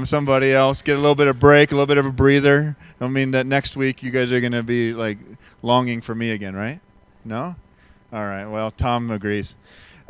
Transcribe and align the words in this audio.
from 0.00 0.06
somebody 0.06 0.50
else. 0.50 0.80
Get 0.80 0.96
a 0.96 1.00
little 1.00 1.14
bit 1.14 1.28
of 1.28 1.38
break, 1.38 1.72
a 1.72 1.74
little 1.74 1.86
bit 1.86 1.98
of 1.98 2.06
a 2.06 2.10
breather. 2.10 2.74
I 3.02 3.08
mean 3.08 3.32
that 3.32 3.44
next 3.46 3.76
week 3.76 4.02
you 4.02 4.10
guys 4.10 4.32
are 4.32 4.40
going 4.40 4.52
to 4.52 4.62
be 4.62 4.94
like 4.94 5.18
longing 5.60 6.00
for 6.00 6.14
me 6.14 6.30
again, 6.30 6.56
right? 6.56 6.80
No? 7.22 7.54
All 8.10 8.24
right. 8.24 8.46
Well, 8.46 8.70
Tom 8.70 9.10
agrees. 9.10 9.56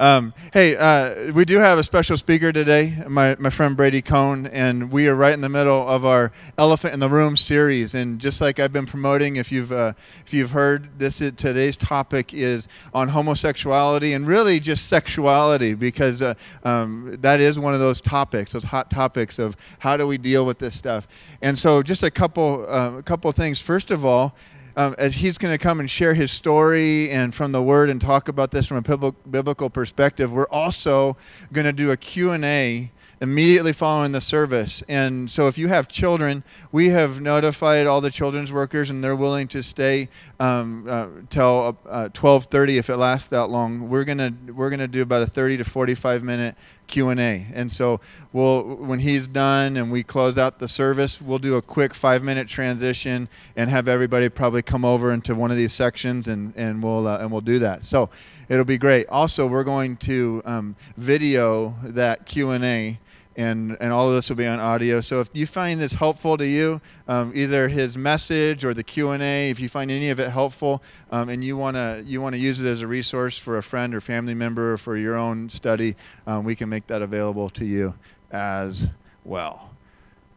Um, 0.01 0.33
hey, 0.55 0.79
uh, 0.79 1.31
we 1.35 1.45
do 1.45 1.59
have 1.59 1.79
a 1.79 1.83
special 1.83 2.17
speaker 2.17 2.53
today, 2.53 3.05
my, 3.07 3.37
my 3.39 3.51
friend 3.51 3.77
Brady 3.77 4.01
Cohn, 4.01 4.47
and 4.47 4.91
we 4.91 5.07
are 5.09 5.15
right 5.15 5.35
in 5.35 5.43
the 5.43 5.51
middle 5.51 5.87
of 5.87 6.07
our 6.07 6.33
Elephant 6.57 6.95
in 6.95 7.01
the 7.01 7.09
Room 7.11 7.37
series. 7.37 7.95
And 7.95 8.19
just 8.19 8.41
like 8.41 8.59
I've 8.59 8.73
been 8.73 8.87
promoting, 8.87 9.37
if 9.37 9.53
you've 9.53 9.71
uh, 9.71 9.93
if 10.25 10.33
you've 10.33 10.53
heard 10.53 10.99
this, 10.99 11.21
is, 11.21 11.33
today's 11.33 11.77
topic 11.77 12.33
is 12.33 12.67
on 12.95 13.09
homosexuality 13.09 14.15
and 14.15 14.27
really 14.27 14.59
just 14.59 14.89
sexuality, 14.89 15.75
because 15.75 16.23
uh, 16.23 16.33
um, 16.65 17.19
that 17.21 17.41
is 17.41 17.59
one 17.59 17.75
of 17.75 17.81
those 17.81 18.01
topics, 18.01 18.53
those 18.53 18.65
hot 18.65 18.89
topics 18.89 19.39
of 19.39 19.55
how 19.81 19.99
do 19.99 20.07
we 20.07 20.17
deal 20.17 20.47
with 20.47 20.59
this 20.61 20.75
stuff. 20.75 21.09
And 21.43 21.59
so, 21.59 21.83
just 21.83 22.03
a 22.03 22.11
couple 22.11 22.65
uh, 22.71 22.97
a 22.97 23.03
couple 23.03 23.31
things. 23.33 23.61
First 23.61 23.91
of 23.91 24.07
all 24.07 24.35
um, 24.77 24.95
as 24.99 25.17
he's 25.17 25.39
going 25.39 25.53
to 25.53 25.59
come 25.59 25.81
and 25.81 25.91
share 25.91 26.15
his 26.15 26.31
story 26.31 27.11
and 27.11 27.35
from 27.35 27.53
the 27.53 27.63
word 27.63 27.91
and 27.91 28.01
talk 28.01 28.29
about 28.29 28.51
this 28.51 28.67
from 28.67 28.77
a 28.77 29.13
biblical 29.29 29.71
perspective 29.71 30.33
we're 30.33 30.49
also 30.49 31.17
going 31.53 31.67
to 31.67 31.73
do 31.73 31.91
a 31.91 31.97
q&a 31.97 32.91
immediately 33.21 33.73
following 33.73 34.13
the 34.13 34.21
service. 34.21 34.83
And 34.89 35.31
so 35.31 35.47
if 35.47 35.59
you 35.59 35.69
have 35.69 35.89
children 35.89 36.43
we 36.73 36.89
have 36.89 37.21
notified 37.21 37.87
all 37.87 38.01
the 38.01 38.11
children's 38.11 38.51
workers 38.51 38.89
and 38.89 39.05
they're 39.05 39.17
willing 39.17 39.47
to 39.49 39.63
stay 39.63 40.09
um, 40.39 40.87
uh, 40.89 41.09
till 41.29 41.79
uh, 41.87 42.09
12.30 42.09 42.79
if 42.79 42.89
it 42.89 42.97
lasts 42.97 43.29
that 43.29 43.47
long. 43.47 43.89
We're 43.89 44.05
going 44.05 44.19
to 44.19 44.53
we're 44.53 44.71
going 44.71 44.81
to 44.81 44.89
do 44.89 45.03
about 45.03 45.23
a 45.23 45.27
30 45.27 45.59
to 45.59 45.65
45 45.65 46.23
minute 46.23 46.57
Q&A. 46.91 47.47
And 47.55 47.71
so 47.73 48.01
we'll 48.33 48.63
when 48.63 48.99
he's 48.99 49.29
done 49.29 49.77
and 49.77 49.91
we 49.91 50.03
close 50.03 50.37
out 50.37 50.59
the 50.59 50.69
service, 50.69 51.21
we'll 51.21 51.39
do 51.39 51.57
a 51.57 51.63
quick 51.63 51.93
5-minute 51.93 52.49
transition 52.49 53.29
and 53.57 53.71
have 53.71 53.89
everybody 53.89 54.29
probably 54.29 54.63
come 54.63 54.85
over 54.85 55.13
into 55.13 55.35
one 55.35 55.51
of 55.51 55.57
these 55.57 55.73
sections 55.73 56.29
and 56.29 56.53
and 56.57 56.83
we'll 56.83 57.07
uh, 57.07 57.19
and 57.19 57.31
we'll 57.31 57.41
do 57.41 57.59
that. 57.61 57.85
So 57.85 58.11
it'll 58.49 58.65
be 58.65 58.79
great. 58.79 59.07
Also, 59.09 59.47
we're 59.47 59.65
going 59.65 59.97
to 59.99 60.43
um, 60.45 60.77
video 60.97 61.75
that 61.83 62.27
Q&A 62.27 62.99
and, 63.41 63.77
and 63.81 63.91
all 63.91 64.09
of 64.09 64.15
this 64.15 64.29
will 64.29 64.37
be 64.37 64.47
on 64.47 64.61
audio. 64.61 65.01
So 65.01 65.21
if 65.21 65.31
you 65.33 65.47
find 65.47 65.81
this 65.81 65.93
helpful 65.93 66.37
to 66.37 66.47
you, 66.47 66.81
um, 67.09 67.33
either 67.35 67.69
his 67.69 67.97
message 67.97 68.65
or 68.65 68.75
the 68.75 68.83
Q&A, 68.83 69.49
if 69.49 69.59
you 69.59 69.69
find 69.69 69.91
any 69.91 70.11
of 70.11 70.21
it 70.21 70.29
helpful 70.31 70.83
um, 71.11 71.31
and 71.31 71.43
you 71.43 71.57
want 71.57 71.77
to 71.77 72.05
you 72.07 72.21
wanna 72.21 72.37
use 72.37 72.61
it 72.61 72.69
as 72.69 72.83
a 72.83 72.87
resource 72.87 73.39
for 73.39 73.57
a 73.57 73.63
friend 73.63 73.95
or 73.95 74.01
family 74.03 74.35
member 74.35 74.75
or 74.75 74.77
for 74.77 74.97
your 74.97 75.17
own 75.17 75.49
study, 75.49 75.97
um, 76.27 76.45
we 76.45 76.55
can 76.55 76.69
make 76.69 76.87
that 76.89 77.01
available 77.01 77.49
to 77.51 77.65
you 77.65 77.95
as 78.31 78.89
well. 79.25 79.71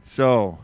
So 0.06 0.60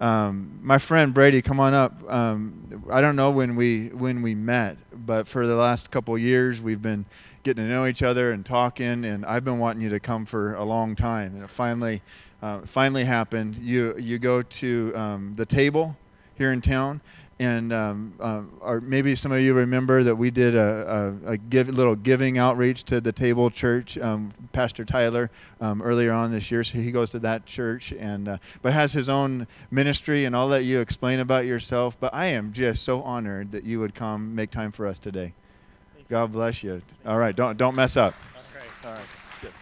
um, 0.00 0.58
my 0.62 0.78
friend 0.78 1.14
Brady, 1.14 1.40
come 1.40 1.60
on 1.60 1.72
up. 1.72 1.94
Um, 2.12 2.82
I 2.90 3.00
don't 3.00 3.16
know 3.16 3.30
when 3.30 3.54
we 3.54 3.88
when 3.88 4.22
we 4.22 4.34
met, 4.34 4.76
but 4.92 5.28
for 5.28 5.46
the 5.46 5.54
last 5.54 5.92
couple 5.92 6.18
years 6.18 6.60
we've 6.60 6.82
been 6.82 7.06
getting 7.46 7.64
to 7.64 7.70
know 7.70 7.86
each 7.86 8.02
other 8.02 8.32
and 8.32 8.44
talking. 8.44 9.04
And 9.04 9.24
I've 9.24 9.44
been 9.44 9.60
wanting 9.60 9.80
you 9.80 9.88
to 9.90 10.00
come 10.00 10.26
for 10.26 10.54
a 10.54 10.64
long 10.64 10.96
time, 10.96 11.36
and 11.36 11.44
it 11.44 11.50
finally, 11.50 12.02
uh, 12.42 12.62
finally 12.62 13.04
happened. 13.04 13.54
You 13.54 13.94
you 13.98 14.18
go 14.18 14.42
to 14.42 14.92
um, 14.96 15.34
the 15.36 15.46
table 15.46 15.96
here 16.34 16.50
in 16.50 16.60
town, 16.60 17.00
and 17.38 17.72
um, 17.72 18.14
uh, 18.18 18.42
or 18.60 18.80
maybe 18.80 19.14
some 19.14 19.30
of 19.30 19.40
you 19.40 19.54
remember 19.54 20.02
that 20.02 20.16
we 20.16 20.32
did 20.32 20.56
a, 20.56 21.14
a, 21.24 21.34
a 21.34 21.38
give, 21.38 21.68
little 21.68 21.94
giving 21.94 22.36
outreach 22.36 22.82
to 22.84 23.00
the 23.00 23.12
Table 23.12 23.48
Church. 23.48 23.96
Um, 23.96 24.34
Pastor 24.52 24.84
Tyler 24.84 25.30
um, 25.60 25.80
earlier 25.80 26.10
on 26.10 26.32
this 26.32 26.50
year, 26.50 26.64
so 26.64 26.78
he 26.78 26.90
goes 26.90 27.10
to 27.10 27.20
that 27.20 27.46
church 27.46 27.92
and 27.92 28.26
uh, 28.26 28.38
but 28.60 28.72
has 28.72 28.92
his 28.92 29.08
own 29.08 29.46
ministry. 29.70 30.24
And 30.24 30.34
I'll 30.34 30.48
let 30.48 30.64
you 30.64 30.80
explain 30.80 31.20
about 31.20 31.46
yourself. 31.46 31.96
But 32.00 32.12
I 32.12 32.26
am 32.26 32.52
just 32.52 32.82
so 32.82 33.02
honored 33.02 33.52
that 33.52 33.62
you 33.62 33.78
would 33.78 33.94
come 33.94 34.34
make 34.34 34.50
time 34.50 34.72
for 34.72 34.84
us 34.84 34.98
today. 34.98 35.34
God 36.08 36.32
bless 36.32 36.62
you. 36.62 36.82
All 37.04 37.18
right, 37.18 37.34
don't 37.34 37.56
don't 37.56 37.74
mess 37.74 37.96
up. 37.96 38.14
Okay. 38.54 38.66
All 38.84 38.92
right. 38.92 39.02
Good. 39.42 39.52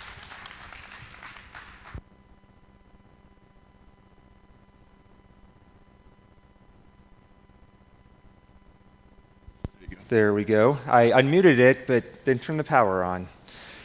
There 10.09 10.34
we 10.34 10.44
go. 10.44 10.77
I 10.87 11.10
unmuted 11.10 11.59
it, 11.59 11.87
but 11.87 12.25
didn't 12.27 12.43
turn 12.43 12.59
the 12.59 12.65
power 12.65 13.03
on. 13.03 13.27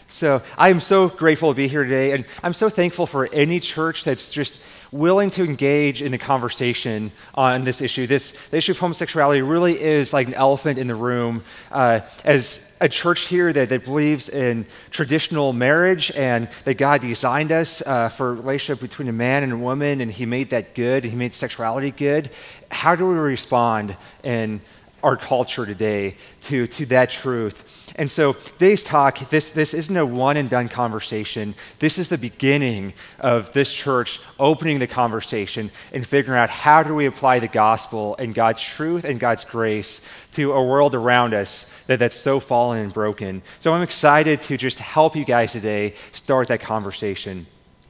So 0.09 0.41
I 0.57 0.69
am 0.69 0.81
so 0.81 1.07
grateful 1.07 1.51
to 1.51 1.55
be 1.55 1.67
here 1.69 1.83
today, 1.83 2.11
and 2.11 2.25
I'm 2.43 2.53
so 2.53 2.67
thankful 2.67 3.05
for 3.05 3.29
any 3.31 3.61
church 3.61 4.03
that's 4.03 4.29
just 4.31 4.61
willing 4.91 5.29
to 5.29 5.43
engage 5.43 6.01
in 6.01 6.13
a 6.13 6.17
conversation 6.17 7.11
on 7.35 7.63
this 7.63 7.81
issue. 7.81 8.07
This 8.07 8.49
the 8.49 8.57
issue 8.57 8.71
of 8.71 8.79
homosexuality 8.79 9.41
really 9.41 9.79
is 9.79 10.13
like 10.13 10.27
an 10.27 10.33
elephant 10.33 10.79
in 10.79 10.87
the 10.87 10.95
room. 10.95 11.43
Uh, 11.71 12.01
as 12.23 12.75
a 12.81 12.89
church 12.89 13.27
here 13.27 13.51
that, 13.51 13.69
that 13.69 13.83
believes 13.83 14.29
in 14.29 14.65
traditional 14.89 15.53
marriage 15.53 16.11
and 16.11 16.47
that 16.63 16.77
God 16.77 17.01
designed 17.01 17.51
us 17.51 17.85
uh, 17.85 18.09
for 18.09 18.29
a 18.29 18.33
relationship 18.33 18.81
between 18.81 19.07
a 19.09 19.13
man 19.13 19.43
and 19.43 19.51
a 19.51 19.57
woman, 19.57 20.01
and 20.01 20.11
He 20.11 20.25
made 20.25 20.49
that 20.51 20.75
good, 20.75 21.03
and 21.03 21.11
He 21.11 21.17
made 21.17 21.35
sexuality 21.35 21.91
good. 21.91 22.29
How 22.71 22.95
do 22.95 23.07
we 23.07 23.15
respond 23.15 23.97
in 24.23 24.61
our 25.03 25.17
culture 25.17 25.65
today 25.65 26.15
to, 26.43 26.67
to 26.67 26.85
that 26.87 27.09
truth? 27.09 27.93
And 27.95 28.09
so 28.09 28.33
today's 28.33 28.83
talk, 28.83 29.17
this, 29.29 29.53
this 29.53 29.73
isn't 29.73 29.97
a 29.97 30.05
one 30.05 30.37
and 30.37 30.49
done 30.49 30.69
conversation. 30.69 31.55
This 31.79 31.97
is 31.97 32.07
the 32.09 32.17
beginning 32.17 32.93
of 33.19 33.51
this 33.51 33.73
church 33.73 34.21
opening 34.39 34.79
the 34.79 34.87
conversation 34.87 35.71
and 35.91 36.05
figuring 36.05 36.39
out 36.39 36.49
how 36.49 36.83
do 36.83 36.95
we 36.95 37.07
apply 37.07 37.39
the 37.39 37.47
gospel 37.47 38.15
and 38.17 38.33
God's 38.33 38.61
truth 38.61 39.03
and 39.03 39.19
God's 39.19 39.43
grace 39.43 40.07
to 40.33 40.53
a 40.53 40.63
world 40.63 40.95
around 40.95 41.33
us 41.33 41.83
that, 41.87 41.99
that's 41.99 42.15
so 42.15 42.39
fallen 42.39 42.79
and 42.79 42.93
broken. 42.93 43.41
So 43.59 43.73
I'm 43.73 43.81
excited 43.81 44.41
to 44.43 44.57
just 44.57 44.79
help 44.79 45.15
you 45.15 45.25
guys 45.25 45.51
today 45.51 45.93
start 46.13 46.47
that 46.49 46.61
conversation. 46.61 47.47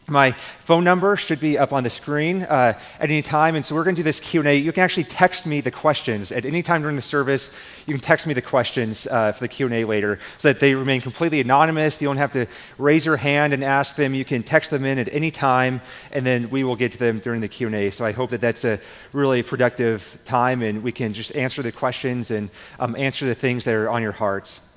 My 0.10 0.32
phone 0.32 0.84
number 0.84 1.16
should 1.16 1.40
be 1.40 1.58
up 1.58 1.72
on 1.72 1.84
the 1.84 1.90
screen 1.90 2.42
uh, 2.44 2.74
at 3.00 3.10
any 3.10 3.22
time, 3.22 3.56
and 3.56 3.64
so 3.64 3.76
we're 3.76 3.84
going 3.84 3.96
to 3.96 4.00
do 4.00 4.04
this 4.04 4.20
Q&A. 4.20 4.58
You 4.58 4.72
can 4.72 4.84
actually 4.84 5.04
text 5.04 5.46
me 5.46 5.62
the 5.62 5.72
questions 5.72 6.32
at 6.32 6.46
any 6.46 6.64
time 6.64 6.82
during 6.82 6.96
the 6.96 7.02
service. 7.02 7.56
You 7.86 7.94
can 7.94 8.02
text 8.02 8.26
me 8.26 8.34
the 8.34 8.42
questions 8.42 9.06
uh, 9.08 9.32
for 9.32 9.42
the 9.42 9.48
Q&A 9.48 9.86
later, 9.86 10.20
so 10.40 10.48
that 10.48 10.60
they 10.60 10.74
remain 10.74 11.02
completely 11.02 11.40
anonymous. 11.42 12.02
You 12.02 12.08
don't 12.08 12.18
have 12.18 12.34
to 12.34 12.48
raise 12.78 13.06
your 13.06 13.18
hand 13.18 13.54
and 13.54 13.64
ask 13.64 13.96
them. 13.96 14.16
You 14.16 14.26
can 14.26 14.42
text 14.42 14.72
them 14.72 14.84
in 14.84 14.98
at 14.98 15.10
any 15.14 15.30
time, 15.30 15.82
and 16.12 16.26
then 16.26 16.50
we 16.50 16.64
will 16.64 16.76
get 16.76 16.92
to 16.94 16.98
them 16.98 17.20
during 17.20 17.42
the 17.42 17.48
Q&A. 17.48 17.92
So 17.92 18.04
I 18.04 18.12
hope 18.12 18.32
that 18.32 18.42
that's 18.42 18.66
a 18.66 18.80
really 19.14 19.44
productive 19.44 20.20
time, 20.26 20.64
and 20.64 20.82
we 20.82 20.92
can 20.92 21.14
just 21.14 21.36
answer 21.36 21.62
the 21.62 21.72
questions 21.72 22.32
and 22.32 22.50
um, 22.80 22.96
answer 22.96 23.26
the 23.26 23.36
things 23.36 23.66
that 23.66 23.76
are 23.76 23.90
on 23.90 24.02
your 24.02 24.14
hearts. 24.14 24.69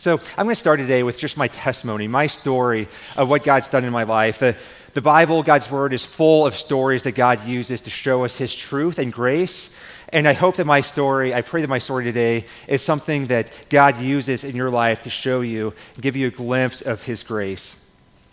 So 0.00 0.18
I'm 0.38 0.46
going 0.46 0.54
to 0.54 0.54
start 0.54 0.80
today 0.80 1.02
with 1.02 1.18
just 1.18 1.36
my 1.36 1.48
testimony, 1.48 2.08
my 2.08 2.26
story 2.26 2.88
of 3.18 3.28
what 3.28 3.44
God's 3.44 3.68
done 3.68 3.84
in 3.84 3.92
my 3.92 4.04
life. 4.04 4.38
The, 4.38 4.58
the 4.94 5.02
Bible, 5.02 5.42
God's 5.42 5.70
Word, 5.70 5.92
is 5.92 6.06
full 6.06 6.46
of 6.46 6.54
stories 6.54 7.02
that 7.02 7.14
God 7.14 7.46
uses 7.46 7.82
to 7.82 7.90
show 7.90 8.24
us 8.24 8.38
His 8.38 8.54
truth 8.54 8.98
and 8.98 9.12
grace. 9.12 9.78
And 10.08 10.26
I 10.26 10.32
hope 10.32 10.56
that 10.56 10.64
my 10.64 10.80
story, 10.80 11.34
I 11.34 11.42
pray 11.42 11.60
that 11.60 11.68
my 11.68 11.80
story 11.80 12.04
today 12.04 12.46
is 12.66 12.80
something 12.80 13.26
that 13.26 13.66
God 13.68 13.98
uses 13.98 14.42
in 14.42 14.56
your 14.56 14.70
life 14.70 15.02
to 15.02 15.10
show 15.10 15.42
you, 15.42 15.74
give 16.00 16.16
you 16.16 16.28
a 16.28 16.30
glimpse 16.30 16.80
of 16.80 17.04
His 17.04 17.22
grace. 17.22 17.79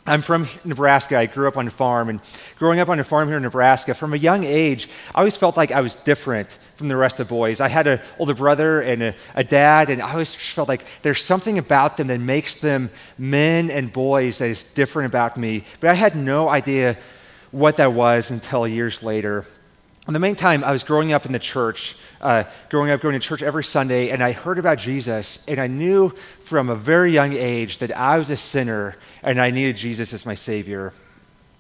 I'm 0.08 0.22
from 0.22 0.48
Nebraska. 0.64 1.18
I 1.18 1.26
grew 1.26 1.50
up 1.50 1.58
on 1.58 1.68
a 1.68 1.72
farm. 1.72 2.08
And 2.08 2.22
growing 2.58 2.80
up 2.80 2.88
on 2.88 2.98
a 2.98 3.04
farm 3.04 3.28
here 3.28 3.36
in 3.36 3.44
Nebraska, 3.44 3.94
from 3.94 4.14
a 4.14 4.18
young 4.18 4.46
age, 4.46 4.88
I 5.14 5.20
always 5.20 5.36
felt 5.36 5.58
like 5.58 5.72
I 5.72 5.82
was 5.82 5.96
different 5.96 6.48
from 6.76 6.88
the 6.88 6.96
rest 6.96 7.20
of 7.20 7.28
the 7.28 7.34
boys. 7.34 7.60
I 7.60 7.68
had 7.68 7.88
an 7.88 8.00
older 8.18 8.34
brother 8.34 8.80
and 8.80 9.04
a, 9.04 9.16
a 9.36 9.44
dad, 9.44 9.90
and 9.90 10.02
I 10.02 10.14
always 10.14 10.34
felt 10.34 10.70
like 10.70 10.86
there's 11.02 11.22
something 11.22 11.58
about 11.58 11.98
them 11.98 12.08
that 12.08 12.22
makes 12.22 12.56
them 12.56 12.90
men 13.18 13.70
and 13.70 13.92
boys 13.92 14.38
that 14.38 14.48
is 14.48 14.64
different 14.64 15.08
about 15.08 15.36
me. 15.36 15.66
But 15.82 15.90
I 15.90 15.96
had 15.96 16.16
no 16.16 16.48
idea 16.48 16.98
what 17.52 17.76
that 17.78 17.92
was 17.92 18.32
until 18.32 18.66
years 18.66 19.04
later. 19.04 19.46
In 20.08 20.14
the 20.14 20.20
meantime, 20.20 20.64
I 20.64 20.72
was 20.72 20.86
growing 20.86 21.12
up 21.12 21.26
in 21.26 21.34
the 21.34 21.40
church, 21.40 21.98
uh, 22.22 22.46
growing 22.70 22.92
up 22.92 23.02
going 23.02 23.14
to 23.14 23.20
church 23.20 23.44
every 23.44 23.64
Sunday, 23.64 24.10
and 24.10 24.24
I 24.24 24.32
heard 24.32 24.58
about 24.58 24.78
Jesus, 24.78 25.46
and 25.50 25.60
I 25.60 25.68
knew 25.68 26.12
from 26.40 26.70
a 26.70 26.76
very 26.76 27.12
young 27.12 27.34
age 27.34 27.80
that 27.80 27.92
I 27.92 28.18
was 28.18 28.30
a 28.30 28.38
sinner 28.38 28.96
and 29.22 29.42
I 29.42 29.52
needed 29.52 29.76
Jesus 29.76 30.14
as 30.14 30.26
my 30.26 30.34
Savior. 30.34 30.94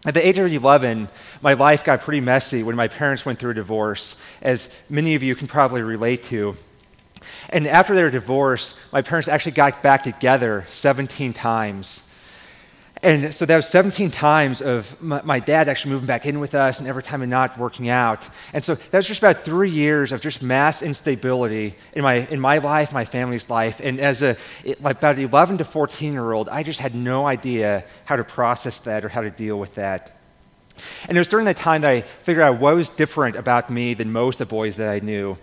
At 0.05 0.13
the 0.13 0.25
age 0.25 0.37
of 0.37 0.49
11, 0.49 1.09
my 1.41 1.53
life 1.53 1.83
got 1.83 1.99
pretty 1.99 2.21
messy 2.21 2.63
when 2.63 2.77
my 2.77 2.87
parents 2.87 3.25
went 3.25 3.37
through 3.37 3.51
a 3.51 3.55
divorce, 3.55 4.23
as 4.41 4.73
many 4.89 5.15
of 5.15 5.23
you 5.23 5.35
can 5.35 5.47
probably 5.47 5.81
relate 5.81 6.23
to. 6.23 6.55
And 7.49 7.67
after 7.67 7.95
their 7.95 8.09
divorce, 8.09 8.81
my 8.93 9.01
parents 9.01 9.27
actually 9.27 9.53
got 9.53 9.83
back 9.83 10.03
together 10.03 10.63
17 10.69 11.33
times. 11.33 12.06
And 13.03 13.33
so 13.33 13.45
that 13.45 13.55
was 13.55 13.67
17 13.67 14.09
times 14.09 14.61
of 14.61 15.01
my, 15.01 15.21
my, 15.21 15.39
dad 15.39 15.69
actually 15.69 15.91
moving 15.91 16.07
back 16.07 16.25
in 16.25 16.39
with 16.39 16.55
us 16.55 16.79
and 16.79 16.87
every 16.87 17.03
time 17.03 17.21
and 17.21 17.29
not 17.29 17.57
working 17.57 17.89
out. 17.89 18.27
And 18.53 18.63
so 18.63 18.75
that 18.75 18.97
was 18.97 19.07
just 19.07 19.21
about 19.21 19.41
three 19.41 19.69
years 19.69 20.11
of 20.11 20.19
just 20.19 20.41
mass 20.41 20.81
instability 20.81 21.75
in 21.93 22.01
my, 22.01 22.27
in 22.27 22.39
my 22.39 22.57
life, 22.57 22.91
my 22.91 23.05
family's 23.05 23.49
life. 23.49 23.79
And 23.83 23.99
as 23.99 24.23
a, 24.23 24.35
like 24.81 24.97
about 24.97 25.19
11 25.19 25.59
to 25.59 25.65
14 25.65 26.13
year 26.13 26.31
old, 26.31 26.49
I 26.49 26.63
just 26.63 26.79
had 26.79 26.95
no 26.95 27.27
idea 27.27 27.83
how 28.05 28.15
to 28.15 28.23
process 28.23 28.79
that 28.79 29.05
or 29.05 29.09
how 29.09 29.21
to 29.21 29.29
deal 29.29 29.59
with 29.59 29.75
that. 29.75 30.17
And 31.07 31.17
it 31.17 31.19
was 31.19 31.27
during 31.27 31.45
that 31.45 31.57
time 31.57 31.81
that 31.81 31.89
I 31.89 32.01
figured 32.01 32.45
out 32.45 32.59
what 32.59 32.75
was 32.75 32.89
different 32.89 33.35
about 33.35 33.69
me 33.69 33.93
than 33.93 34.11
most 34.11 34.39
of 34.39 34.47
the 34.47 34.53
boys 34.53 34.75
that 34.75 34.89
I 34.89 34.99
knew. 34.99 35.37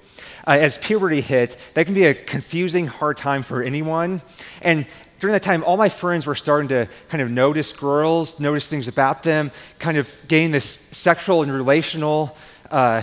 Uh, 0.47 0.59
as 0.61 0.79
puberty 0.79 1.21
hit, 1.21 1.57
that 1.75 1.87
can 1.87 1.95
be 1.95 2.05
a 2.05 2.15
confusing, 2.15 2.87
hard 2.87 3.17
time 3.17 3.43
for 3.43 3.63
anyone. 3.63 4.23
And 4.63 4.87
during 5.25 5.33
that 5.33 5.43
time, 5.43 5.65
all 5.65 5.79
my 5.79 5.89
friends 5.89 6.27
were 6.27 6.35
starting 6.35 6.69
to 6.69 6.87
kind 7.09 7.23
of 7.23 7.31
notice 7.31 7.73
girls, 7.73 8.39
notice 8.39 8.69
things 8.69 8.89
about 8.89 9.23
them, 9.23 9.51
kind 9.79 9.97
of 9.97 10.15
gain 10.29 10.51
this 10.51 10.67
sexual 10.67 11.43
and 11.43 11.51
relational 11.51 12.37
uh, 12.71 13.01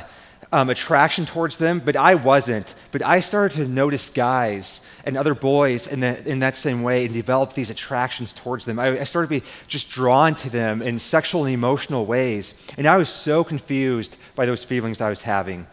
um, 0.52 0.70
attraction 0.70 1.26
towards 1.26 1.58
them, 1.58 1.82
but 1.84 1.96
I 1.96 2.14
wasn't. 2.14 2.76
But 2.92 3.04
I 3.04 3.22
started 3.22 3.56
to 3.56 3.68
notice 3.68 4.12
guys 4.12 4.88
and 5.04 5.18
other 5.18 5.34
boys 5.34 5.88
in, 5.88 6.02
the, 6.02 6.30
in 6.30 6.38
that 6.42 6.56
same 6.56 6.84
way 6.84 7.06
and 7.06 7.14
develop 7.16 7.54
these 7.54 7.72
attractions 7.72 8.34
towards 8.34 8.66
them. 8.66 8.78
I, 8.78 9.00
I 9.00 9.04
started 9.04 9.30
to 9.30 9.42
be 9.42 9.48
just 9.68 9.90
drawn 9.90 10.36
to 10.36 10.50
them 10.52 10.84
in 10.84 11.00
sexual 11.00 11.46
and 11.46 11.52
emotional 11.52 12.06
ways. 12.06 12.54
And 12.78 12.86
I 12.86 12.98
was 12.98 13.10
so 13.10 13.44
confused 13.44 14.16
by 14.36 14.46
those 14.46 14.64
feelings 14.64 15.02
I 15.02 15.10
was 15.10 15.24
having. 15.24 15.66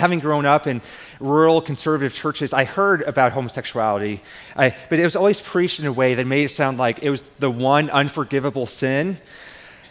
Having 0.00 0.20
grown 0.20 0.46
up 0.46 0.66
in 0.66 0.80
rural 1.20 1.60
conservative 1.60 2.14
churches, 2.14 2.54
I 2.54 2.64
heard 2.64 3.02
about 3.02 3.32
homosexuality, 3.32 4.22
I, 4.56 4.74
but 4.88 4.98
it 4.98 5.04
was 5.04 5.14
always 5.14 5.42
preached 5.42 5.78
in 5.78 5.84
a 5.84 5.92
way 5.92 6.14
that 6.14 6.26
made 6.26 6.44
it 6.44 6.48
sound 6.48 6.78
like 6.78 7.04
it 7.04 7.10
was 7.10 7.20
the 7.20 7.50
one 7.50 7.90
unforgivable 7.90 8.64
sin. 8.64 9.18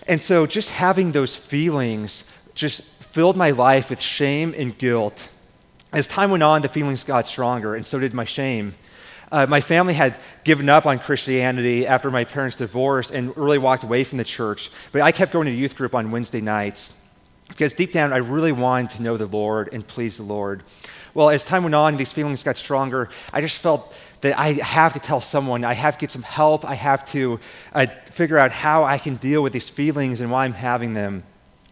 And 0.08 0.20
so 0.20 0.48
just 0.48 0.72
having 0.72 1.12
those 1.12 1.36
feelings 1.36 2.36
just 2.56 2.82
filled 3.04 3.38
my 3.38 3.52
life 3.52 3.92
with 3.92 4.02
shame 4.02 4.56
and 4.58 4.76
guilt. 4.76 5.30
As 5.94 6.08
time 6.08 6.32
went 6.32 6.42
on, 6.42 6.64
the 6.64 6.70
feelings 6.70 7.04
got 7.04 7.28
stronger, 7.28 7.76
and 7.76 7.86
so 7.86 8.00
did 8.00 8.16
my 8.16 8.26
shame. 8.26 8.74
Uh, 9.32 9.46
my 9.46 9.62
family 9.62 9.94
had 9.94 10.18
given 10.44 10.70
up 10.70 10.88
on 10.88 10.98
Christianity 10.98 11.86
after 11.86 12.10
my 12.10 12.24
parents' 12.24 12.58
divorce 12.58 13.12
and 13.12 13.38
really 13.38 13.60
walked 13.60 13.84
away 13.84 14.04
from 14.04 14.18
the 14.18 14.24
church. 14.24 14.72
But 14.92 15.04
I 15.04 15.12
kept 15.12 15.32
going 15.32 15.46
to 15.46 15.52
youth 15.52 15.76
group 15.76 15.94
on 15.94 16.10
Wednesday 16.10 16.42
nights 16.42 17.00
because 17.50 17.74
deep 17.74 17.92
down 17.92 18.14
I 18.14 18.18
really 18.18 18.54
wanted 18.54 18.92
to 18.92 19.02
know 19.04 19.18
the 19.18 19.26
Lord 19.26 19.70
and 19.74 19.86
please 19.86 20.18
the 20.18 20.24
Lord. 20.24 20.64
Well, 21.14 21.30
as 21.30 21.44
time 21.44 21.64
went 21.64 21.76
on, 21.76 21.98
these 21.98 22.12
feelings 22.14 22.44
got 22.44 22.56
stronger. 22.56 23.10
I 23.34 23.42
just 23.42 23.60
felt 23.60 24.00
that 24.22 24.38
I 24.38 24.54
have 24.54 24.94
to 24.94 25.00
tell 25.00 25.20
someone, 25.20 25.64
I 25.64 25.74
have 25.74 25.96
to 25.96 26.00
get 26.00 26.12
some 26.12 26.22
help, 26.22 26.64
I 26.64 26.76
have 26.76 27.04
to 27.12 27.40
uh, 27.74 27.88
figure 28.06 28.38
out 28.38 28.52
how 28.52 28.84
I 28.84 28.98
can 28.98 29.16
deal 29.16 29.44
with 29.44 29.52
these 29.54 29.70
feelings 29.70 30.22
and 30.22 30.32
why 30.32 30.46
I'm 30.46 30.54
having 30.54 30.94
them. 30.94 31.24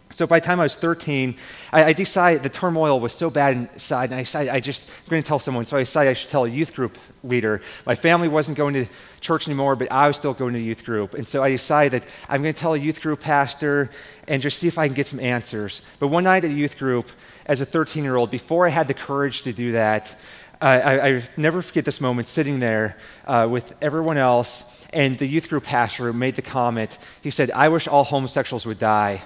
So 0.10 0.26
by 0.26 0.40
the 0.40 0.46
time 0.46 0.62
I 0.62 0.64
was 0.64 0.76
13, 0.76 1.36
I, 1.74 1.84
I, 1.86 1.94
decided 1.94 2.42
the 2.42 2.50
turmoil 2.50 3.02
was 3.02 3.12
so 3.12 3.30
bad 3.30 3.58
inside, 3.58 4.06
and 4.06 4.16
I 4.16 4.22
decided 4.22 4.54
I 4.54 4.62
just 4.62 4.90
I'm 4.90 5.10
going 5.10 5.22
to 5.22 5.28
tell 5.28 5.40
someone. 5.40 5.66
So 5.66 5.76
I 5.76 5.82
decided 5.82 6.12
I 6.12 6.14
should 6.14 6.30
tell 6.30 6.46
a 6.46 6.50
youth 6.50 6.74
group 6.74 6.98
leader. 7.24 7.62
My 7.86 7.96
family 7.96 8.30
wasn't 8.30 8.58
going 8.58 8.74
to 8.76 8.86
church 9.20 9.50
anymore, 9.50 9.76
but 9.76 9.92
I 9.92 10.08
was 10.08 10.16
still 10.16 10.34
going 10.34 10.54
to 10.54 10.60
youth 10.62 10.86
group. 10.86 11.14
And 11.14 11.28
so 11.28 11.44
I 11.44 11.52
decided 11.52 12.02
that 12.02 12.10
I'm 12.30 12.42
going 12.42 12.54
to 12.54 12.60
tell 12.60 12.74
a 12.74 12.78
youth 12.78 13.02
group 13.02 13.20
pastor 13.20 13.90
and 14.30 14.42
just 14.42 14.60
see 14.60 14.68
if 14.68 14.78
I 14.78 14.88
can 14.88 14.96
get 14.96 15.08
some 15.08 15.20
answers. 15.20 15.82
But 16.00 16.08
one 16.08 16.24
night 16.24 16.46
at 16.46 16.52
a 16.52 16.54
youth 16.54 16.78
group, 16.78 17.10
as 17.46 17.60
a 17.60 17.66
13 17.66 18.06
year 18.06 18.16
old, 18.16 18.32
before 18.32 18.66
I 18.66 18.70
had 18.70 18.88
the 18.88 18.94
courage 18.94 19.42
to 19.42 19.52
do 19.52 19.74
that, 19.74 20.16
uh, 20.62 20.66
I, 20.66 21.08
I, 21.08 21.24
never 21.36 21.62
forget 21.62 21.86
this 21.86 22.02
moment 22.02 22.28
sitting 22.28 22.60
there 22.60 22.98
uh, 23.28 23.48
with 23.50 23.76
everyone 23.80 24.18
else, 24.18 24.88
and 24.92 25.16
the 25.18 25.28
youth 25.28 25.50
group 25.50 25.66
pastor 25.66 26.12
made 26.14 26.36
the 26.36 26.42
comment. 26.42 26.98
He 27.22 27.30
said, 27.30 27.52
I 27.52 27.70
wish 27.70 27.88
all 27.88 28.04
homosexuals 28.04 28.66
would 28.66 28.80
die. 28.80 29.22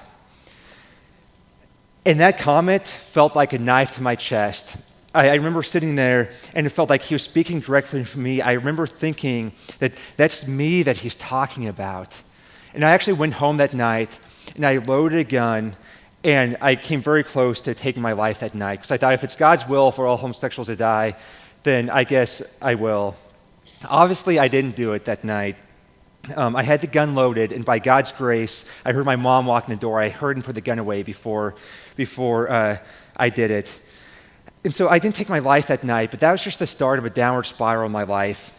And 2.05 2.19
that 2.19 2.39
comment 2.39 2.87
felt 2.87 3.35
like 3.35 3.53
a 3.53 3.59
knife 3.59 3.91
to 3.95 4.01
my 4.01 4.15
chest. 4.15 4.77
I, 5.13 5.29
I, 5.29 5.35
remember 5.35 5.61
sitting 5.61 5.95
there 5.95 6.31
and 6.55 6.65
it 6.65 6.71
felt 6.71 6.89
like 6.89 7.01
he 7.03 7.13
was 7.13 7.21
speaking 7.21 7.59
directly 7.59 8.03
to 8.03 8.19
me. 8.19 8.41
I 8.41 8.53
remember 8.53 8.87
thinking 8.87 9.51
that 9.79 9.93
that's 10.15 10.47
me 10.47 10.83
that 10.83 10.97
he's 10.97 11.15
talking 11.15 11.67
about. 11.67 12.19
And 12.73 12.83
I 12.83 12.91
actually 12.91 13.13
went 13.13 13.33
home 13.33 13.57
that 13.57 13.73
night 13.73 14.19
and 14.55 14.65
I 14.65 14.77
loaded 14.77 15.19
a 15.19 15.23
gun 15.23 15.75
and 16.23 16.57
I 16.61 16.75
came 16.75 17.01
very 17.01 17.23
close 17.23 17.61
to 17.61 17.75
taking 17.75 18.01
my 18.01 18.13
life 18.13 18.39
that 18.39 18.55
night 18.55 18.77
because 18.77 18.91
I 18.91 18.97
thought 18.97 19.13
if 19.13 19.23
it's 19.23 19.35
God's 19.35 19.67
will 19.67 19.91
for 19.91 20.07
all 20.07 20.17
homosexuals 20.17 20.67
to 20.67 20.75
die, 20.75 21.15
then 21.63 21.89
I 21.89 22.03
guess 22.03 22.57
I 22.61 22.75
will. 22.75 23.15
Obviously, 23.89 24.39
I 24.39 24.47
didn't 24.47 24.75
do 24.75 24.93
it 24.93 25.05
that 25.05 25.23
night. 25.23 25.55
Um, 26.35 26.55
I 26.55 26.63
had 26.63 26.81
the 26.81 26.87
gun 26.87 27.15
loaded, 27.15 27.51
and 27.51 27.65
by 27.65 27.79
God's 27.79 28.11
grace, 28.11 28.71
I 28.85 28.91
heard 28.91 29.05
my 29.05 29.15
mom 29.15 29.47
walk 29.47 29.67
in 29.67 29.73
the 29.73 29.79
door. 29.79 29.99
I 29.99 30.09
heard 30.09 30.37
him 30.37 30.43
put 30.43 30.55
the 30.55 30.61
gun 30.61 30.77
away 30.77 31.01
before, 31.01 31.55
before 31.95 32.49
uh, 32.49 32.77
I 33.17 33.29
did 33.29 33.49
it. 33.49 33.79
And 34.63 34.73
so 34.73 34.87
I 34.87 34.99
didn't 34.99 35.15
take 35.15 35.29
my 35.29 35.39
life 35.39 35.67
that 35.67 35.83
night, 35.83 36.11
but 36.11 36.19
that 36.19 36.31
was 36.31 36.43
just 36.43 36.59
the 36.59 36.67
start 36.67 36.99
of 36.99 37.05
a 37.05 37.09
downward 37.09 37.45
spiral 37.45 37.87
in 37.87 37.91
my 37.91 38.03
life. 38.03 38.57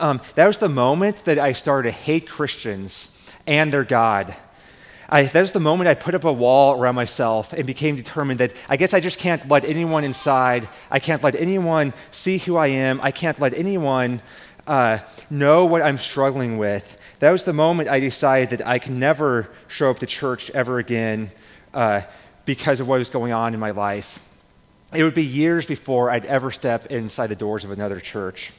Um, 0.00 0.20
that 0.34 0.46
was 0.46 0.58
the 0.58 0.68
moment 0.68 1.24
that 1.24 1.38
I 1.38 1.52
started 1.52 1.90
to 1.90 1.96
hate 1.96 2.28
Christians 2.28 3.14
and 3.46 3.72
their 3.72 3.84
God. 3.84 4.34
I, 5.08 5.22
that 5.22 5.40
was 5.40 5.52
the 5.52 5.60
moment 5.60 5.88
I 5.88 5.94
put 5.94 6.14
up 6.14 6.24
a 6.24 6.32
wall 6.32 6.78
around 6.78 6.94
myself 6.96 7.54
and 7.54 7.66
became 7.66 7.96
determined 7.96 8.40
that 8.40 8.52
I 8.68 8.76
guess 8.76 8.92
I 8.92 9.00
just 9.00 9.18
can't 9.18 9.48
let 9.48 9.64
anyone 9.64 10.04
inside. 10.04 10.68
I 10.90 10.98
can't 10.98 11.22
let 11.22 11.34
anyone 11.34 11.94
see 12.10 12.36
who 12.36 12.56
I 12.56 12.66
am. 12.66 13.00
I 13.02 13.10
can't 13.10 13.40
let 13.40 13.54
anyone 13.54 14.20
uh, 14.68 14.98
know 15.30 15.64
what 15.64 15.82
I'm 15.82 15.98
struggling 15.98 16.58
with. 16.58 16.96
That 17.20 17.32
was 17.32 17.44
the 17.44 17.52
moment 17.52 17.88
I 17.88 18.00
decided 18.00 18.50
that 18.50 18.66
I 18.66 18.78
can 18.78 18.98
never 18.98 19.50
show 19.66 19.90
up 19.90 19.98
to 20.00 20.06
church 20.06 20.50
ever 20.50 20.78
again 20.78 21.30
uh, 21.74 22.02
because 22.44 22.78
of 22.78 22.86
what 22.86 22.98
was 22.98 23.10
going 23.10 23.32
on 23.32 23.54
in 23.54 23.60
my 23.60 23.72
life. 23.72 24.20
It 24.94 25.02
would 25.02 25.14
be 25.14 25.24
years 25.24 25.66
before 25.66 26.10
I'd 26.10 26.26
ever 26.26 26.50
step 26.50 26.86
inside 26.86 27.26
the 27.28 27.36
doors 27.36 27.64
of 27.64 27.70
another 27.70 27.98
church. 27.98 28.52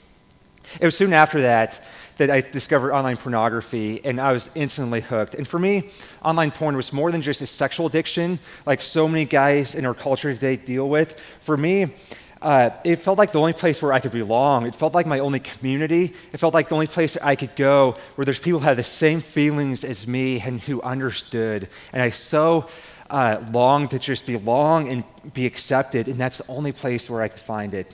It 0.82 0.86
was 0.86 0.98
soon 0.98 1.14
after 1.14 1.42
that 1.44 1.82
that 2.18 2.30
I 2.30 2.42
discovered 2.42 2.94
online 2.94 3.16
pornography, 3.16 4.04
and 4.04 4.20
I 4.20 4.34
was 4.34 4.50
instantly 4.54 5.00
hooked. 5.00 5.36
And 5.36 5.48
for 5.48 5.58
me, 5.58 5.90
online 6.22 6.52
porn 6.52 6.76
was 6.76 6.92
more 6.92 7.12
than 7.12 7.22
just 7.22 7.42
a 7.42 7.48
sexual 7.48 7.88
addiction, 7.88 8.40
like 8.66 8.82
so 8.82 9.08
many 9.08 9.26
guys 9.26 9.74
in 9.74 9.86
our 9.86 9.94
culture 9.94 10.34
today 10.34 10.58
deal 10.58 10.90
with. 10.90 11.18
For 11.40 11.56
me, 11.56 11.94
uh, 12.42 12.70
it 12.86 12.98
felt 12.98 13.18
like 13.18 13.32
the 13.32 13.40
only 13.40 13.54
place 13.54 13.82
where 13.82 13.92
I 13.92 14.00
could 14.00 14.12
belong. 14.12 14.66
It 14.66 14.76
felt 14.76 14.94
like 14.94 15.06
my 15.06 15.20
only 15.20 15.40
community. 15.40 16.14
It 16.32 16.38
felt 16.38 16.54
like 16.54 16.70
the 16.70 16.76
only 16.76 16.88
place 16.88 17.18
I 17.18 17.36
could 17.36 17.56
go 17.56 17.98
where 18.16 18.24
there's 18.24 18.40
people 18.40 18.60
who 18.60 18.66
had 18.66 18.78
the 18.78 18.84
same 18.84 19.20
feelings 19.20 19.84
as 19.84 20.08
me 20.08 20.40
and 20.40 20.62
who 20.62 20.82
understood. 20.82 21.68
And 21.92 22.02
I 22.02 22.12
so 22.12 22.70
uh, 23.10 23.44
longed 23.52 23.92
to 23.92 24.00
just 24.00 24.26
belong 24.26 24.88
and 24.88 25.04
be 25.34 25.46
accepted, 25.46 26.08
and 26.08 26.18
that's 26.18 26.38
the 26.38 26.52
only 26.52 26.72
place 26.72 27.10
where 27.10 27.22
I 27.22 27.28
could 27.28 27.40
find 27.40 27.74
it. 27.74 27.92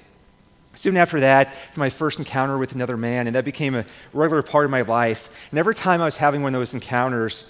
Soon 0.75 0.97
after 0.97 1.21
that, 1.21 1.55
my 1.75 1.89
first 1.89 2.19
encounter 2.19 2.57
with 2.57 2.75
another 2.75 2.97
man, 2.97 3.27
and 3.27 3.35
that 3.35 3.45
became 3.45 3.73
a 3.75 3.85
regular 4.13 4.43
part 4.43 4.65
of 4.65 4.71
my 4.71 4.81
life. 4.81 5.47
And 5.49 5.57
every 5.57 5.73
time 5.73 6.01
I 6.01 6.05
was 6.05 6.17
having 6.17 6.43
one 6.43 6.53
of 6.53 6.59
those 6.59 6.73
encounters, 6.73 7.49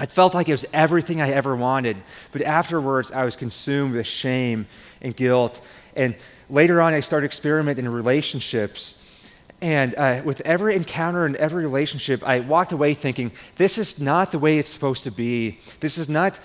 it 0.00 0.10
felt 0.10 0.34
like 0.34 0.48
it 0.48 0.52
was 0.52 0.66
everything 0.72 1.20
I 1.20 1.30
ever 1.30 1.54
wanted. 1.54 1.98
But 2.32 2.42
afterwards, 2.42 3.12
I 3.12 3.24
was 3.24 3.36
consumed 3.36 3.94
with 3.94 4.06
shame 4.06 4.66
and 5.00 5.14
guilt 5.14 5.64
and 5.94 6.16
later 6.48 6.80
on, 6.80 6.94
I 6.94 7.00
started 7.00 7.26
experimenting 7.26 7.84
in 7.84 7.92
relationships. 7.92 9.00
And 9.60 9.94
uh, 9.94 10.20
with 10.24 10.40
every 10.42 10.76
encounter 10.76 11.24
and 11.24 11.36
every 11.36 11.64
relationship, 11.64 12.22
I 12.22 12.40
walked 12.40 12.72
away 12.72 12.94
thinking, 12.94 13.32
this 13.56 13.78
is 13.78 14.00
not 14.00 14.30
the 14.30 14.38
way 14.38 14.58
it's 14.58 14.68
supposed 14.68 15.04
to 15.04 15.10
be. 15.10 15.58
This 15.80 15.96
is 15.96 16.08
not 16.08 16.38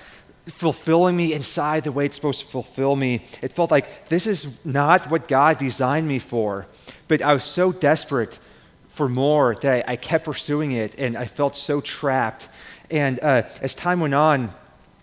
fulfilling 0.46 1.18
me 1.18 1.34
inside 1.34 1.84
the 1.84 1.92
way 1.92 2.06
it's 2.06 2.16
supposed 2.16 2.42
to 2.42 2.48
fulfill 2.48 2.96
me. 2.96 3.26
It 3.42 3.52
felt 3.52 3.72
like 3.72 4.08
this 4.10 4.26
is 4.26 4.64
not 4.66 5.10
what 5.10 5.28
God 5.28 5.58
designed 5.58 6.08
me 6.08 6.20
for. 6.20 6.68
But 7.08 7.22
I 7.22 7.34
was 7.34 7.44
so 7.44 7.72
desperate 7.72 8.40
for 8.88 9.10
more 9.10 9.56
that 9.62 9.90
I 9.90 9.96
kept 9.96 10.26
pursuing 10.26 10.72
it, 10.72 11.00
and 11.00 11.18
I 11.18 11.26
felt 11.26 11.56
so 11.56 11.82
trapped. 11.82 12.48
And 12.92 13.20
uh, 13.22 13.44
as 13.62 13.76
time 13.76 14.00
went 14.00 14.14
on, 14.14 14.50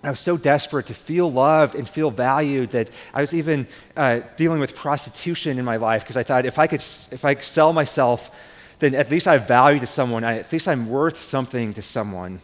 I 0.06 0.10
was 0.10 0.20
so 0.20 0.36
desperate 0.36 0.86
to 0.86 0.94
feel 0.94 1.30
loved 1.30 1.74
and 1.74 1.88
feel 1.88 2.10
valued 2.10 2.70
that 2.70 2.90
I 3.14 3.20
was 3.20 3.34
even 3.34 3.66
uh, 3.96 4.20
dealing 4.36 4.60
with 4.60 4.74
prostitution 4.74 5.58
in 5.58 5.64
my 5.64 5.76
life 5.76 6.02
because 6.02 6.16
I 6.16 6.22
thought 6.22 6.46
if 6.46 6.58
I 6.58 6.66
could 6.66 6.80
if 6.80 7.24
I 7.24 7.34
sell 7.36 7.72
myself, 7.72 8.30
then 8.78 8.94
at 8.94 9.10
least 9.10 9.26
I 9.26 9.32
have 9.32 9.48
value 9.48 9.80
to 9.80 9.86
someone. 9.86 10.24
At 10.24 10.52
least 10.52 10.68
I'm 10.68 10.88
worth 10.88 11.22
something 11.22 11.72
to 11.74 11.82
someone. 11.82 12.40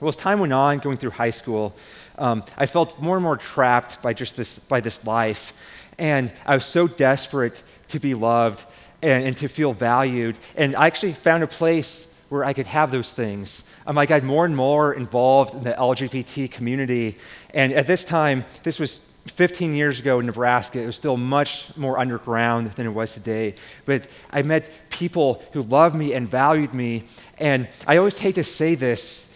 Well, 0.00 0.08
as 0.08 0.16
time 0.16 0.38
went 0.38 0.52
on, 0.52 0.78
going 0.78 0.96
through 0.96 1.10
high 1.10 1.30
school, 1.30 1.74
um, 2.18 2.42
I 2.56 2.66
felt 2.66 3.00
more 3.00 3.16
and 3.16 3.24
more 3.24 3.36
trapped 3.36 4.00
by 4.00 4.12
just 4.12 4.36
this 4.36 4.58
by 4.58 4.80
this 4.80 5.06
life, 5.06 5.52
and 5.98 6.32
I 6.46 6.54
was 6.54 6.64
so 6.64 6.88
desperate 6.88 7.62
to 7.88 7.98
be 7.98 8.14
loved 8.14 8.64
and, 9.02 9.24
and 9.24 9.36
to 9.38 9.48
feel 9.48 9.72
valued. 9.72 10.38
And 10.56 10.74
I 10.76 10.86
actually 10.86 11.12
found 11.12 11.42
a 11.42 11.48
place 11.48 12.14
where 12.28 12.44
I 12.44 12.52
could 12.52 12.66
have 12.66 12.90
those 12.90 13.12
things 13.12 13.68
um, 13.88 13.96
I 13.96 14.04
got 14.04 14.22
more 14.22 14.44
and 14.44 14.54
more 14.54 14.92
involved 14.92 15.54
in 15.54 15.64
the 15.64 15.72
LGBT 15.72 16.50
community. 16.50 17.16
And 17.54 17.72
at 17.72 17.86
this 17.86 18.04
time, 18.04 18.44
this 18.62 18.78
was 18.78 19.10
15 19.28 19.74
years 19.74 19.98
ago 19.98 20.20
in 20.20 20.26
Nebraska, 20.26 20.82
it 20.82 20.86
was 20.86 20.96
still 20.96 21.16
much 21.16 21.74
more 21.74 21.98
underground 21.98 22.66
than 22.72 22.86
it 22.86 22.90
was 22.90 23.14
today. 23.14 23.54
But 23.86 24.06
I 24.30 24.42
met 24.42 24.70
people 24.90 25.42
who 25.52 25.62
loved 25.62 25.96
me 25.96 26.12
and 26.12 26.28
valued 26.28 26.74
me. 26.74 27.04
And 27.38 27.66
I 27.86 27.96
always 27.96 28.18
hate 28.18 28.34
to 28.34 28.44
say 28.44 28.74
this, 28.74 29.34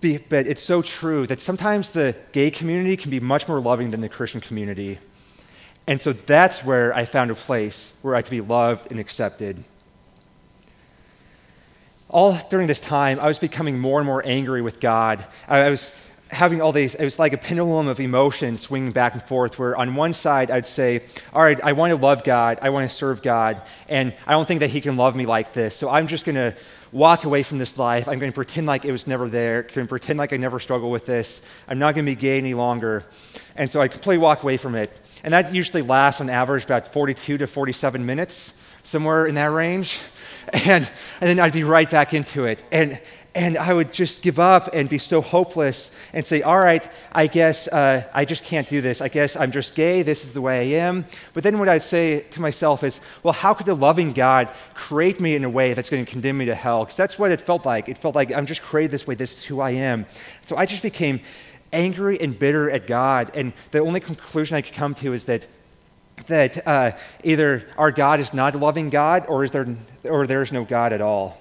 but 0.00 0.48
it's 0.48 0.62
so 0.62 0.82
true 0.82 1.24
that 1.28 1.40
sometimes 1.40 1.90
the 1.90 2.16
gay 2.32 2.50
community 2.50 2.96
can 2.96 3.12
be 3.12 3.20
much 3.20 3.46
more 3.46 3.60
loving 3.60 3.92
than 3.92 4.00
the 4.00 4.08
Christian 4.08 4.40
community. 4.40 4.98
And 5.86 6.00
so 6.00 6.12
that's 6.12 6.64
where 6.64 6.92
I 6.92 7.04
found 7.04 7.30
a 7.30 7.36
place 7.36 8.00
where 8.02 8.16
I 8.16 8.22
could 8.22 8.32
be 8.32 8.40
loved 8.40 8.90
and 8.90 8.98
accepted. 8.98 9.62
All 12.12 12.38
during 12.50 12.66
this 12.66 12.80
time, 12.80 13.18
I 13.18 13.26
was 13.26 13.38
becoming 13.38 13.78
more 13.78 13.98
and 13.98 14.06
more 14.06 14.22
angry 14.24 14.62
with 14.62 14.80
God. 14.80 15.24
I, 15.48 15.70
was 15.70 16.06
having 16.30 16.62
all 16.62 16.72
these, 16.72 16.94
it 16.94 17.04
was 17.04 17.18
like 17.18 17.32
a 17.32 17.38
pendulum 17.38 17.88
of 17.88 18.00
emotions 18.00 18.60
swinging 18.60 18.92
back 18.92 19.14
and 19.14 19.22
forth, 19.22 19.58
where 19.58 19.76
on 19.76 19.94
one 19.94 20.12
side 20.12 20.50
I'd 20.50 20.66
say, 20.66 21.02
All 21.32 21.42
right, 21.42 21.60
I 21.62 21.72
want 21.72 21.90
to 21.90 21.96
love 21.96 22.22
God, 22.22 22.58
I 22.62 22.70
want 22.70 22.88
to 22.88 22.94
serve 22.94 23.22
God, 23.22 23.60
and 23.88 24.14
I 24.26 24.32
don't 24.32 24.46
think 24.46 24.60
that 24.60 24.70
He 24.70 24.80
can 24.80 24.96
love 24.96 25.16
me 25.16 25.26
like 25.26 25.52
this, 25.52 25.74
so 25.74 25.88
I'm 25.88 26.06
just 26.06 26.24
going 26.24 26.36
to 26.36 26.54
walk 26.92 27.24
away 27.24 27.42
from 27.42 27.56
this 27.56 27.78
life. 27.78 28.06
I'm 28.06 28.18
going 28.18 28.30
to 28.30 28.34
pretend 28.34 28.66
like 28.66 28.84
it 28.84 28.92
was 28.92 29.06
never 29.06 29.28
there, 29.28 29.60
I'm 29.60 29.74
going 29.74 29.86
to 29.86 29.88
pretend 29.88 30.18
like 30.18 30.32
I 30.32 30.36
never 30.36 30.60
struggled 30.60 30.92
with 30.92 31.06
this. 31.06 31.46
I'm 31.66 31.78
not 31.78 31.94
going 31.94 32.04
to 32.04 32.12
be 32.12 32.16
gay 32.16 32.38
any 32.38 32.54
longer. 32.54 33.04
And 33.56 33.70
so 33.70 33.80
I 33.80 33.88
completely 33.88 34.18
walk 34.18 34.42
away 34.42 34.58
from 34.58 34.74
it. 34.74 34.98
And 35.24 35.32
that 35.32 35.54
usually 35.54 35.82
lasts 35.82 36.20
on 36.20 36.28
average 36.28 36.64
about 36.64 36.88
42 36.88 37.38
to 37.38 37.46
47 37.46 38.04
minutes, 38.04 38.62
somewhere 38.82 39.26
in 39.26 39.34
that 39.36 39.50
range. 39.50 40.00
And, 40.52 40.88
and 41.20 41.30
then 41.30 41.40
I'd 41.40 41.54
be 41.54 41.64
right 41.64 41.88
back 41.88 42.12
into 42.12 42.44
it. 42.44 42.62
And, 42.70 43.00
and 43.34 43.56
I 43.56 43.72
would 43.72 43.92
just 43.92 44.22
give 44.22 44.38
up 44.38 44.70
and 44.74 44.88
be 44.88 44.98
so 44.98 45.22
hopeless 45.22 45.98
and 46.12 46.26
say, 46.26 46.42
All 46.42 46.58
right, 46.58 46.86
I 47.12 47.26
guess 47.26 47.68
uh, 47.68 48.04
I 48.12 48.24
just 48.26 48.44
can't 48.44 48.68
do 48.68 48.80
this. 48.80 49.00
I 49.00 49.08
guess 49.08 49.36
I'm 49.36 49.50
just 49.50 49.74
gay. 49.74 50.02
This 50.02 50.24
is 50.24 50.34
the 50.34 50.42
way 50.42 50.60
I 50.60 50.82
am. 50.82 51.06
But 51.32 51.42
then 51.42 51.58
what 51.58 51.68
I'd 51.68 51.82
say 51.82 52.20
to 52.20 52.40
myself 52.40 52.84
is, 52.84 53.00
Well, 53.22 53.32
how 53.32 53.54
could 53.54 53.66
the 53.66 53.74
loving 53.74 54.12
God 54.12 54.52
create 54.74 55.20
me 55.20 55.34
in 55.34 55.44
a 55.44 55.50
way 55.50 55.72
that's 55.72 55.88
going 55.88 56.04
to 56.04 56.10
condemn 56.10 56.36
me 56.38 56.46
to 56.46 56.54
hell? 56.54 56.84
Because 56.84 56.96
that's 56.96 57.18
what 57.18 57.30
it 57.30 57.40
felt 57.40 57.64
like. 57.64 57.88
It 57.88 57.96
felt 57.96 58.14
like 58.14 58.34
I'm 58.34 58.46
just 58.46 58.62
created 58.62 58.90
this 58.90 59.06
way. 59.06 59.14
This 59.14 59.38
is 59.38 59.44
who 59.44 59.60
I 59.60 59.70
am. 59.70 60.04
So 60.44 60.56
I 60.56 60.66
just 60.66 60.82
became 60.82 61.20
angry 61.72 62.20
and 62.20 62.38
bitter 62.38 62.70
at 62.70 62.86
God. 62.86 63.30
And 63.34 63.54
the 63.70 63.78
only 63.78 64.00
conclusion 64.00 64.56
I 64.56 64.60
could 64.60 64.74
come 64.74 64.94
to 64.96 65.14
is 65.14 65.24
that 65.24 65.46
that 66.26 66.66
uh, 66.66 66.92
either 67.24 67.66
our 67.76 67.90
God 67.90 68.20
is 68.20 68.32
not 68.32 68.54
a 68.54 68.58
loving 68.58 68.90
God 68.90 69.26
or, 69.28 69.44
is 69.44 69.50
there, 69.50 69.66
or 70.04 70.26
there 70.26 70.42
is 70.42 70.52
no 70.52 70.64
God 70.64 70.92
at 70.92 71.00
all. 71.00 71.38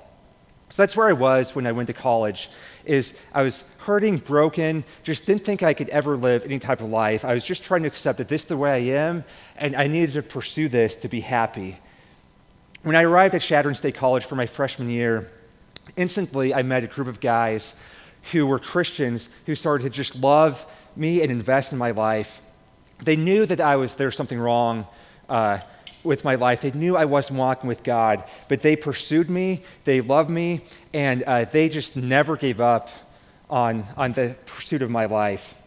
So 0.69 0.81
that's 0.81 0.95
where 0.95 1.09
I 1.09 1.13
was 1.13 1.53
when 1.53 1.67
I 1.67 1.73
went 1.73 1.87
to 1.87 1.93
college 1.93 2.49
is 2.85 3.21
I 3.33 3.41
was 3.41 3.69
hurting, 3.79 4.17
broken, 4.17 4.83
just 5.03 5.25
didn't 5.25 5.43
think 5.43 5.63
I 5.63 5.73
could 5.73 5.89
ever 5.89 6.15
live 6.15 6.45
any 6.45 6.59
type 6.59 6.79
of 6.79 6.89
life. 6.89 7.25
I 7.25 7.33
was 7.33 7.43
just 7.43 7.63
trying 7.63 7.81
to 7.81 7.87
accept 7.87 8.17
that 8.19 8.29
this 8.29 8.43
is 8.43 8.47
the 8.47 8.57
way 8.57 8.71
I 8.71 8.97
am, 8.97 9.23
and 9.57 9.75
I 9.75 9.87
needed 9.87 10.13
to 10.13 10.23
pursue 10.23 10.69
this 10.69 10.95
to 10.97 11.09
be 11.09 11.19
happy. 11.19 11.77
When 12.83 12.95
I 12.95 13.03
arrived 13.03 13.35
at 13.35 13.41
Chadron 13.41 13.75
State 13.75 13.95
College 13.95 14.25
for 14.25 14.35
my 14.35 14.45
freshman 14.45 14.89
year, 14.89 15.31
instantly 15.97 16.53
I 16.53 16.63
met 16.63 16.83
a 16.83 16.87
group 16.87 17.07
of 17.07 17.19
guys 17.19 17.75
who 18.31 18.47
were 18.47 18.59
Christians 18.59 19.29
who 19.45 19.55
started 19.55 19.83
to 19.83 19.89
just 19.89 20.15
love 20.15 20.65
me 20.95 21.21
and 21.21 21.31
invest 21.31 21.71
in 21.71 21.77
my 21.77 21.91
life. 21.91 22.41
They 23.03 23.15
knew 23.15 23.45
that 23.45 23.59
I 23.59 23.75
was 23.75 23.95
there 23.95 24.07
was 24.07 24.15
something 24.15 24.39
wrong. 24.39 24.87
Uh, 25.27 25.59
with 26.03 26.23
my 26.23 26.35
life. 26.35 26.61
They 26.61 26.71
knew 26.71 26.97
I 26.97 27.05
wasn't 27.05 27.39
walking 27.39 27.67
with 27.67 27.83
God, 27.83 28.23
but 28.49 28.61
they 28.61 28.75
pursued 28.75 29.29
me, 29.29 29.63
they 29.83 30.01
loved 30.01 30.29
me, 30.29 30.61
and 30.93 31.21
uh, 31.23 31.45
they 31.45 31.69
just 31.69 31.95
never 31.95 32.37
gave 32.37 32.59
up 32.59 32.89
on, 33.49 33.83
on 33.97 34.13
the 34.13 34.35
pursuit 34.45 34.81
of 34.81 34.89
my 34.89 35.05
life. 35.05 35.60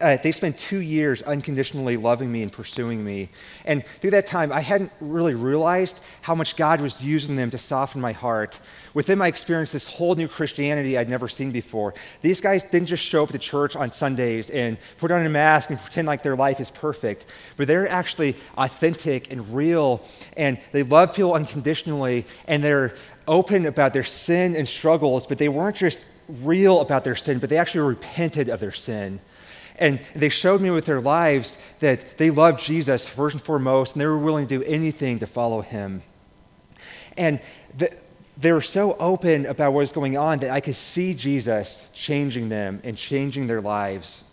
Uh, 0.00 0.16
they 0.22 0.32
spent 0.32 0.58
two 0.58 0.80
years 0.80 1.22
unconditionally 1.22 1.96
loving 1.96 2.30
me 2.30 2.42
and 2.42 2.52
pursuing 2.52 3.04
me. 3.04 3.28
And 3.64 3.84
through 3.84 4.10
that 4.10 4.26
time, 4.26 4.52
I 4.52 4.60
hadn't 4.60 4.92
really 5.00 5.34
realized 5.34 5.98
how 6.22 6.34
much 6.34 6.56
God 6.56 6.80
was 6.80 7.02
using 7.02 7.36
them 7.36 7.50
to 7.50 7.58
soften 7.58 8.00
my 8.00 8.12
heart. 8.12 8.60
Within 8.94 9.18
my 9.18 9.28
experience, 9.28 9.72
this 9.72 9.86
whole 9.86 10.14
new 10.14 10.28
Christianity 10.28 10.98
I'd 10.98 11.08
never 11.08 11.28
seen 11.28 11.52
before. 11.52 11.94
These 12.20 12.40
guys 12.40 12.64
didn't 12.64 12.88
just 12.88 13.04
show 13.04 13.22
up 13.22 13.30
to 13.30 13.38
church 13.38 13.76
on 13.76 13.90
Sundays 13.90 14.50
and 14.50 14.76
put 14.98 15.10
on 15.10 15.24
a 15.24 15.28
mask 15.28 15.70
and 15.70 15.78
pretend 15.78 16.06
like 16.06 16.22
their 16.22 16.36
life 16.36 16.60
is 16.60 16.70
perfect, 16.70 17.26
but 17.56 17.66
they're 17.66 17.88
actually 17.88 18.36
authentic 18.56 19.32
and 19.32 19.54
real, 19.54 20.02
and 20.36 20.58
they 20.72 20.82
love 20.82 21.14
people 21.14 21.34
unconditionally, 21.34 22.26
and 22.46 22.62
they're 22.62 22.94
open 23.26 23.66
about 23.66 23.92
their 23.92 24.04
sin 24.04 24.56
and 24.56 24.66
struggles, 24.66 25.26
but 25.26 25.38
they 25.38 25.48
weren't 25.48 25.76
just 25.76 26.04
real 26.42 26.80
about 26.80 27.04
their 27.04 27.16
sin, 27.16 27.38
but 27.38 27.50
they 27.50 27.56
actually 27.56 27.86
repented 27.86 28.48
of 28.48 28.60
their 28.60 28.72
sin. 28.72 29.20
And 29.78 30.00
they 30.14 30.28
showed 30.28 30.60
me 30.60 30.70
with 30.70 30.86
their 30.86 31.00
lives 31.00 31.64
that 31.80 32.18
they 32.18 32.30
loved 32.30 32.60
Jesus 32.60 33.08
first 33.08 33.34
and 33.34 33.42
foremost, 33.42 33.94
and 33.94 34.00
they 34.00 34.06
were 34.06 34.18
willing 34.18 34.46
to 34.48 34.58
do 34.58 34.64
anything 34.64 35.20
to 35.20 35.26
follow 35.26 35.60
him. 35.60 36.02
And 37.16 37.40
the, 37.76 37.96
they 38.36 38.52
were 38.52 38.60
so 38.60 38.96
open 38.98 39.46
about 39.46 39.72
what 39.72 39.80
was 39.80 39.92
going 39.92 40.16
on 40.16 40.38
that 40.40 40.50
I 40.50 40.60
could 40.60 40.76
see 40.76 41.14
Jesus 41.14 41.90
changing 41.94 42.48
them 42.48 42.80
and 42.84 42.96
changing 42.96 43.46
their 43.46 43.60
lives. 43.60 44.24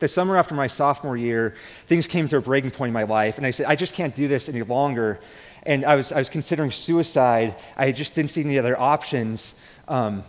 The 0.00 0.08
summer 0.08 0.36
after 0.36 0.54
my 0.54 0.68
sophomore 0.68 1.16
year, 1.16 1.54
things 1.86 2.06
came 2.06 2.28
to 2.28 2.36
a 2.36 2.40
breaking 2.40 2.70
point 2.70 2.88
in 2.88 2.94
my 2.94 3.02
life, 3.02 3.36
and 3.36 3.46
I 3.46 3.50
said, 3.50 3.66
I 3.66 3.74
just 3.74 3.94
can't 3.94 4.14
do 4.14 4.28
this 4.28 4.48
any 4.48 4.62
longer. 4.62 5.18
And 5.64 5.84
I 5.84 5.96
was, 5.96 6.12
I 6.12 6.18
was 6.18 6.28
considering 6.28 6.70
suicide. 6.70 7.56
I 7.76 7.90
just 7.92 8.14
didn't 8.14 8.30
see 8.30 8.44
any 8.44 8.58
other 8.58 8.78
options. 8.78 9.54
Um, 9.88 10.22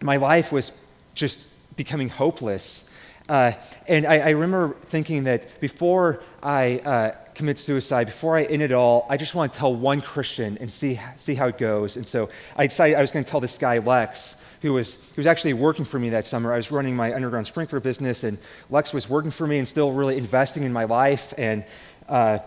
my 0.00 0.16
life 0.16 0.52
was 0.52 0.80
just 1.14 1.46
becoming 1.76 2.08
hopeless. 2.08 2.87
Uh, 3.28 3.52
and 3.86 4.06
I, 4.06 4.18
I, 4.18 4.30
remember 4.30 4.74
thinking 4.84 5.24
that 5.24 5.60
before 5.60 6.22
I 6.42 6.78
uh, 6.78 7.10
commit 7.34 7.58
suicide, 7.58 8.04
before 8.04 8.38
I 8.38 8.44
end 8.44 8.62
it 8.62 8.72
all, 8.72 9.06
I 9.10 9.18
just 9.18 9.34
want 9.34 9.52
to 9.52 9.58
tell 9.58 9.74
one 9.74 10.00
Christian 10.00 10.56
and 10.62 10.72
see, 10.72 10.98
see 11.18 11.34
how 11.34 11.48
it 11.48 11.58
goes. 11.58 11.98
And 11.98 12.06
so 12.06 12.30
I 12.56 12.68
decided 12.68 12.96
I 12.96 13.02
was 13.02 13.12
going 13.12 13.26
to 13.26 13.30
tell 13.30 13.40
this 13.40 13.58
guy, 13.58 13.78
Lex, 13.78 14.42
who 14.62 14.72
was, 14.72 15.10
who 15.10 15.18
was 15.18 15.26
actually 15.26 15.52
working 15.52 15.84
for 15.84 15.98
me 15.98 16.08
that 16.10 16.24
summer. 16.24 16.54
I 16.54 16.56
was 16.56 16.70
running 16.72 16.96
my 16.96 17.12
underground 17.12 17.46
sprinkler 17.46 17.80
business, 17.80 18.24
and 18.24 18.38
Lex 18.70 18.94
was 18.94 19.10
working 19.10 19.30
for 19.30 19.46
me 19.46 19.58
and 19.58 19.68
still 19.68 19.92
really 19.92 20.16
investing 20.16 20.62
in 20.62 20.72
my 20.72 20.84
life. 20.84 21.34
And, 21.36 21.66
uh, 22.08 22.38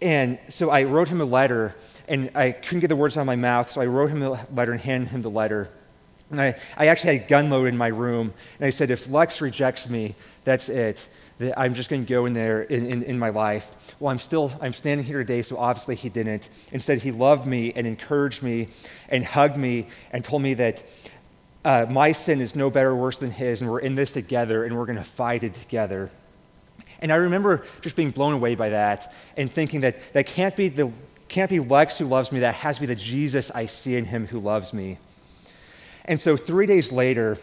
and 0.00 0.38
so 0.48 0.70
I 0.70 0.84
wrote 0.84 1.08
him 1.08 1.20
a 1.20 1.26
letter, 1.26 1.74
and 2.08 2.30
I 2.34 2.52
couldn't 2.52 2.80
get 2.80 2.88
the 2.88 2.96
words 2.96 3.18
out 3.18 3.20
of 3.20 3.26
my 3.26 3.36
mouth, 3.36 3.70
so 3.70 3.82
I 3.82 3.86
wrote 3.86 4.10
him 4.10 4.22
a 4.22 4.46
letter 4.54 4.72
and 4.72 4.80
handed 4.80 5.10
him 5.10 5.20
the 5.20 5.30
letter. 5.30 5.68
I, 6.32 6.54
I 6.76 6.86
actually 6.88 7.18
had 7.18 7.26
a 7.26 7.28
gun 7.28 7.50
loaded 7.50 7.68
in 7.68 7.76
my 7.76 7.88
room, 7.88 8.34
and 8.58 8.66
I 8.66 8.70
said, 8.70 8.90
if 8.90 9.08
Lex 9.08 9.40
rejects 9.40 9.88
me, 9.88 10.14
that's 10.44 10.68
it. 10.68 11.06
I'm 11.56 11.74
just 11.74 11.90
going 11.90 12.04
to 12.04 12.08
go 12.08 12.26
in 12.26 12.32
there 12.32 12.62
in, 12.62 12.86
in, 12.86 13.02
in, 13.02 13.18
my 13.18 13.28
life. 13.28 13.94
Well, 14.00 14.10
I'm 14.10 14.18
still, 14.18 14.50
I'm 14.62 14.72
standing 14.72 15.04
here 15.04 15.18
today, 15.18 15.42
so 15.42 15.58
obviously 15.58 15.94
he 15.94 16.08
didn't. 16.08 16.48
Instead, 16.72 17.02
he 17.02 17.10
loved 17.10 17.46
me 17.46 17.72
and 17.76 17.86
encouraged 17.86 18.42
me 18.42 18.68
and 19.10 19.22
hugged 19.22 19.58
me 19.58 19.86
and 20.12 20.24
told 20.24 20.42
me 20.42 20.54
that 20.54 20.82
uh, 21.64 21.86
my 21.90 22.12
sin 22.12 22.40
is 22.40 22.56
no 22.56 22.70
better 22.70 22.90
or 22.90 22.96
worse 22.96 23.18
than 23.18 23.30
his, 23.30 23.60
and 23.60 23.70
we're 23.70 23.80
in 23.80 23.96
this 23.96 24.12
together, 24.12 24.64
and 24.64 24.76
we're 24.76 24.86
going 24.86 24.98
to 24.98 25.04
fight 25.04 25.42
it 25.42 25.52
together. 25.52 26.10
And 27.00 27.12
I 27.12 27.16
remember 27.16 27.66
just 27.82 27.96
being 27.96 28.10
blown 28.10 28.32
away 28.32 28.54
by 28.54 28.70
that 28.70 29.12
and 29.36 29.50
thinking 29.50 29.82
that 29.82 30.14
that 30.14 30.26
can't 30.26 30.56
be 30.56 30.68
the 30.68 30.90
can't 31.28 31.50
be 31.50 31.58
Lex 31.58 31.98
who 31.98 32.04
loves 32.06 32.30
me, 32.30 32.40
that 32.40 32.54
has 32.54 32.76
to 32.76 32.82
be 32.82 32.86
the 32.86 32.94
Jesus 32.94 33.50
I 33.50 33.66
see 33.66 33.96
in 33.96 34.04
him 34.04 34.28
who 34.28 34.38
loves 34.38 34.72
me. 34.72 34.98
And 36.06 36.20
so 36.20 36.36
three 36.36 36.66
days 36.66 36.92
later, 36.92 37.36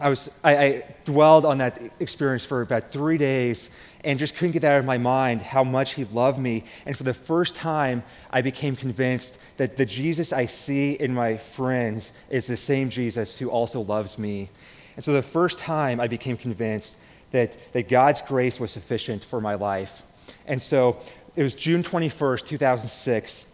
I, 0.00 0.08
was, 0.08 0.38
I, 0.42 0.56
I, 0.56 0.84
dwelled 1.04 1.44
on 1.44 1.58
that 1.58 1.78
experience 2.00 2.44
for 2.44 2.62
about 2.62 2.90
three 2.90 3.18
days 3.18 3.76
and 4.02 4.18
just 4.18 4.34
couldn't 4.34 4.52
get 4.52 4.62
that 4.62 4.72
out 4.72 4.78
of 4.78 4.86
my 4.86 4.96
mind 4.96 5.42
how 5.42 5.62
much 5.62 5.94
he 5.94 6.04
loved 6.04 6.38
me. 6.38 6.64
And 6.86 6.96
for 6.96 7.02
the 7.02 7.12
first 7.12 7.54
time, 7.54 8.02
I 8.30 8.40
became 8.40 8.76
convinced 8.76 9.58
that 9.58 9.76
the 9.76 9.84
Jesus 9.84 10.32
I 10.32 10.46
see 10.46 10.94
in 10.94 11.12
my 11.12 11.36
friends 11.36 12.12
is 12.30 12.46
the 12.46 12.56
same 12.56 12.88
Jesus 12.88 13.38
who 13.38 13.50
also 13.50 13.80
loves 13.80 14.18
me. 14.18 14.48
And 14.96 15.04
so 15.04 15.12
the 15.12 15.22
first 15.22 15.58
time 15.58 16.00
I 16.00 16.08
became 16.08 16.38
convinced 16.38 17.02
that, 17.32 17.56
that 17.74 17.88
God's 17.88 18.22
grace 18.22 18.58
was 18.58 18.70
sufficient 18.70 19.22
for 19.22 19.40
my 19.40 19.54
life. 19.54 20.02
And 20.46 20.62
so 20.62 20.98
it 21.36 21.42
was 21.42 21.54
June 21.54 21.82
21st, 21.82 22.46
2006. 22.46 23.49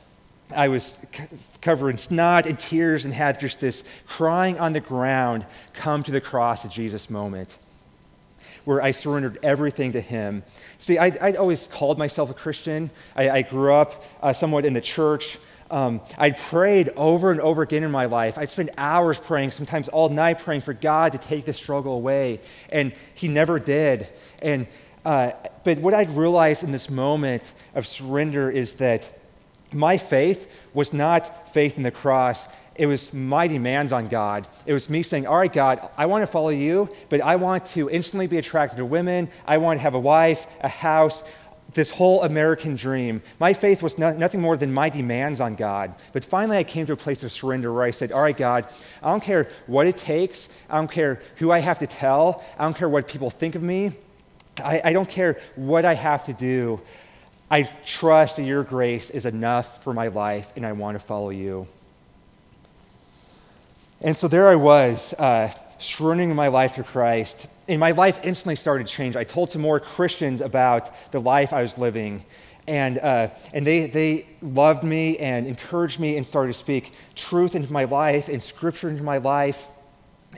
I 0.54 0.68
was 0.68 1.06
covered 1.60 1.90
in 1.90 1.98
snot 1.98 2.46
and 2.46 2.58
tears 2.58 3.04
and 3.04 3.12
had 3.12 3.40
just 3.40 3.60
this 3.60 3.88
crying 4.06 4.58
on 4.58 4.72
the 4.72 4.80
ground 4.80 5.44
come 5.72 6.02
to 6.04 6.12
the 6.12 6.20
cross 6.20 6.64
at 6.64 6.70
Jesus 6.70 7.10
moment 7.10 7.58
where 8.66 8.82
I 8.82 8.90
surrendered 8.90 9.38
everything 9.44 9.92
to 9.92 10.00
Him. 10.00 10.42
See, 10.78 10.98
I, 10.98 11.10
would 11.10 11.36
always 11.36 11.68
called 11.68 11.98
myself 11.98 12.30
a 12.30 12.34
Christian. 12.34 12.90
I, 13.14 13.30
I 13.30 13.42
grew 13.42 13.72
up 13.72 14.04
uh, 14.20 14.32
somewhat 14.32 14.64
in 14.64 14.72
the 14.72 14.80
church. 14.80 15.38
Um, 15.70 16.00
I'd 16.18 16.36
prayed 16.36 16.90
over 16.96 17.30
and 17.30 17.40
over 17.40 17.62
again 17.62 17.84
in 17.84 17.92
my 17.92 18.06
life. 18.06 18.36
I'd 18.36 18.50
spend 18.50 18.70
hours 18.76 19.18
praying, 19.18 19.52
sometimes 19.52 19.88
all 19.88 20.08
night 20.08 20.40
praying 20.40 20.62
for 20.62 20.72
God 20.74 21.12
to 21.12 21.18
take 21.18 21.44
the 21.44 21.52
struggle 21.52 21.94
away, 21.94 22.40
and 22.68 22.92
He 23.14 23.28
never 23.28 23.60
did. 23.60 24.08
And 24.42 24.66
uh, 25.04 25.30
but 25.62 25.78
what 25.78 25.94
I'd 25.94 26.10
realized 26.10 26.64
in 26.64 26.72
this 26.72 26.90
moment 26.90 27.52
of 27.76 27.86
surrender 27.86 28.50
is 28.50 28.74
that 28.74 29.15
my 29.72 29.98
faith 29.98 30.62
was 30.74 30.92
not 30.92 31.52
faith 31.52 31.76
in 31.76 31.82
the 31.82 31.90
cross. 31.90 32.48
It 32.74 32.86
was 32.86 33.12
my 33.14 33.48
demands 33.48 33.92
on 33.92 34.08
God. 34.08 34.46
It 34.66 34.72
was 34.72 34.90
me 34.90 35.02
saying, 35.02 35.26
All 35.26 35.38
right, 35.38 35.52
God, 35.52 35.88
I 35.96 36.06
want 36.06 36.22
to 36.22 36.26
follow 36.26 36.50
you, 36.50 36.88
but 37.08 37.20
I 37.20 37.36
want 37.36 37.66
to 37.66 37.88
instantly 37.88 38.26
be 38.26 38.36
attracted 38.36 38.76
to 38.76 38.84
women. 38.84 39.28
I 39.46 39.58
want 39.58 39.78
to 39.78 39.82
have 39.82 39.94
a 39.94 40.00
wife, 40.00 40.46
a 40.60 40.68
house, 40.68 41.32
this 41.72 41.90
whole 41.90 42.22
American 42.22 42.76
dream. 42.76 43.22
My 43.38 43.52
faith 43.52 43.82
was 43.82 43.98
not, 43.98 44.16
nothing 44.16 44.40
more 44.40 44.56
than 44.56 44.72
my 44.72 44.88
demands 44.88 45.40
on 45.40 45.54
God. 45.54 45.94
But 46.12 46.24
finally, 46.24 46.56
I 46.56 46.64
came 46.64 46.86
to 46.86 46.92
a 46.92 46.96
place 46.96 47.22
of 47.22 47.32
surrender 47.32 47.72
where 47.72 47.84
I 47.84 47.90
said, 47.90 48.12
All 48.12 48.22
right, 48.22 48.36
God, 48.36 48.66
I 49.02 49.10
don't 49.10 49.22
care 49.22 49.48
what 49.66 49.86
it 49.86 49.96
takes. 49.96 50.56
I 50.68 50.76
don't 50.76 50.90
care 50.90 51.20
who 51.36 51.50
I 51.50 51.60
have 51.60 51.78
to 51.80 51.86
tell. 51.86 52.44
I 52.58 52.64
don't 52.64 52.76
care 52.76 52.88
what 52.88 53.08
people 53.08 53.30
think 53.30 53.54
of 53.54 53.62
me. 53.62 53.92
I, 54.62 54.80
I 54.84 54.92
don't 54.92 55.08
care 55.08 55.38
what 55.54 55.84
I 55.84 55.94
have 55.94 56.24
to 56.24 56.32
do. 56.32 56.80
I 57.50 57.62
trust 57.84 58.36
that 58.36 58.42
your 58.42 58.64
grace 58.64 59.10
is 59.10 59.24
enough 59.24 59.82
for 59.84 59.92
my 59.92 60.08
life, 60.08 60.52
and 60.56 60.66
I 60.66 60.72
want 60.72 60.98
to 60.98 61.04
follow 61.04 61.30
you. 61.30 61.68
And 64.00 64.16
so 64.16 64.28
there 64.28 64.48
I 64.48 64.56
was, 64.56 65.14
uh, 65.14 65.52
surrendering 65.78 66.34
my 66.34 66.48
life 66.48 66.74
to 66.74 66.82
Christ. 66.82 67.46
And 67.68 67.80
my 67.80 67.92
life 67.92 68.18
instantly 68.22 68.56
started 68.56 68.86
to 68.86 68.92
change. 68.92 69.16
I 69.16 69.24
told 69.24 69.50
some 69.50 69.62
more 69.62 69.80
Christians 69.80 70.40
about 70.40 70.90
the 71.12 71.20
life 71.20 71.52
I 71.52 71.62
was 71.62 71.78
living. 71.78 72.24
And, 72.66 72.98
uh, 72.98 73.28
and 73.52 73.66
they, 73.66 73.86
they 73.86 74.26
loved 74.42 74.82
me 74.82 75.18
and 75.18 75.46
encouraged 75.46 76.00
me 76.00 76.16
and 76.16 76.26
started 76.26 76.52
to 76.52 76.58
speak 76.58 76.92
truth 77.14 77.54
into 77.54 77.72
my 77.72 77.84
life 77.84 78.28
and 78.28 78.42
scripture 78.42 78.88
into 78.88 79.02
my 79.02 79.18
life. 79.18 79.66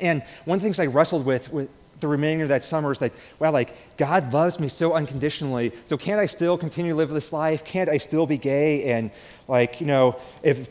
And 0.01 0.23
one 0.45 0.57
of 0.57 0.63
the 0.63 0.67
things 0.67 0.79
I 0.79 0.87
wrestled 0.87 1.25
with, 1.25 1.53
with 1.53 1.71
the 2.01 2.09
remainder 2.09 2.45
of 2.45 2.49
that 2.51 2.65
summer 2.65 2.93
is 2.93 2.99
that, 3.01 3.13
wow, 3.39 3.53
like, 3.53 3.97
God 3.97 4.33
loves 4.33 4.61
me 4.61 4.69
so 4.69 4.95
unconditionally. 4.95 5.73
So 5.87 5.97
can't 5.97 6.21
I 6.21 6.27
still 6.27 6.57
continue 6.57 6.93
to 6.93 6.97
live 6.97 7.09
this 7.11 7.33
life? 7.33 7.65
Can't 7.65 7.89
I 7.89 7.99
still 7.99 8.27
be 8.27 8.39
gay? 8.39 8.93
And, 8.93 9.11
like, 9.47 9.81
you 9.81 9.87
know, 9.87 10.17
if 10.43 10.69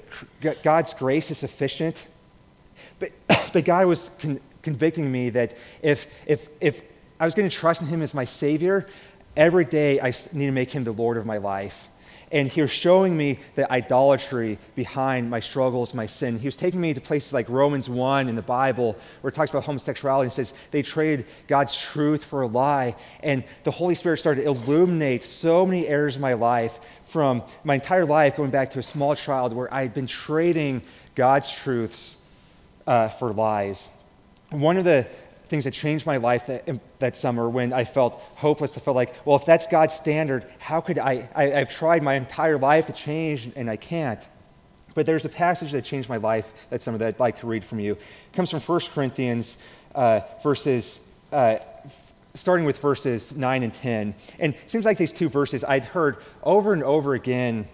God's 0.63 0.93
grace 0.93 1.31
is 1.31 1.37
sufficient. 1.37 2.07
But, 2.99 3.11
but 3.53 3.65
God 3.65 3.87
was 3.87 4.09
con- 4.19 4.39
convicting 4.61 5.11
me 5.11 5.29
that 5.31 5.55
if, 5.81 6.21
if, 6.27 6.47
if 6.61 6.81
I 7.19 7.25
was 7.25 7.35
going 7.35 7.49
to 7.49 7.55
trust 7.55 7.81
in 7.81 7.87
Him 7.87 8.01
as 8.01 8.13
my 8.13 8.25
Savior, 8.25 8.87
every 9.35 9.65
day 9.65 9.99
I 9.99 10.13
need 10.33 10.45
to 10.45 10.51
make 10.51 10.71
Him 10.71 10.83
the 10.83 10.91
Lord 10.91 11.17
of 11.17 11.25
my 11.25 11.37
life. 11.37 11.89
And 12.31 12.49
he 12.49 12.61
was 12.61 12.71
showing 12.71 13.15
me 13.15 13.39
the 13.55 13.71
idolatry 13.71 14.59
behind 14.75 15.29
my 15.29 15.39
struggles, 15.39 15.93
my 15.93 16.07
sin. 16.07 16.39
He 16.39 16.47
was 16.47 16.57
taking 16.57 16.81
me 16.81 16.93
to 16.93 16.99
places 16.99 17.31
like 17.31 17.47
Romans 17.47 17.89
1 17.89 18.27
in 18.27 18.35
the 18.35 18.41
Bible, 18.41 18.97
where 19.21 19.29
it 19.29 19.35
talks 19.35 19.49
about 19.49 19.63
homosexuality 19.63 20.25
and 20.25 20.33
says 20.33 20.53
they 20.71 20.81
traded 20.81 21.25
God's 21.47 21.79
truth 21.79 22.25
for 22.25 22.41
a 22.41 22.47
lie. 22.47 22.95
And 23.23 23.45
the 23.63 23.71
Holy 23.71 23.95
Spirit 23.95 24.17
started 24.17 24.41
to 24.41 24.47
illuminate 24.47 25.23
so 25.23 25.65
many 25.65 25.87
areas 25.87 26.15
of 26.15 26.21
my 26.21 26.33
life 26.33 26.79
from 27.05 27.43
my 27.63 27.75
entire 27.75 28.05
life, 28.05 28.35
going 28.35 28.51
back 28.51 28.71
to 28.71 28.79
a 28.79 28.83
small 28.83 29.15
child, 29.15 29.53
where 29.53 29.73
I 29.73 29.81
had 29.83 29.93
been 29.93 30.07
trading 30.07 30.81
God's 31.15 31.49
truths 31.49 32.21
uh, 32.85 33.07
for 33.07 33.31
lies. 33.31 33.87
One 34.49 34.77
of 34.77 34.83
the 34.83 35.07
things 35.47 35.63
that 35.63 35.71
changed 35.71 36.05
my 36.05 36.17
life 36.17 36.47
that, 36.47 36.69
that 36.99 37.15
summer 37.15 37.49
when 37.49 37.73
I 37.73 37.83
felt 37.83 38.13
hopeless. 38.35 38.77
I 38.77 38.81
felt 38.81 38.95
like, 38.95 39.13
well, 39.25 39.35
if 39.35 39.45
that's 39.45 39.67
God's 39.67 39.93
standard, 39.93 40.45
how 40.59 40.81
could 40.81 40.97
I, 40.97 41.29
I? 41.35 41.53
I've 41.53 41.71
tried 41.71 42.03
my 42.03 42.15
entire 42.15 42.57
life 42.57 42.87
to 42.87 42.93
change 42.93 43.49
and 43.55 43.69
I 43.69 43.77
can't. 43.77 44.25
But 44.93 45.05
there's 45.05 45.25
a 45.25 45.29
passage 45.29 45.71
that 45.73 45.83
changed 45.83 46.09
my 46.09 46.17
life 46.17 46.69
that 46.69 46.81
summer 46.81 46.97
that 46.97 47.07
I'd 47.07 47.19
like 47.19 47.37
to 47.37 47.47
read 47.47 47.63
from 47.63 47.79
you. 47.79 47.93
It 47.93 48.33
comes 48.33 48.49
from 48.49 48.59
1 48.59 48.79
Corinthians, 48.93 49.61
uh, 49.93 50.21
verses, 50.41 51.07
uh, 51.31 51.57
starting 52.33 52.65
with 52.65 52.79
verses 52.79 53.35
9 53.35 53.63
and 53.63 53.73
10. 53.73 54.15
And 54.39 54.53
it 54.55 54.69
seems 54.69 54.85
like 54.85 54.97
these 54.97 55.13
two 55.13 55.29
verses 55.29 55.63
I'd 55.63 55.85
heard 55.85 56.17
over 56.43 56.73
and 56.73 56.83
over 56.83 57.13
again 57.13 57.67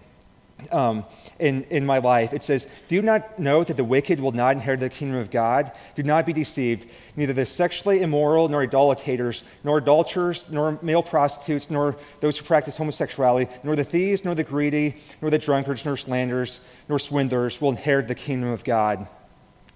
um, 0.72 1.04
in, 1.38 1.62
in 1.64 1.84
my 1.86 1.98
life. 1.98 2.32
It 2.32 2.42
says, 2.42 2.72
Do 2.88 3.02
not 3.02 3.38
know 3.38 3.64
that 3.64 3.76
the 3.76 3.84
wicked 3.84 4.20
will 4.20 4.32
not 4.32 4.52
inherit 4.52 4.80
the 4.80 4.90
kingdom 4.90 5.18
of 5.18 5.30
God? 5.30 5.72
Do 5.94 6.02
not 6.02 6.26
be 6.26 6.32
deceived. 6.32 6.90
Neither 7.16 7.32
the 7.32 7.46
sexually 7.46 8.02
immoral, 8.02 8.48
nor 8.48 8.62
idolaters, 8.62 9.44
nor 9.62 9.78
adulterers, 9.78 10.50
nor 10.50 10.78
male 10.82 11.02
prostitutes, 11.02 11.70
nor 11.70 11.96
those 12.20 12.38
who 12.38 12.44
practice 12.44 12.76
homosexuality, 12.76 13.52
nor 13.62 13.76
the 13.76 13.84
thieves, 13.84 14.24
nor 14.24 14.34
the 14.34 14.44
greedy, 14.44 14.96
nor 15.20 15.30
the 15.30 15.38
drunkards, 15.38 15.84
nor 15.84 15.96
slanderers, 15.96 16.60
nor 16.88 16.98
swindlers 16.98 17.60
will 17.60 17.70
inherit 17.70 18.08
the 18.08 18.14
kingdom 18.14 18.50
of 18.50 18.64
God. 18.64 19.06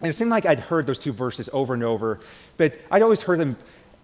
And 0.00 0.10
it 0.10 0.12
seemed 0.12 0.30
like 0.30 0.46
I'd 0.46 0.60
heard 0.60 0.86
those 0.86 0.98
two 0.98 1.12
verses 1.12 1.48
over 1.52 1.74
and 1.74 1.82
over, 1.82 2.20
but 2.56 2.74
I'd 2.90 3.02
always 3.02 3.22
heard 3.22 3.38
them 3.38 3.56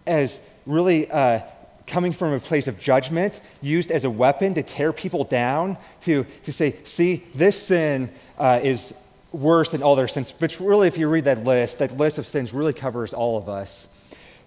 as 0.07 0.47
really 0.67 1.11
uh, 1.11 1.41
coming 1.87 2.13
from 2.13 2.33
a 2.33 2.41
place 2.41 2.69
of 2.69 2.81
judgment, 2.81 3.41
used 3.61 3.91
as 3.91 4.05
a 4.05 4.11
weapon 4.11 4.55
to 4.55 4.63
tear 4.63 4.93
people 4.93 5.25
down, 5.25 5.77
to, 6.03 6.25
to 6.45 6.53
say, 6.53 6.73
see, 6.85 7.25
this 7.35 7.67
sin 7.67 8.11
uh, 8.39 8.61
is 8.63 8.95
worse 9.33 9.71
than 9.71 9.83
all 9.83 9.97
their 9.97 10.09
sins. 10.09 10.31
But 10.31 10.59
really, 10.61 10.89
if 10.89 10.97
you 10.97 11.09
read 11.09 11.25
that 11.25 11.45
list, 11.45 11.81
that 11.81 11.97
list 11.97 12.19
of 12.19 12.27
sins 12.27 12.53
really 12.53 12.73
covers 12.73 13.13
all 13.13 13.37
of 13.37 13.49
us. 13.49 13.91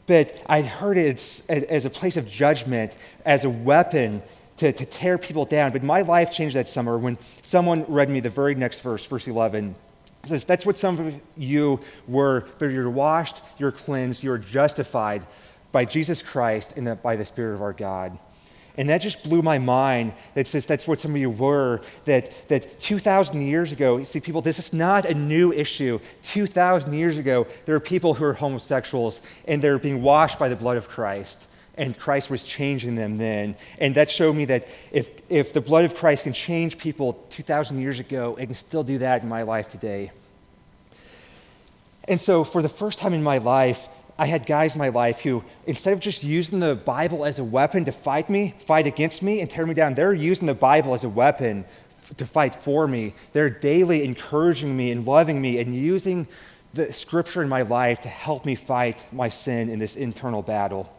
But 0.08 0.42
I 0.48 0.62
heard 0.62 0.98
it 0.98 1.18
as 1.50 1.86
a 1.86 1.90
place 1.90 2.16
of 2.16 2.30
judgment, 2.30 2.96
as 3.26 3.44
a 3.44 3.50
weapon 3.50 4.24
to, 4.58 4.72
to 4.72 4.86
tear 4.86 5.18
people 5.18 5.46
down. 5.46 5.72
But 5.74 5.84
my 5.84 6.02
life 6.02 6.32
changed 6.32 6.56
that 6.56 6.70
summer 6.70 6.98
when 6.98 7.18
someone 7.42 7.86
read 7.88 8.10
me 8.10 8.22
the 8.22 8.30
very 8.30 8.56
next 8.56 8.80
verse, 8.80 9.06
verse 9.06 9.28
11. 9.28 9.76
It 10.24 10.30
says, 10.30 10.46
That's 10.46 10.66
what 10.66 10.78
some 10.78 11.00
of 11.00 11.22
you 11.36 11.82
were, 12.08 12.46
but 12.58 12.68
you're 12.68 12.90
washed, 12.90 13.42
you're 13.58 13.74
cleansed, 13.74 14.24
you're 14.24 14.38
justified 14.38 15.26
by 15.72 15.86
Jesus 15.86 16.22
Christ 16.22 16.78
and 16.78 17.02
by 17.02 17.16
the 17.16 17.26
Spirit 17.26 17.56
of 17.56 17.62
our 17.62 17.74
God. 17.74 18.18
And 18.78 18.90
that 18.90 19.02
just 19.02 19.24
blew 19.24 19.42
my 19.42 19.58
mind. 19.58 20.14
That 20.36 20.46
says 20.46 20.68
that's 20.68 20.88
what 20.88 21.00
some 21.00 21.12
of 21.12 21.18
you 21.18 21.32
were. 21.32 21.82
That, 22.06 22.48
that 22.48 22.80
2,000 22.80 23.42
years 23.42 23.72
ago, 23.72 23.98
you 23.98 24.06
see, 24.06 24.20
people, 24.20 24.42
this 24.42 24.60
is 24.60 24.72
not 24.72 25.06
a 25.06 25.16
new 25.16 25.52
issue. 25.52 26.00
2,000 26.22 26.94
years 26.94 27.18
ago, 27.18 27.48
there 27.66 27.76
are 27.76 27.80
people 27.80 28.14
who 28.14 28.26
are 28.26 28.34
homosexuals 28.34 29.20
and 29.48 29.62
they're 29.62 29.80
being 29.80 30.04
washed 30.04 30.38
by 30.38 30.48
the 30.48 30.56
blood 30.56 30.78
of 30.78 30.88
Christ. 30.88 31.48
And 31.76 31.98
Christ 31.98 32.30
was 32.30 32.44
changing 32.44 32.96
them 32.96 33.18
then. 33.18 33.56
And 33.80 33.96
that 33.96 34.12
showed 34.12 34.36
me 34.36 34.46
that 34.46 34.68
if, 34.92 35.10
if 35.30 35.54
the 35.54 35.62
blood 35.62 35.86
of 35.86 35.96
Christ 35.96 36.24
can 36.24 36.34
change 36.34 36.78
people 36.78 37.14
2,000 37.32 37.80
years 37.82 38.00
ago, 38.00 38.36
it 38.36 38.46
can 38.46 38.56
still 38.56 38.84
do 38.84 39.00
that 39.00 39.24
in 39.24 39.30
my 39.30 39.42
life 39.42 39.70
today. 39.70 40.12
And 42.08 42.22
so, 42.22 42.44
for 42.44 42.62
the 42.62 42.70
first 42.70 43.00
time 43.00 43.14
in 43.14 43.22
my 43.22 43.38
life, 43.38 43.90
I 44.20 44.26
had 44.26 44.46
guys 44.46 44.74
in 44.74 44.80
my 44.80 44.90
life 44.90 45.22
who, 45.22 45.44
instead 45.66 45.94
of 45.94 46.00
just 46.00 46.24
using 46.24 46.60
the 46.60 46.76
Bible 46.76 47.24
as 47.24 47.38
a 47.38 47.44
weapon 47.44 47.86
to 47.86 47.92
fight 47.92 48.30
me, 48.30 48.56
fight 48.60 48.88
against 48.88 49.22
me, 49.22 49.42
and 49.42 49.50
tear 49.50 49.66
me 49.66 49.74
down, 49.74 49.94
they're 49.94 50.14
using 50.14 50.48
the 50.48 50.56
Bible 50.56 50.94
as 50.94 51.04
a 51.04 51.10
weapon 51.10 51.66
to 52.18 52.26
fight 52.26 52.56
for 52.56 52.88
me. 52.88 53.14
They're 53.34 53.50
daily 53.50 54.04
encouraging 54.04 54.76
me 54.76 54.92
and 54.92 55.06
loving 55.06 55.42
me 55.42 55.60
and 55.60 55.76
using 55.76 56.28
the 56.74 56.92
scripture 56.94 57.44
in 57.44 57.50
my 57.50 57.62
life 57.62 58.02
to 58.02 58.10
help 58.10 58.46
me 58.46 58.56
fight 58.56 59.06
my 59.12 59.30
sin 59.30 59.70
in 59.70 59.80
this 59.80 59.96
internal 59.96 60.42
battle. 60.42 60.94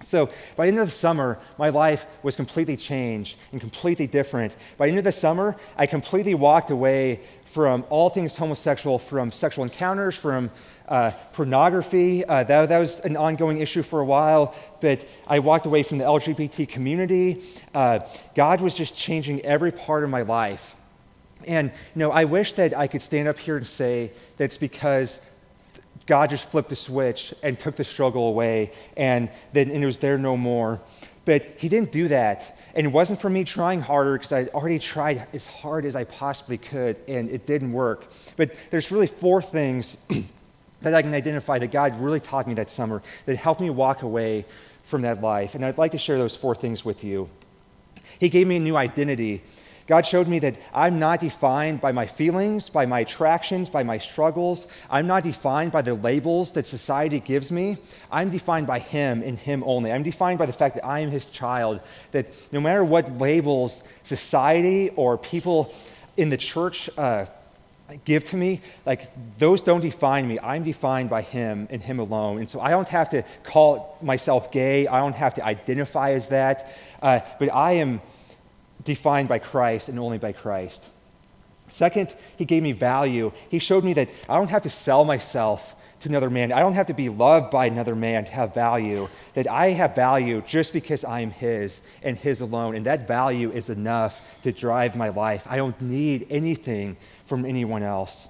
So 0.00 0.26
by 0.56 0.66
the 0.66 0.72
end 0.72 0.78
of 0.78 0.86
the 0.86 0.92
summer, 0.92 1.38
my 1.58 1.70
life 1.70 2.06
was 2.22 2.36
completely 2.36 2.76
changed 2.76 3.36
and 3.50 3.60
completely 3.60 4.06
different. 4.06 4.54
By 4.76 4.86
the 4.86 4.90
end 4.90 4.98
of 4.98 5.04
the 5.04 5.12
summer, 5.12 5.56
I 5.76 5.86
completely 5.86 6.34
walked 6.34 6.70
away 6.70 7.20
from 7.50 7.84
all 7.88 8.10
things 8.10 8.36
homosexual, 8.36 8.98
from 8.98 9.32
sexual 9.32 9.64
encounters, 9.64 10.14
from 10.14 10.50
uh, 10.88 11.12
pornography. 11.32 12.24
Uh, 12.24 12.42
that, 12.44 12.68
that, 12.68 12.78
was 12.78 13.00
an 13.00 13.16
ongoing 13.16 13.58
issue 13.58 13.82
for 13.82 14.00
a 14.00 14.04
while, 14.04 14.54
but 14.80 15.06
I 15.26 15.38
walked 15.38 15.66
away 15.66 15.82
from 15.82 15.98
the 15.98 16.04
LGBT 16.04 16.68
community. 16.68 17.42
Uh, 17.74 18.00
God 18.34 18.60
was 18.60 18.74
just 18.74 18.96
changing 18.96 19.42
every 19.42 19.72
part 19.72 20.04
of 20.04 20.10
my 20.10 20.22
life. 20.22 20.74
And, 21.46 21.70
you 21.70 22.00
know, 22.00 22.10
I 22.10 22.24
wish 22.24 22.52
that 22.52 22.76
I 22.76 22.86
could 22.86 23.02
stand 23.02 23.28
up 23.28 23.38
here 23.38 23.56
and 23.56 23.66
say 23.66 24.12
that 24.36 24.44
it's 24.44 24.58
because 24.58 25.24
God 26.06 26.30
just 26.30 26.48
flipped 26.48 26.70
the 26.70 26.76
switch 26.76 27.34
and 27.42 27.58
took 27.58 27.76
the 27.76 27.84
struggle 27.84 28.28
away, 28.28 28.72
and 28.96 29.28
then 29.52 29.70
and 29.70 29.82
it 29.82 29.86
was 29.86 29.98
there 29.98 30.18
no 30.18 30.36
more. 30.36 30.80
But 31.24 31.44
He 31.58 31.68
didn't 31.68 31.92
do 31.92 32.08
that. 32.08 32.57
And 32.78 32.86
it 32.86 32.90
wasn't 32.90 33.20
for 33.20 33.28
me 33.28 33.42
trying 33.42 33.80
harder 33.80 34.12
because 34.12 34.30
I 34.30 34.44
already 34.54 34.78
tried 34.78 35.26
as 35.34 35.48
hard 35.48 35.84
as 35.84 35.96
I 35.96 36.04
possibly 36.04 36.58
could, 36.58 36.94
and 37.08 37.28
it 37.28 37.44
didn't 37.44 37.72
work. 37.72 38.06
But 38.36 38.54
there's 38.70 38.92
really 38.92 39.08
four 39.08 39.42
things 39.42 39.96
that 40.82 40.94
I 40.94 41.02
can 41.02 41.12
identify 41.12 41.58
that 41.58 41.72
God 41.72 42.00
really 42.00 42.20
taught 42.20 42.46
me 42.46 42.54
that 42.54 42.70
summer 42.70 43.02
that 43.26 43.36
helped 43.36 43.60
me 43.60 43.68
walk 43.68 44.02
away 44.02 44.44
from 44.84 45.02
that 45.02 45.20
life. 45.20 45.56
And 45.56 45.64
I'd 45.64 45.76
like 45.76 45.90
to 45.90 45.98
share 45.98 46.18
those 46.18 46.36
four 46.36 46.54
things 46.54 46.84
with 46.84 47.02
you. 47.02 47.28
He 48.20 48.28
gave 48.28 48.46
me 48.46 48.58
a 48.58 48.60
new 48.60 48.76
identity. 48.76 49.42
God 49.88 50.04
showed 50.04 50.28
me 50.28 50.38
that 50.40 50.54
I'm 50.74 50.98
not 50.98 51.20
defined 51.20 51.80
by 51.80 51.92
my 51.92 52.06
feelings, 52.06 52.68
by 52.68 52.84
my 52.84 53.00
attractions, 53.00 53.70
by 53.70 53.82
my 53.82 53.96
struggles. 53.96 54.66
I'm 54.90 55.06
not 55.06 55.22
defined 55.22 55.72
by 55.72 55.80
the 55.80 55.94
labels 55.94 56.52
that 56.52 56.66
society 56.66 57.20
gives 57.20 57.50
me. 57.50 57.78
I'm 58.12 58.28
defined 58.28 58.66
by 58.66 58.80
Him 58.80 59.22
and 59.22 59.38
Him 59.38 59.64
only. 59.64 59.90
I'm 59.90 60.02
defined 60.02 60.38
by 60.38 60.44
the 60.44 60.52
fact 60.52 60.74
that 60.74 60.84
I 60.84 61.00
am 61.00 61.10
His 61.10 61.24
child, 61.24 61.80
that 62.12 62.28
no 62.52 62.60
matter 62.60 62.84
what 62.84 63.16
labels 63.16 63.88
society 64.02 64.90
or 64.90 65.16
people 65.16 65.74
in 66.18 66.28
the 66.28 66.36
church 66.36 66.90
uh, 66.98 67.24
give 68.04 68.24
to 68.28 68.36
me, 68.36 68.60
like 68.84 69.10
those 69.38 69.62
don't 69.62 69.80
define 69.80 70.28
me. 70.28 70.38
I'm 70.42 70.64
defined 70.64 71.08
by 71.08 71.22
Him 71.22 71.66
and 71.70 71.82
Him 71.82 71.98
alone. 71.98 72.40
And 72.40 72.50
so 72.50 72.60
I 72.60 72.68
don't 72.68 72.88
have 72.88 73.08
to 73.10 73.24
call 73.42 73.96
myself 74.02 74.52
gay, 74.52 74.86
I 74.86 75.00
don't 75.00 75.16
have 75.16 75.36
to 75.36 75.44
identify 75.46 76.10
as 76.10 76.28
that, 76.28 76.76
uh, 77.00 77.20
but 77.38 77.50
I 77.54 77.72
am 77.72 78.02
defined 78.88 79.28
by 79.28 79.38
Christ 79.38 79.88
and 79.88 79.98
only 79.98 80.18
by 80.18 80.32
Christ. 80.32 80.88
Second, 81.68 82.16
he 82.36 82.46
gave 82.46 82.62
me 82.62 82.72
value. 82.72 83.30
He 83.50 83.58
showed 83.58 83.84
me 83.84 83.92
that 83.92 84.08
I 84.28 84.36
don't 84.36 84.48
have 84.48 84.62
to 84.62 84.70
sell 84.70 85.04
myself 85.04 85.76
to 86.00 86.08
another 86.08 86.30
man. 86.30 86.52
I 86.52 86.60
don't 86.60 86.72
have 86.72 86.86
to 86.86 86.94
be 86.94 87.10
loved 87.10 87.50
by 87.50 87.66
another 87.66 87.94
man 87.94 88.24
to 88.24 88.32
have 88.32 88.54
value. 88.54 89.08
That 89.34 89.46
I 89.46 89.72
have 89.72 89.94
value 89.94 90.42
just 90.46 90.72
because 90.72 91.04
I 91.04 91.20
am 91.20 91.30
his 91.30 91.82
and 92.02 92.16
his 92.16 92.40
alone. 92.40 92.74
And 92.74 92.86
that 92.86 93.06
value 93.06 93.50
is 93.50 93.68
enough 93.68 94.40
to 94.42 94.52
drive 94.52 94.96
my 94.96 95.10
life. 95.10 95.46
I 95.48 95.56
don't 95.56 95.78
need 95.82 96.26
anything 96.30 96.96
from 97.26 97.44
anyone 97.44 97.82
else. 97.82 98.28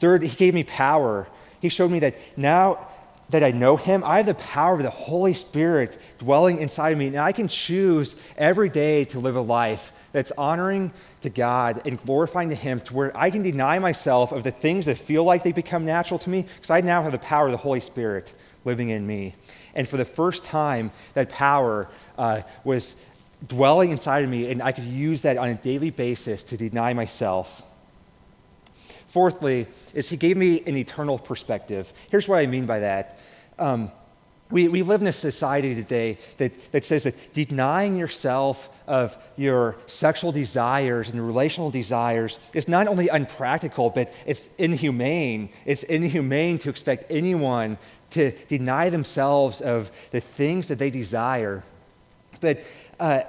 Third, 0.00 0.24
he 0.24 0.36
gave 0.36 0.54
me 0.54 0.64
power. 0.64 1.28
He 1.60 1.68
showed 1.68 1.92
me 1.92 2.00
that 2.00 2.16
now 2.36 2.88
that 3.32 3.42
I 3.42 3.50
know 3.50 3.76
Him, 3.76 4.04
I 4.04 4.18
have 4.18 4.26
the 4.26 4.34
power 4.34 4.76
of 4.76 4.82
the 4.82 4.90
Holy 4.90 5.34
Spirit 5.34 5.98
dwelling 6.18 6.58
inside 6.58 6.90
of 6.90 6.98
me, 6.98 7.08
and 7.08 7.16
I 7.16 7.32
can 7.32 7.48
choose 7.48 8.22
every 8.36 8.68
day 8.68 9.04
to 9.06 9.18
live 9.18 9.36
a 9.36 9.40
life 9.40 9.92
that's 10.12 10.30
honoring 10.32 10.92
to 11.22 11.30
God 11.30 11.86
and 11.86 11.98
glorifying 11.98 12.50
to 12.50 12.54
Him 12.54 12.80
to 12.80 12.94
where 12.94 13.16
I 13.16 13.30
can 13.30 13.42
deny 13.42 13.78
myself 13.78 14.32
of 14.32 14.44
the 14.44 14.50
things 14.50 14.86
that 14.86 14.98
feel 14.98 15.24
like 15.24 15.42
they 15.42 15.52
become 15.52 15.84
natural 15.84 16.18
to 16.20 16.30
me 16.30 16.42
because 16.42 16.70
I 16.70 16.82
now 16.82 17.02
have 17.02 17.12
the 17.12 17.18
power 17.18 17.46
of 17.46 17.52
the 17.52 17.58
Holy 17.58 17.80
Spirit 17.80 18.32
living 18.64 18.90
in 18.90 19.06
me. 19.06 19.34
And 19.74 19.88
for 19.88 19.96
the 19.96 20.04
first 20.04 20.44
time, 20.44 20.90
that 21.14 21.30
power 21.30 21.88
uh, 22.18 22.42
was 22.64 23.02
dwelling 23.48 23.90
inside 23.90 24.24
of 24.24 24.30
me, 24.30 24.50
and 24.52 24.62
I 24.62 24.72
could 24.72 24.84
use 24.84 25.22
that 25.22 25.38
on 25.38 25.48
a 25.48 25.54
daily 25.54 25.90
basis 25.90 26.44
to 26.44 26.58
deny 26.58 26.92
myself. 26.92 27.62
Fourthly, 29.12 29.66
is 29.92 30.08
He 30.08 30.16
gave 30.16 30.38
me 30.38 30.62
an 30.66 30.74
eternal 30.74 31.18
perspective. 31.18 31.92
Here's 32.10 32.26
what 32.26 32.38
I 32.38 32.46
mean 32.46 32.64
by 32.64 32.80
that. 32.80 33.20
Um, 33.58 33.92
we, 34.50 34.68
we 34.68 34.82
live 34.82 35.02
in 35.02 35.06
a 35.06 35.12
society 35.12 35.74
today 35.74 36.16
that, 36.38 36.72
that 36.72 36.86
says 36.86 37.02
that 37.02 37.34
denying 37.34 37.98
yourself 37.98 38.70
of 38.86 39.14
your 39.36 39.76
sexual 39.86 40.32
desires 40.32 41.10
and 41.10 41.26
relational 41.26 41.70
desires 41.70 42.38
is 42.54 42.68
not 42.68 42.88
only 42.88 43.08
unpractical, 43.08 43.90
but 43.90 44.14
it's 44.24 44.56
inhumane. 44.56 45.50
It's 45.66 45.82
inhumane 45.82 46.56
to 46.58 46.70
expect 46.70 47.04
anyone 47.10 47.76
to 48.10 48.32
deny 48.46 48.88
themselves 48.88 49.60
of 49.60 49.90
the 50.10 50.20
things 50.20 50.68
that 50.68 50.78
they 50.78 50.88
desire. 50.88 51.62
But 52.40 52.62
uh, 52.98 53.22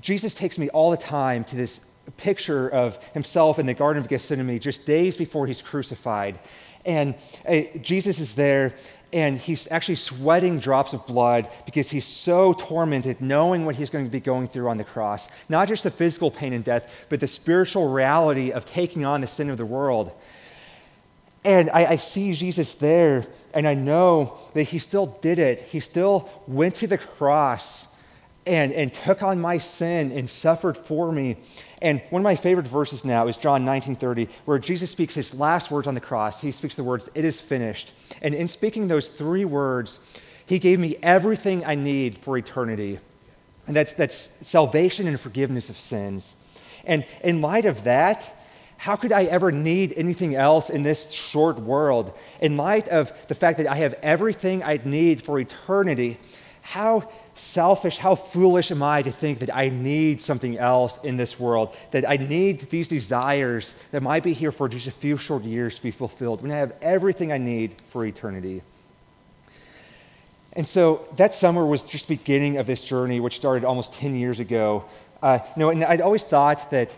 Jesus 0.00 0.34
takes 0.34 0.58
me 0.58 0.68
all 0.70 0.90
the 0.90 0.96
time 0.96 1.44
to 1.44 1.54
this 1.54 1.86
picture 2.12 2.68
of 2.68 3.02
himself 3.08 3.58
in 3.58 3.66
the 3.66 3.74
Garden 3.74 4.02
of 4.02 4.08
Gethsemane 4.08 4.58
just 4.60 4.86
days 4.86 5.16
before 5.16 5.46
he's 5.46 5.62
crucified. 5.62 6.38
And 6.84 7.14
uh, 7.48 7.62
Jesus 7.80 8.20
is 8.20 8.34
there, 8.34 8.74
and 9.12 9.38
he's 9.38 9.70
actually 9.70 9.94
sweating 9.94 10.58
drops 10.58 10.92
of 10.92 11.06
blood 11.06 11.48
because 11.64 11.90
he's 11.90 12.04
so 12.04 12.52
tormented 12.52 13.20
knowing 13.20 13.64
what 13.64 13.76
he's 13.76 13.88
going 13.88 14.04
to 14.04 14.10
be 14.10 14.20
going 14.20 14.48
through 14.48 14.68
on 14.68 14.76
the 14.76 14.84
cross. 14.84 15.28
Not 15.48 15.68
just 15.68 15.84
the 15.84 15.90
physical 15.90 16.30
pain 16.30 16.52
and 16.52 16.64
death, 16.64 17.06
but 17.08 17.20
the 17.20 17.28
spiritual 17.28 17.90
reality 17.90 18.50
of 18.50 18.66
taking 18.66 19.04
on 19.04 19.20
the 19.20 19.26
sin 19.26 19.50
of 19.50 19.56
the 19.56 19.64
world. 19.64 20.12
And 21.44 21.70
I, 21.70 21.86
I, 21.86 21.96
see 21.96 22.32
Jesus 22.32 22.74
there, 22.74 23.26
and 23.52 23.68
I 23.68 23.74
know 23.74 24.38
that 24.54 24.64
he 24.64 24.78
still 24.78 25.06
did 25.20 25.38
it. 25.38 25.60
He 25.60 25.78
still 25.78 26.30
went 26.46 26.74
to 26.76 26.86
the 26.86 26.96
cross 26.96 27.93
and, 28.46 28.72
and 28.72 28.92
took 28.92 29.22
on 29.22 29.40
my 29.40 29.58
sin 29.58 30.12
and 30.12 30.28
suffered 30.28 30.76
for 30.76 31.10
me. 31.12 31.36
And 31.80 32.02
one 32.10 32.20
of 32.20 32.24
my 32.24 32.36
favorite 32.36 32.68
verses 32.68 33.04
now 33.04 33.26
is 33.26 33.36
John 33.36 33.64
19:30, 33.64 34.28
where 34.44 34.58
Jesus 34.58 34.90
speaks 34.90 35.14
his 35.14 35.38
last 35.38 35.70
words 35.70 35.86
on 35.86 35.94
the 35.94 36.00
cross. 36.00 36.40
He 36.40 36.50
speaks 36.50 36.74
the 36.74 36.84
words, 36.84 37.10
"It 37.14 37.24
is 37.24 37.40
finished." 37.40 37.92
And 38.22 38.34
in 38.34 38.48
speaking 38.48 38.88
those 38.88 39.08
three 39.08 39.44
words, 39.44 39.98
he 40.46 40.58
gave 40.58 40.78
me 40.78 40.96
everything 41.02 41.64
I 41.64 41.74
need 41.74 42.18
for 42.18 42.36
eternity. 42.36 42.98
And 43.66 43.74
that's, 43.74 43.94
that's 43.94 44.14
salvation 44.14 45.06
and 45.06 45.18
forgiveness 45.18 45.70
of 45.70 45.76
sins. 45.76 46.36
And 46.84 47.06
in 47.22 47.40
light 47.40 47.64
of 47.64 47.84
that, 47.84 48.30
how 48.76 48.96
could 48.96 49.12
I 49.12 49.24
ever 49.24 49.50
need 49.50 49.94
anything 49.96 50.34
else 50.34 50.68
in 50.68 50.82
this 50.82 51.10
short 51.12 51.58
world? 51.58 52.12
In 52.40 52.58
light 52.58 52.88
of 52.88 53.12
the 53.28 53.34
fact 53.34 53.58
that 53.58 53.66
I 53.66 53.76
have 53.76 53.94
everything 54.02 54.62
I 54.62 54.80
need 54.84 55.22
for 55.22 55.40
eternity, 55.40 56.18
how 56.60 57.08
selfish, 57.34 57.98
how 57.98 58.14
foolish 58.14 58.70
am 58.70 58.82
I 58.82 59.02
to 59.02 59.10
think 59.10 59.40
that 59.40 59.54
I 59.54 59.68
need 59.68 60.20
something 60.20 60.56
else 60.58 61.02
in 61.04 61.16
this 61.16 61.38
world, 61.38 61.74
that 61.90 62.08
I 62.08 62.16
need 62.16 62.60
these 62.70 62.88
desires 62.88 63.74
that 63.90 64.02
might 64.02 64.22
be 64.22 64.32
here 64.32 64.52
for 64.52 64.68
just 64.68 64.86
a 64.86 64.92
few 64.92 65.16
short 65.16 65.42
years 65.42 65.76
to 65.76 65.82
be 65.82 65.90
fulfilled 65.90 66.42
when 66.42 66.52
I 66.52 66.56
have 66.56 66.74
everything 66.80 67.32
I 67.32 67.38
need 67.38 67.74
for 67.88 68.04
eternity. 68.04 68.62
And 70.52 70.68
so 70.68 71.04
that 71.16 71.34
summer 71.34 71.66
was 71.66 71.82
just 71.82 72.08
beginning 72.08 72.58
of 72.58 72.66
this 72.66 72.80
journey, 72.82 73.18
which 73.18 73.36
started 73.36 73.64
almost 73.64 73.94
10 73.94 74.14
years 74.14 74.38
ago. 74.38 74.84
Uh, 75.20 75.40
you 75.56 75.60
know, 75.60 75.70
and 75.70 75.84
I'd 75.84 76.00
always 76.00 76.24
thought 76.24 76.70
that, 76.70 76.96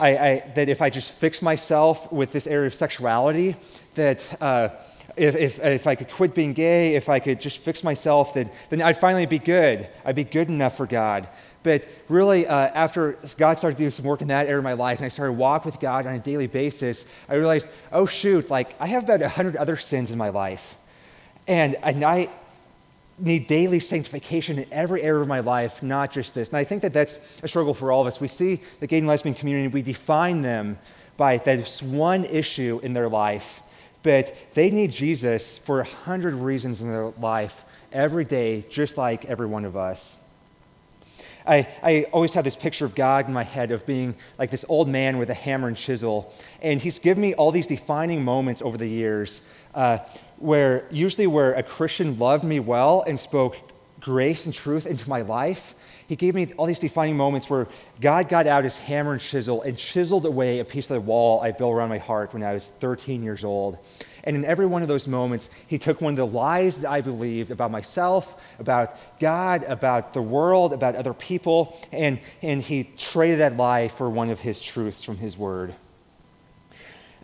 I, 0.00 0.16
I, 0.16 0.52
that 0.54 0.68
if 0.70 0.80
I 0.80 0.88
just 0.88 1.12
fix 1.12 1.42
myself 1.42 2.10
with 2.10 2.32
this 2.32 2.46
area 2.46 2.66
of 2.66 2.74
sexuality, 2.74 3.56
that 3.94 4.42
uh, 4.42 4.70
if, 5.16 5.36
if, 5.36 5.64
if 5.64 5.86
I 5.86 5.94
could 5.94 6.10
quit 6.10 6.34
being 6.34 6.52
gay, 6.52 6.96
if 6.96 7.08
I 7.08 7.20
could 7.20 7.40
just 7.40 7.58
fix 7.58 7.84
myself, 7.84 8.34
then, 8.34 8.50
then 8.70 8.82
I'd 8.82 8.98
finally 8.98 9.26
be 9.26 9.38
good. 9.38 9.88
I'd 10.04 10.16
be 10.16 10.24
good 10.24 10.48
enough 10.48 10.76
for 10.76 10.86
God. 10.86 11.28
But 11.62 11.88
really, 12.08 12.46
uh, 12.46 12.54
after 12.54 13.18
God 13.38 13.58
started 13.58 13.78
doing 13.78 13.90
some 13.90 14.04
work 14.04 14.20
in 14.20 14.28
that 14.28 14.46
area 14.46 14.58
of 14.58 14.64
my 14.64 14.74
life, 14.74 14.98
and 14.98 15.06
I 15.06 15.08
started 15.08 15.32
to 15.32 15.38
walk 15.38 15.64
with 15.64 15.80
God 15.80 16.06
on 16.06 16.14
a 16.14 16.18
daily 16.18 16.46
basis, 16.46 17.10
I 17.28 17.34
realized, 17.34 17.68
oh 17.90 18.06
shoot, 18.06 18.50
like 18.50 18.74
I 18.80 18.86
have 18.88 19.04
about 19.04 19.22
a 19.22 19.28
hundred 19.30 19.56
other 19.56 19.76
sins 19.76 20.10
in 20.10 20.18
my 20.18 20.28
life, 20.28 20.76
and, 21.46 21.76
and 21.82 22.04
I 22.04 22.28
need 23.18 23.46
daily 23.46 23.80
sanctification 23.80 24.58
in 24.58 24.66
every 24.72 25.00
area 25.00 25.22
of 25.22 25.28
my 25.28 25.40
life, 25.40 25.82
not 25.82 26.12
just 26.12 26.34
this. 26.34 26.48
And 26.48 26.58
I 26.58 26.64
think 26.64 26.82
that 26.82 26.92
that's 26.92 27.42
a 27.42 27.48
struggle 27.48 27.72
for 27.72 27.92
all 27.92 28.00
of 28.02 28.08
us. 28.08 28.20
We 28.20 28.28
see 28.28 28.60
the 28.80 28.86
gay 28.86 28.98
and 28.98 29.06
lesbian 29.06 29.34
community, 29.34 29.68
we 29.68 29.82
define 29.82 30.42
them 30.42 30.78
by 31.16 31.38
this 31.38 31.80
one 31.80 32.24
issue 32.24 32.80
in 32.82 32.92
their 32.92 33.08
life 33.08 33.62
but 34.04 34.36
they 34.54 34.70
need 34.70 34.92
Jesus 34.92 35.58
for 35.58 35.80
a 35.80 35.84
hundred 35.84 36.34
reasons 36.34 36.80
in 36.80 36.88
their 36.88 37.10
life 37.18 37.64
every 37.90 38.24
day, 38.24 38.64
just 38.68 38.96
like 38.96 39.24
every 39.24 39.46
one 39.46 39.64
of 39.64 39.76
us. 39.76 40.18
I, 41.46 41.68
I 41.82 42.06
always 42.12 42.34
have 42.34 42.44
this 42.44 42.56
picture 42.56 42.84
of 42.84 42.94
God 42.94 43.26
in 43.26 43.34
my 43.34 43.44
head 43.44 43.70
of 43.70 43.84
being 43.86 44.14
like 44.38 44.50
this 44.50 44.64
old 44.68 44.88
man 44.88 45.18
with 45.18 45.30
a 45.30 45.34
hammer 45.34 45.68
and 45.68 45.76
chisel. 45.76 46.32
And 46.62 46.80
he's 46.80 46.98
given 46.98 47.20
me 47.20 47.34
all 47.34 47.50
these 47.50 47.66
defining 47.66 48.24
moments 48.24 48.62
over 48.62 48.78
the 48.78 48.86
years 48.86 49.50
uh, 49.74 49.98
where 50.36 50.86
usually 50.90 51.26
where 51.26 51.52
a 51.54 51.62
Christian 51.62 52.18
loved 52.18 52.44
me 52.44 52.60
well 52.60 53.04
and 53.06 53.18
spoke 53.18 53.56
grace 54.00 54.44
and 54.44 54.54
truth 54.54 54.86
into 54.86 55.08
my 55.08 55.22
life. 55.22 55.74
He 56.06 56.16
gave 56.16 56.34
me 56.34 56.52
all 56.56 56.66
these 56.66 56.78
defining 56.78 57.16
moments 57.16 57.48
where 57.48 57.66
God 58.00 58.28
got 58.28 58.46
out 58.46 58.64
his 58.64 58.78
hammer 58.78 59.12
and 59.12 59.20
chisel 59.20 59.62
and 59.62 59.78
chiseled 59.78 60.26
away 60.26 60.58
a 60.58 60.64
piece 60.64 60.90
of 60.90 60.94
the 60.94 61.00
wall 61.00 61.40
I 61.40 61.52
built 61.52 61.74
around 61.74 61.88
my 61.88 61.98
heart 61.98 62.34
when 62.34 62.42
I 62.42 62.52
was 62.52 62.68
13 62.68 63.22
years 63.22 63.44
old. 63.44 63.78
And 64.24 64.36
in 64.36 64.44
every 64.44 64.66
one 64.66 64.82
of 64.82 64.88
those 64.88 65.06
moments, 65.06 65.50
he 65.66 65.78
took 65.78 66.00
one 66.00 66.14
of 66.14 66.16
the 66.16 66.26
lies 66.26 66.78
that 66.78 66.90
I 66.90 67.02
believed 67.02 67.50
about 67.50 67.70
myself, 67.70 68.42
about 68.58 68.96
God, 69.20 69.64
about 69.64 70.14
the 70.14 70.22
world, 70.22 70.72
about 70.72 70.96
other 70.96 71.12
people, 71.12 71.78
and, 71.92 72.18
and 72.42 72.62
he 72.62 72.84
traded 72.84 73.40
that 73.40 73.56
lie 73.56 73.88
for 73.88 74.08
one 74.08 74.30
of 74.30 74.40
his 74.40 74.62
truths 74.62 75.02
from 75.02 75.18
his 75.18 75.36
word. 75.36 75.74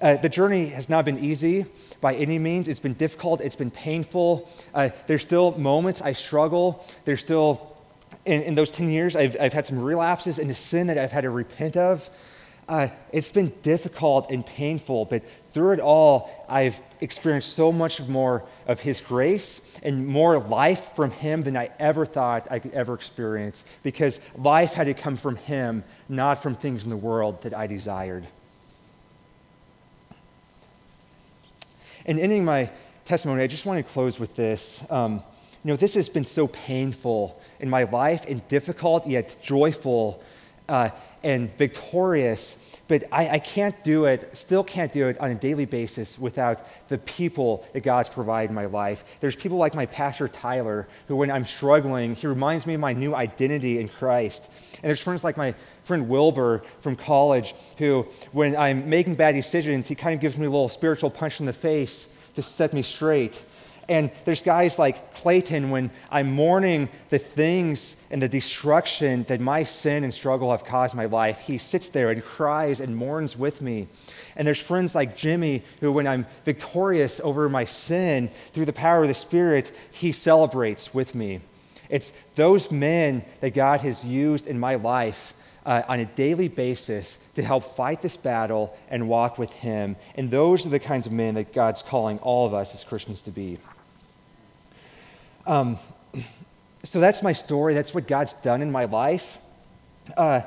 Uh, 0.01 0.17
the 0.17 0.29
journey 0.29 0.69
has 0.69 0.89
not 0.89 1.05
been 1.05 1.19
easy 1.19 1.67
by 2.01 2.15
any 2.15 2.39
means. 2.39 2.69
It's 2.69 2.81
been 2.81 2.95
difficult, 2.95 3.41
it's 3.41 3.57
been 3.57 3.71
painful. 3.71 4.49
Uh, 4.75 4.91
there's 5.07 5.23
still 5.23 5.53
moments 5.59 6.01
I 6.01 6.15
struggle. 6.15 6.85
There's 7.05 7.21
still 7.21 7.70
in, 8.25 8.43
in 8.43 8.55
those 8.55 8.71
10 8.71 8.91
years, 8.91 9.17
I've, 9.17 9.37
I've 9.41 9.53
had 9.53 9.67
some 9.67 9.83
relapses 9.83 10.39
into 10.39 10.55
sin 10.55 10.89
that 10.89 10.99
I've 10.99 11.13
had 11.13 11.23
to 11.23 11.31
repent 11.31 11.77
of. 11.77 12.09
Uh, 12.69 12.89
it's 13.13 13.33
been 13.33 13.53
difficult 13.63 14.31
and 14.31 14.47
painful, 14.47 15.05
but 15.07 15.25
through 15.53 15.73
it 15.73 15.81
all, 15.81 16.31
I've 16.49 16.79
experienced 17.01 17.55
so 17.55 17.73
much 17.73 18.01
more 18.07 18.45
of 18.69 18.81
His 18.81 19.01
grace 19.01 19.77
and 19.83 20.07
more 20.07 20.39
life 20.39 20.93
from 20.95 21.11
Him 21.11 21.43
than 21.43 21.57
I 21.57 21.71
ever 21.81 22.07
thought 22.07 22.47
I 22.49 22.61
could 22.61 22.73
ever 22.73 22.95
experience 22.95 23.65
because 23.83 24.21
life 24.39 24.75
had 24.75 24.85
to 24.85 24.95
come 24.95 25.17
from 25.17 25.35
Him, 25.35 25.83
not 26.09 26.43
from 26.43 26.55
things 26.55 26.85
in 26.85 26.91
the 26.91 26.97
world 26.97 27.43
that 27.43 27.55
I 27.55 27.67
desired. 27.67 28.27
And 32.07 32.21
ending 32.21 32.45
my 32.45 32.71
testimony, 33.05 33.43
I 33.43 33.49
just 33.49 33.67
want 33.67 33.85
to 33.85 33.93
close 33.93 34.21
with 34.21 34.37
this. 34.37 34.89
Um, 34.91 35.23
you 35.65 35.69
know, 35.69 35.77
this 35.77 35.95
has 35.95 36.09
been 36.09 36.25
so 36.25 36.49
painful 36.49 37.39
in 37.59 37.69
my 37.69 37.85
life 37.85 38.25
and 38.29 38.47
difficult 38.49 39.07
yet 39.07 39.37
joyful 39.43 40.23
uh, 40.69 40.91
and 41.23 41.55
victorious. 41.59 42.67
But 42.89 43.05
I, 43.13 43.29
I, 43.29 43.39
can't 43.39 43.85
do 43.85 44.07
it, 44.07 44.35
still 44.37 44.65
can't 44.65 44.93
do 44.93 45.09
it 45.09 45.21
on 45.21 45.31
a 45.31 45.35
daily 45.37 45.65
basis 45.65 46.19
without 46.19 46.67
the 46.89 46.99
people 46.99 47.65
that 47.73 47.83
God's 47.83 48.09
provided 48.09 48.51
in 48.51 48.55
my 48.57 48.65
life. 48.65 49.05
There's 49.21 49.37
people 49.37 49.59
like 49.59 49.77
my 49.77 49.87
pastor 49.87 50.27
Tyler, 50.27 50.89
who, 51.07 51.15
when 51.15 51.31
I'm 51.31 51.45
struggling, 51.45 52.17
he 52.17 52.27
reminds 52.27 52.67
me 52.67 52.75
of 52.75 52.81
my 52.81 52.93
new 52.93 53.15
identity 53.15 53.79
in 53.79 53.89
Christ. 53.89 54.51
And 54.77 54.89
there's 54.89 55.01
friends 55.01 55.23
like 55.23 55.37
my 55.37 55.55
friend 55.85 56.09
Wilbur 56.09 56.65
from 56.81 56.97
college, 56.97 57.55
who, 57.77 58.09
when 58.33 58.57
I'm 58.57 58.89
making 58.89 59.15
bad 59.15 59.33
decisions, 59.33 59.87
he 59.87 59.95
kind 59.95 60.15
of 60.15 60.21
gives 60.21 60.37
me 60.37 60.47
a 60.47 60.51
little 60.51 60.69
spiritual 60.69 61.11
punch 61.11 61.39
in 61.39 61.47
the 61.47 61.53
face 61.53 62.17
to 62.35 62.43
set 62.43 62.73
me 62.73 62.83
straight. 62.83 63.43
And 63.91 64.13
there's 64.25 64.41
guys 64.41 64.79
like 64.79 65.15
Clayton 65.15 65.71
when 65.71 65.91
I'm 66.13 66.31
mourning 66.31 66.89
the 67.09 67.19
things 67.19 68.07
and 68.13 68.23
the 68.23 68.29
destruction 68.29 69.25
that 69.25 69.41
my 69.41 69.65
sin 69.65 70.05
and 70.05 70.15
struggle 70.15 70.53
have 70.53 70.65
caused 70.65 70.95
my 70.95 71.07
life. 71.07 71.41
He 71.41 71.59
sits 71.59 71.89
there 71.89 72.11
and 72.11 72.23
cries 72.23 72.79
and 72.79 72.97
mourns 72.97 73.37
with 73.37 73.61
me. 73.61 73.89
And 74.37 74.47
there's 74.47 74.61
friends 74.61 74.95
like 74.95 75.17
Jimmy 75.17 75.65
who, 75.81 75.91
when 75.91 76.07
I'm 76.07 76.27
victorious 76.45 77.21
over 77.25 77.49
my 77.49 77.65
sin 77.65 78.29
through 78.53 78.67
the 78.67 78.73
power 78.73 79.03
of 79.03 79.09
the 79.09 79.15
Spirit, 79.15 79.77
he 79.91 80.13
celebrates 80.13 80.95
with 80.95 81.17
me. 81.17 81.41
It's 81.89 82.11
those 82.35 82.71
men 82.71 83.25
that 83.41 83.55
God 83.55 83.81
has 83.81 84.07
used 84.07 84.47
in 84.47 84.61
my 84.61 84.77
life 84.77 85.35
uh, 85.67 85.83
on 85.89 85.99
a 85.99 86.05
daily 86.05 86.47
basis 86.47 87.17
to 87.35 87.43
help 87.43 87.65
fight 87.65 88.03
this 88.03 88.17
battle 88.17 88.79
and 88.89 89.09
walk 89.09 89.37
with 89.37 89.53
Him. 89.53 89.97
And 90.15 90.31
those 90.31 90.65
are 90.65 90.71
the 90.71 90.79
kinds 90.79 91.07
of 91.07 91.13
men 91.13 91.35
that 91.35 91.53
God's 91.53 91.83
calling 91.83 92.19
all 92.21 92.47
of 92.47 92.55
us 92.55 92.73
as 92.73 92.85
Christians 92.85 93.21
to 93.23 93.33
be. 93.33 93.59
Um, 95.47 95.79
so 96.83 97.01
that's 97.01 97.23
my 97.23 97.33
story. 97.33 97.75
That's 97.75 97.95
what 97.95 98.07
God's 98.07 98.33
done 98.35 98.63
in 98.63 98.71
my 98.71 98.85
life. 98.85 99.39
Uh, 100.17 100.43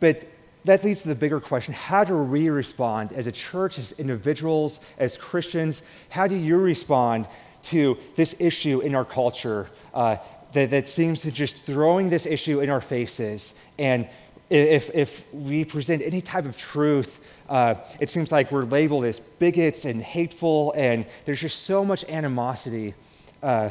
but 0.00 0.26
that 0.64 0.82
leads 0.82 1.02
to 1.02 1.08
the 1.08 1.14
bigger 1.14 1.40
question 1.40 1.74
how 1.74 2.04
do 2.04 2.16
we 2.22 2.48
respond 2.48 3.12
as 3.12 3.26
a 3.26 3.32
church, 3.32 3.78
as 3.78 3.92
individuals, 3.92 4.80
as 4.98 5.16
Christians? 5.16 5.82
How 6.08 6.26
do 6.26 6.36
you 6.36 6.58
respond 6.58 7.26
to 7.64 7.98
this 8.16 8.40
issue 8.40 8.80
in 8.80 8.94
our 8.94 9.04
culture 9.04 9.68
uh, 9.92 10.16
that, 10.52 10.70
that 10.70 10.88
seems 10.88 11.22
to 11.22 11.30
just 11.30 11.58
throwing 11.58 12.10
this 12.10 12.26
issue 12.26 12.60
in 12.60 12.70
our 12.70 12.80
faces? 12.80 13.54
And 13.78 14.08
if, 14.50 14.90
if 14.94 15.24
we 15.32 15.64
present 15.64 16.02
any 16.02 16.20
type 16.20 16.44
of 16.44 16.56
truth, 16.56 17.20
uh, 17.48 17.74
it 18.00 18.08
seems 18.08 18.32
like 18.32 18.50
we're 18.50 18.64
labeled 18.64 19.04
as 19.04 19.20
bigots 19.20 19.84
and 19.84 20.02
hateful, 20.02 20.72
and 20.76 21.06
there's 21.24 21.40
just 21.40 21.64
so 21.64 21.84
much 21.84 22.04
animosity. 22.08 22.94
Uh, 23.42 23.70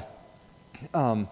um, 0.93 1.29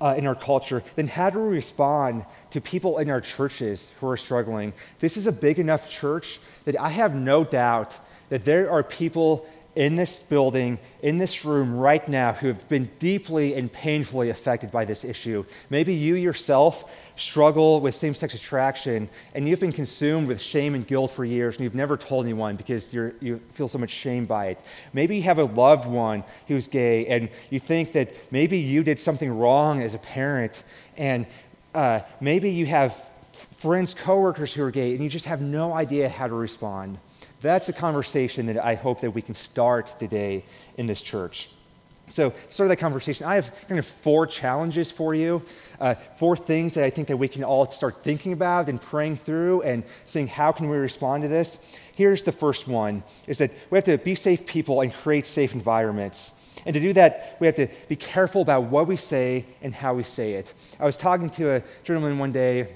uh, 0.00 0.14
in 0.16 0.26
our 0.26 0.34
culture, 0.34 0.82
then 0.96 1.06
how 1.06 1.30
do 1.30 1.40
we 1.40 1.48
respond 1.48 2.24
to 2.50 2.60
people 2.60 2.98
in 2.98 3.10
our 3.10 3.20
churches 3.20 3.90
who 4.00 4.08
are 4.08 4.16
struggling? 4.16 4.72
This 5.00 5.16
is 5.16 5.26
a 5.26 5.32
big 5.32 5.58
enough 5.58 5.90
church 5.90 6.40
that 6.64 6.78
I 6.78 6.90
have 6.90 7.14
no 7.14 7.44
doubt 7.44 7.98
that 8.28 8.44
there 8.44 8.70
are 8.70 8.82
people 8.82 9.48
in 9.78 9.94
this 9.94 10.24
building, 10.24 10.76
in 11.02 11.18
this 11.18 11.44
room 11.44 11.72
right 11.78 12.08
now, 12.08 12.32
who 12.32 12.48
have 12.48 12.66
been 12.68 12.90
deeply 12.98 13.54
and 13.54 13.72
painfully 13.72 14.28
affected 14.28 14.72
by 14.72 14.84
this 14.84 15.04
issue. 15.04 15.44
Maybe 15.70 15.94
you 15.94 16.16
yourself 16.16 16.92
struggle 17.14 17.80
with 17.80 17.94
same 17.94 18.12
sex 18.12 18.34
attraction 18.34 19.08
and 19.36 19.48
you've 19.48 19.60
been 19.60 19.70
consumed 19.70 20.26
with 20.26 20.42
shame 20.42 20.74
and 20.74 20.84
guilt 20.84 21.12
for 21.12 21.24
years 21.24 21.54
and 21.54 21.62
you've 21.62 21.76
never 21.76 21.96
told 21.96 22.24
anyone 22.24 22.56
because 22.56 22.92
you 22.92 23.40
feel 23.52 23.68
so 23.68 23.78
much 23.78 23.90
shame 23.90 24.26
by 24.26 24.46
it. 24.46 24.58
Maybe 24.92 25.14
you 25.14 25.22
have 25.22 25.38
a 25.38 25.44
loved 25.44 25.86
one 25.86 26.24
who's 26.48 26.66
gay 26.66 27.06
and 27.06 27.28
you 27.48 27.60
think 27.60 27.92
that 27.92 28.12
maybe 28.32 28.58
you 28.58 28.82
did 28.82 28.98
something 28.98 29.30
wrong 29.30 29.80
as 29.80 29.94
a 29.94 29.98
parent 29.98 30.64
and 30.96 31.24
uh, 31.72 32.00
maybe 32.20 32.50
you 32.50 32.66
have 32.66 33.12
friends, 33.58 33.94
coworkers 33.94 34.52
who 34.52 34.64
are 34.64 34.72
gay 34.72 34.94
and 34.96 35.04
you 35.04 35.08
just 35.08 35.26
have 35.26 35.40
no 35.40 35.72
idea 35.72 36.08
how 36.08 36.26
to 36.26 36.34
respond. 36.34 36.98
That's 37.40 37.66
the 37.66 37.72
conversation 37.72 38.46
that 38.46 38.62
I 38.62 38.74
hope 38.74 39.00
that 39.02 39.12
we 39.12 39.22
can 39.22 39.34
start 39.34 39.98
today 39.98 40.44
in 40.76 40.86
this 40.86 41.02
church. 41.02 41.50
So, 42.10 42.32
start 42.48 42.70
that 42.70 42.76
conversation. 42.78 43.26
I 43.26 43.34
have 43.34 43.54
kind 43.68 43.78
of 43.78 43.86
four 43.86 44.26
challenges 44.26 44.90
for 44.90 45.14
you, 45.14 45.42
uh, 45.78 45.94
four 45.94 46.36
things 46.36 46.74
that 46.74 46.84
I 46.84 46.90
think 46.90 47.08
that 47.08 47.18
we 47.18 47.28
can 47.28 47.44
all 47.44 47.70
start 47.70 48.02
thinking 48.02 48.32
about 48.32 48.68
and 48.68 48.80
praying 48.80 49.16
through 49.16 49.62
and 49.62 49.84
seeing 50.06 50.26
how 50.26 50.52
can 50.52 50.70
we 50.70 50.78
respond 50.78 51.22
to 51.24 51.28
this? 51.28 51.78
Here's 51.94 52.22
the 52.22 52.32
first 52.32 52.66
one: 52.66 53.02
is 53.26 53.38
that 53.38 53.50
we 53.70 53.76
have 53.76 53.84
to 53.84 53.98
be 53.98 54.14
safe 54.14 54.46
people 54.46 54.80
and 54.80 54.92
create 54.92 55.26
safe 55.26 55.52
environments. 55.54 56.32
And 56.64 56.74
to 56.74 56.80
do 56.80 56.92
that, 56.94 57.36
we 57.40 57.46
have 57.46 57.56
to 57.56 57.68
be 57.88 57.96
careful 57.96 58.42
about 58.42 58.64
what 58.64 58.86
we 58.86 58.96
say 58.96 59.44
and 59.62 59.74
how 59.74 59.94
we 59.94 60.02
say 60.02 60.32
it. 60.32 60.52
I 60.80 60.84
was 60.84 60.96
talking 60.96 61.30
to 61.30 61.56
a 61.56 61.62
gentleman 61.84 62.18
one 62.18 62.32
day 62.32 62.68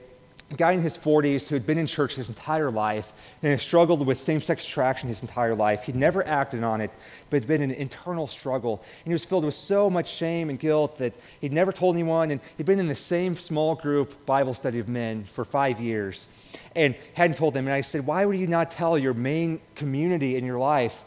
a 0.53 0.57
guy 0.57 0.73
in 0.73 0.81
his 0.81 0.99
40s 0.99 1.49
who 1.49 1.55
had 1.55 1.67
been 1.67 1.79
in 1.79 1.87
church 1.87 2.15
his 2.17 2.29
entire 2.29 2.71
life 2.71 3.13
and 3.43 3.51
had 3.51 3.61
struggled 3.61 4.07
with 4.07 4.19
same 4.19 4.43
sex 4.43 4.67
attraction 4.67 5.09
his 5.09 5.23
entire 5.23 5.55
life. 5.55 5.85
He'd 5.85 5.97
never 5.97 6.27
acted 6.27 6.63
on 6.63 6.81
it, 6.81 6.91
but 7.31 7.39
it 7.39 7.41
had 7.41 7.49
been 7.49 7.63
an 7.63 7.71
internal 7.71 8.27
struggle. 8.27 8.83
And 9.05 9.11
he 9.11 9.13
was 9.13 9.25
filled 9.25 9.45
with 9.45 9.55
so 9.55 9.89
much 9.89 10.13
shame 10.13 10.51
and 10.51 10.59
guilt 10.59 10.99
that 10.99 11.15
he'd 11.41 11.53
never 11.53 11.73
told 11.73 11.97
anyone. 11.97 12.31
And 12.31 12.41
he'd 12.57 12.67
been 12.67 12.79
in 12.79 12.89
the 12.89 12.95
same 12.95 13.37
small 13.37 13.75
group 13.75 14.27
Bible 14.27 14.55
study 14.55 14.79
of 14.79 14.89
men 14.89 15.25
for 15.25 15.45
five 15.45 15.81
years 15.81 16.29
and 16.77 16.95
hadn't 17.15 17.37
told 17.37 17.55
them. 17.55 17.67
And 17.67 17.75
I 17.75 17.81
said, 17.81 18.07
Why 18.07 18.25
would 18.25 18.37
you 18.37 18.47
not 18.47 18.71
tell 18.71 18.99
your 18.99 19.15
main 19.15 19.61
community 19.75 20.37
in 20.37 20.45
your 20.45 20.59
life? 20.59 21.03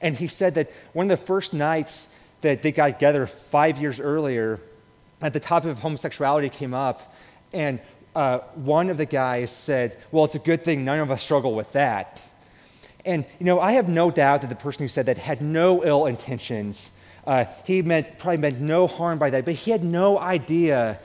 And 0.00 0.14
he 0.14 0.28
said 0.28 0.54
that 0.54 0.70
one 0.92 1.10
of 1.10 1.18
the 1.18 1.26
first 1.26 1.52
nights 1.52 2.14
that 2.42 2.62
they 2.62 2.70
got 2.70 2.86
together 2.86 3.26
five 3.26 3.78
years 3.78 3.98
earlier, 3.98 4.60
at 5.22 5.32
the 5.32 5.40
topic 5.40 5.70
of 5.70 5.78
homosexuality 5.80 6.50
came 6.50 6.74
up. 6.74 7.14
And 7.52 7.80
uh, 8.16 8.38
one 8.54 8.88
of 8.88 8.96
the 8.96 9.04
guys 9.04 9.50
said, 9.50 9.94
Well, 10.10 10.24
it's 10.24 10.34
a 10.34 10.40
good 10.40 10.64
thing 10.64 10.86
none 10.86 11.00
of 11.00 11.10
us 11.10 11.22
struggle 11.22 11.54
with 11.54 11.72
that. 11.72 12.20
And, 13.04 13.26
you 13.38 13.44
know, 13.44 13.60
I 13.60 13.72
have 13.72 13.90
no 13.90 14.10
doubt 14.10 14.40
that 14.40 14.48
the 14.48 14.56
person 14.56 14.82
who 14.82 14.88
said 14.88 15.06
that 15.06 15.18
had 15.18 15.42
no 15.42 15.84
ill 15.84 16.06
intentions. 16.06 16.90
Uh, 17.26 17.44
he 17.66 17.82
meant, 17.82 18.18
probably 18.18 18.38
meant 18.38 18.58
no 18.58 18.86
harm 18.86 19.18
by 19.18 19.30
that, 19.30 19.44
but 19.44 19.54
he 19.54 19.70
had 19.70 19.84
no 19.84 20.18
idea 20.18 20.98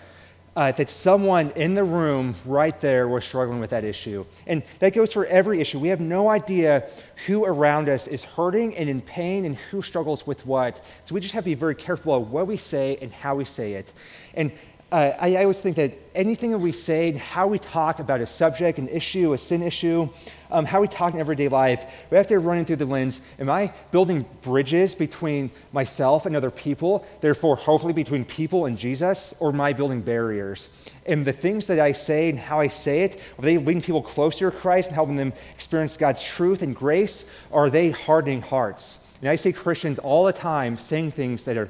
uh, 0.55 0.71
that 0.73 0.89
someone 0.89 1.51
in 1.51 1.75
the 1.75 1.83
room 1.83 2.35
right 2.45 2.79
there 2.81 3.07
was 3.07 3.23
struggling 3.23 3.59
with 3.59 3.69
that 3.69 3.83
issue. 3.83 4.25
And 4.47 4.63
that 4.79 4.93
goes 4.93 5.13
for 5.13 5.25
every 5.25 5.61
issue. 5.61 5.79
We 5.79 5.89
have 5.89 6.01
no 6.01 6.27
idea 6.27 6.87
who 7.27 7.45
around 7.45 7.87
us 7.87 8.07
is 8.07 8.23
hurting 8.23 8.75
and 8.75 8.89
in 8.89 9.01
pain 9.01 9.45
and 9.45 9.55
who 9.55 9.81
struggles 9.81 10.27
with 10.27 10.45
what. 10.45 10.83
So 11.05 11.15
we 11.15 11.21
just 11.21 11.33
have 11.33 11.43
to 11.43 11.49
be 11.49 11.55
very 11.55 11.75
careful 11.75 12.13
of 12.13 12.31
what 12.31 12.47
we 12.47 12.57
say 12.57 12.97
and 13.01 13.13
how 13.13 13.35
we 13.35 13.45
say 13.45 13.73
it. 13.73 13.93
And 14.33 14.51
uh, 14.91 15.13
I, 15.19 15.37
I, 15.37 15.41
always 15.43 15.61
think 15.61 15.77
that 15.77 15.93
anything 16.13 16.51
that 16.51 16.57
we 16.57 16.73
say, 16.73 17.07
and 17.09 17.17
how 17.17 17.47
we 17.47 17.59
talk 17.59 17.99
about 17.99 18.19
a 18.19 18.25
subject, 18.25 18.77
an 18.77 18.89
issue, 18.89 19.31
a 19.31 19.37
sin 19.37 19.61
issue, 19.61 20.09
um, 20.51 20.65
how 20.65 20.81
we 20.81 20.89
talk 20.89 21.13
in 21.13 21.19
everyday 21.21 21.47
life, 21.47 21.85
we 22.09 22.17
have 22.17 22.27
to 22.27 22.39
run 22.39 22.57
it 22.57 22.67
through 22.67 22.75
the 22.75 22.85
lens 22.85 23.21
am 23.39 23.49
I 23.49 23.71
building 23.91 24.25
bridges 24.41 24.93
between 24.93 25.49
myself 25.71 26.25
and 26.25 26.35
other 26.35 26.51
people, 26.51 27.05
therefore, 27.21 27.55
hopefully, 27.55 27.93
between 27.93 28.25
people 28.25 28.65
and 28.65 28.77
Jesus, 28.77 29.33
or 29.39 29.51
am 29.51 29.61
I 29.61 29.71
building 29.71 30.01
barriers? 30.01 30.67
And 31.05 31.23
the 31.23 31.31
things 31.31 31.67
that 31.67 31.79
I 31.79 31.93
say 31.93 32.29
and 32.29 32.37
how 32.37 32.59
I 32.59 32.67
say 32.67 33.03
it, 33.03 33.21
are 33.39 33.43
they 33.43 33.57
leading 33.57 33.81
people 33.81 34.01
closer 34.01 34.51
to 34.51 34.57
Christ 34.57 34.89
and 34.89 34.95
helping 34.95 35.15
them 35.15 35.31
experience 35.55 35.95
God's 35.95 36.21
truth 36.21 36.61
and 36.61 36.75
grace, 36.75 37.31
or 37.49 37.67
are 37.67 37.69
they 37.69 37.91
hardening 37.91 38.41
hearts? 38.41 39.07
And 39.21 39.29
I 39.29 39.35
see 39.35 39.53
Christians 39.53 39.99
all 39.99 40.25
the 40.25 40.33
time 40.33 40.77
saying 40.77 41.11
things 41.11 41.43
that 41.43 41.55
are 41.55 41.69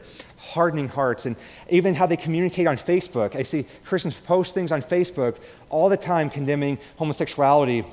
hardening 0.51 0.89
hearts, 0.89 1.25
and 1.25 1.35
even 1.69 1.93
how 1.93 2.05
they 2.05 2.17
communicate 2.17 2.67
on 2.67 2.77
Facebook. 2.77 3.35
I 3.35 3.43
see 3.43 3.65
Christians 3.85 4.15
post 4.15 4.53
things 4.53 4.71
on 4.71 4.81
Facebook 4.81 5.35
all 5.69 5.89
the 5.89 5.97
time 5.97 6.29
condemning 6.29 6.77
homosexuality 6.97 7.85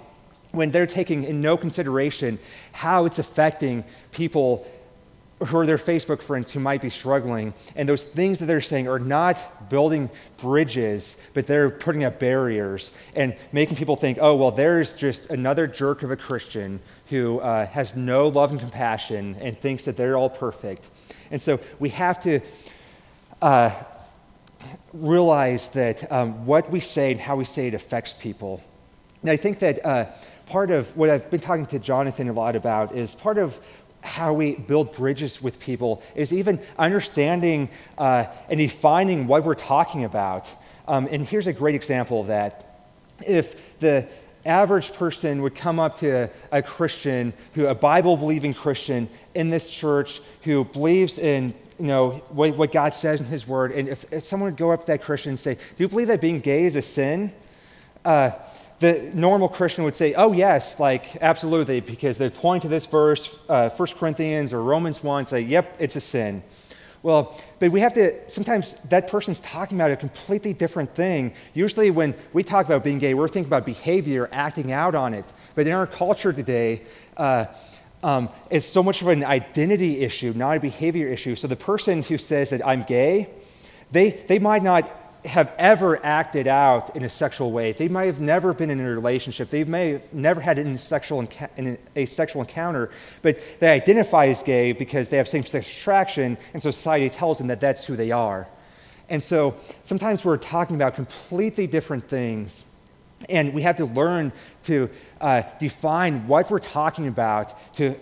when 0.53 0.71
they're 0.71 0.87
taking 0.87 1.25
in 1.25 1.41
no 1.41 1.57
consideration 1.57 2.39
how 2.73 3.05
it's 3.05 3.19
affecting 3.19 3.85
people 4.13 4.67
who 5.47 5.57
are 5.57 5.67
their 5.67 5.79
Facebook 5.79 6.21
friends 6.21 6.53
who 6.53 6.61
might 6.61 6.83
be 6.83 6.91
struggling. 6.91 7.55
And 7.77 7.89
those 7.89 8.05
things 8.05 8.39
that 8.39 8.47
they're 8.47 8.61
saying 8.61 8.89
are 8.89 8.99
not 8.99 9.71
building 9.71 10.11
bridges, 10.39 11.25
but 11.33 11.47
they're 11.47 11.71
putting 11.71 12.05
up 12.05 12.19
barriers 12.19 12.91
and 13.15 13.37
making 13.53 13.77
people 13.77 13.97
think, 13.97 14.19
oh, 14.21 14.35
well, 14.37 14.51
there's 14.51 14.95
just 14.95 15.31
another 15.31 15.67
jerk 15.67 16.03
of 16.03 16.11
a 16.11 16.17
Christian 16.17 16.81
who 17.07 17.39
uh, 17.41 17.67
has 17.67 17.95
no 17.95 18.29
love 18.29 18.51
and 18.51 18.61
compassion 18.61 19.37
and 19.41 19.59
thinks 19.59 19.85
that 19.85 19.97
they're 19.97 20.17
all 20.17 20.31
perfect. 20.31 20.89
And 21.31 21.41
so 21.41 21.61
we 21.79 21.91
have 21.91 22.21
to 22.25 22.41
uh, 23.41 23.71
realize 24.93 25.69
that 25.71 26.11
um, 26.11 26.47
what 26.47 26.71
we 26.71 26.81
say 26.81 27.13
and 27.13 27.21
how 27.21 27.37
we 27.37 27.45
say 27.45 27.69
it 27.69 27.75
affects 27.75 28.13
people. 28.13 28.63
And 29.23 29.31
I 29.31 29.37
think 29.37 29.61
that 29.61 29.85
uh, 29.85 30.07
part 30.47 30.71
of 30.71 30.97
what 30.97 31.11
I've 31.11 31.31
been 31.31 31.41
talking 31.41 31.67
to 31.67 31.79
Jonathan 31.79 32.29
a 32.29 32.33
lot 32.33 32.57
about 32.57 32.95
is 32.95 33.15
part 33.15 33.39
of 33.39 33.59
how 34.03 34.33
we 34.33 34.55
build 34.55 34.95
bridges 34.95 35.43
with 35.43 35.59
people 35.61 36.03
is 36.15 36.33
even 36.33 36.61
understanding 36.79 37.69
uh, 37.97 38.27
and 38.49 38.59
defining 38.59 39.27
what 39.27 39.45
we're 39.45 39.55
talking 39.55 40.05
about. 40.05 40.49
Um, 40.87 41.09
and 41.11 41.25
here's 41.25 41.47
a 41.47 41.53
great 41.53 41.75
example 41.75 42.21
of 42.21 42.29
that. 42.29 42.65
If 43.27 43.79
the 43.81 44.09
average 44.47 44.93
person 44.95 45.43
would 45.43 45.55
come 45.55 45.79
up 45.79 45.99
to 45.99 46.31
a, 46.51 46.63
Christian, 46.63 47.33
who 47.55 47.67
a 47.67 47.75
Bible 47.75 48.17
believing 48.17 48.55
Christian 48.55 49.09
in 49.35 49.51
this 49.51 49.71
church 49.71 50.21
who 50.43 50.65
believes 50.65 51.19
in 51.19 51.55
you 51.79 51.87
know 51.87 52.11
what, 52.31 52.57
what, 52.57 52.73
God 52.73 52.93
says 52.93 53.21
in 53.21 53.27
His 53.27 53.47
Word, 53.47 53.71
and 53.71 53.87
if, 53.87 54.13
if, 54.13 54.25
someone 54.25 54.51
would 54.51 54.59
go 54.59 54.73
up 54.73 54.81
to 54.81 54.87
that 54.89 55.01
Christian 55.01 55.31
and 55.31 55.39
say, 55.39 55.55
"Do 55.55 55.61
you 55.77 55.89
believe 55.89 56.09
that 56.09 56.21
being 56.21 56.41
gay 56.41 56.65
is 56.65 56.75
a 56.75 56.83
sin?" 56.83 57.33
Uh, 58.05 58.31
the 58.81 59.11
normal 59.13 59.49
Christian 59.49 59.85
would 59.85 59.97
say, 59.97 60.15
"Oh 60.15 60.33
yes, 60.33 60.79
like 60.79 61.17
absolutely," 61.21 61.81
because 61.81 62.19
they 62.19 62.31
point 62.31 62.63
to 62.63 62.69
this 62.69 62.87
verse, 62.87 63.37
uh, 63.49 63.71
1 63.71 63.89
Corinthians 63.99 64.53
or 64.53 64.63
Romans 64.63 65.03
one, 65.03 65.27
say, 65.27 65.41
"Yep, 65.41 65.77
it's 65.79 65.97
a 65.97 66.01
sin." 66.01 66.43
Well, 67.03 67.37
but 67.61 67.71
we 67.71 67.81
have 67.81 67.95
to, 67.95 68.29
sometimes 68.29 68.75
that 68.85 69.09
person's 69.09 69.39
talking 69.39 69.79
about 69.79 69.93
a 69.93 69.97
completely 69.97 70.53
different 70.53 70.95
thing. 70.97 71.33
Usually, 71.55 71.93
when 71.93 72.15
we 72.33 72.43
talk 72.43 72.67
about 72.67 72.83
being 72.83 72.99
gay, 72.99 73.15
we're 73.15 73.29
thinking 73.29 73.49
about 73.49 73.65
behavior, 73.65 74.29
acting 74.33 74.73
out 74.73 74.97
on 74.97 75.15
it. 75.15 75.25
But 75.55 75.69
in 75.69 75.75
our 75.75 75.87
culture 75.87 76.33
today, 76.33 76.83
uh, 77.17 77.47
um, 78.03 78.29
it's 78.51 78.67
so 78.67 78.83
much 78.83 79.01
of 79.01 79.09
an 79.09 79.25
identity 79.25 80.01
issue, 80.01 80.33
not 80.35 80.57
a 80.57 80.61
behavior 80.61 81.09
issue. 81.09 81.37
So 81.37 81.47
the 81.47 81.57
person 81.57 82.03
who 82.03 82.19
says 82.19 82.51
that 82.51 82.67
I'm 82.67 82.83
gay, 82.83 83.29
they, 83.93 84.11
they 84.11 84.39
might 84.39 84.63
not 84.63 84.91
have 85.25 85.53
ever 85.59 86.05
acted 86.05 86.47
out 86.47 86.95
in 86.95 87.03
a 87.03 87.09
sexual 87.09 87.51
way. 87.51 87.73
They 87.73 87.89
might 87.89 88.07
have 88.07 88.21
never 88.21 88.55
been 88.55 88.71
in 88.71 88.81
a 88.81 88.91
relationship. 88.91 89.51
They 89.51 89.65
may 89.65 89.93
have 89.93 90.15
never 90.15 90.41
had 90.41 90.59
a 90.59 90.79
sexual, 90.79 91.27
a 91.97 92.07
sexual 92.07 92.43
encounter, 92.43 92.91
but 93.23 93.41
they 93.59 93.69
identify 93.71 94.27
as 94.27 94.43
gay 94.43 94.73
because 94.73 95.09
they 95.09 95.17
have 95.17 95.29
same 95.29 95.45
sex 95.45 95.69
attraction, 95.71 96.39
and 96.53 96.63
society 96.63 97.11
tells 97.11 97.39
them 97.39 97.49
that 97.49 97.61
that's 97.61 97.85
who 97.85 97.97
they 97.97 98.13
are. 98.13 98.49
And 99.09 99.23
so 99.23 99.57
sometimes 99.85 100.25
we're 100.25 100.37
talking 100.37 100.77
about 100.77 100.95
completely 100.95 101.67
different 101.67 102.09
things. 102.09 102.65
And 103.29 103.53
we 103.53 103.63
have 103.63 103.79
to 103.79 103.85
learn 103.85 104.33
to 104.65 104.91
uh, 105.21 105.43
define 105.59 106.29
what 106.29 106.51
we're 106.51 106.61
talking 106.61 107.09
about 107.09 107.75
to 107.75 107.97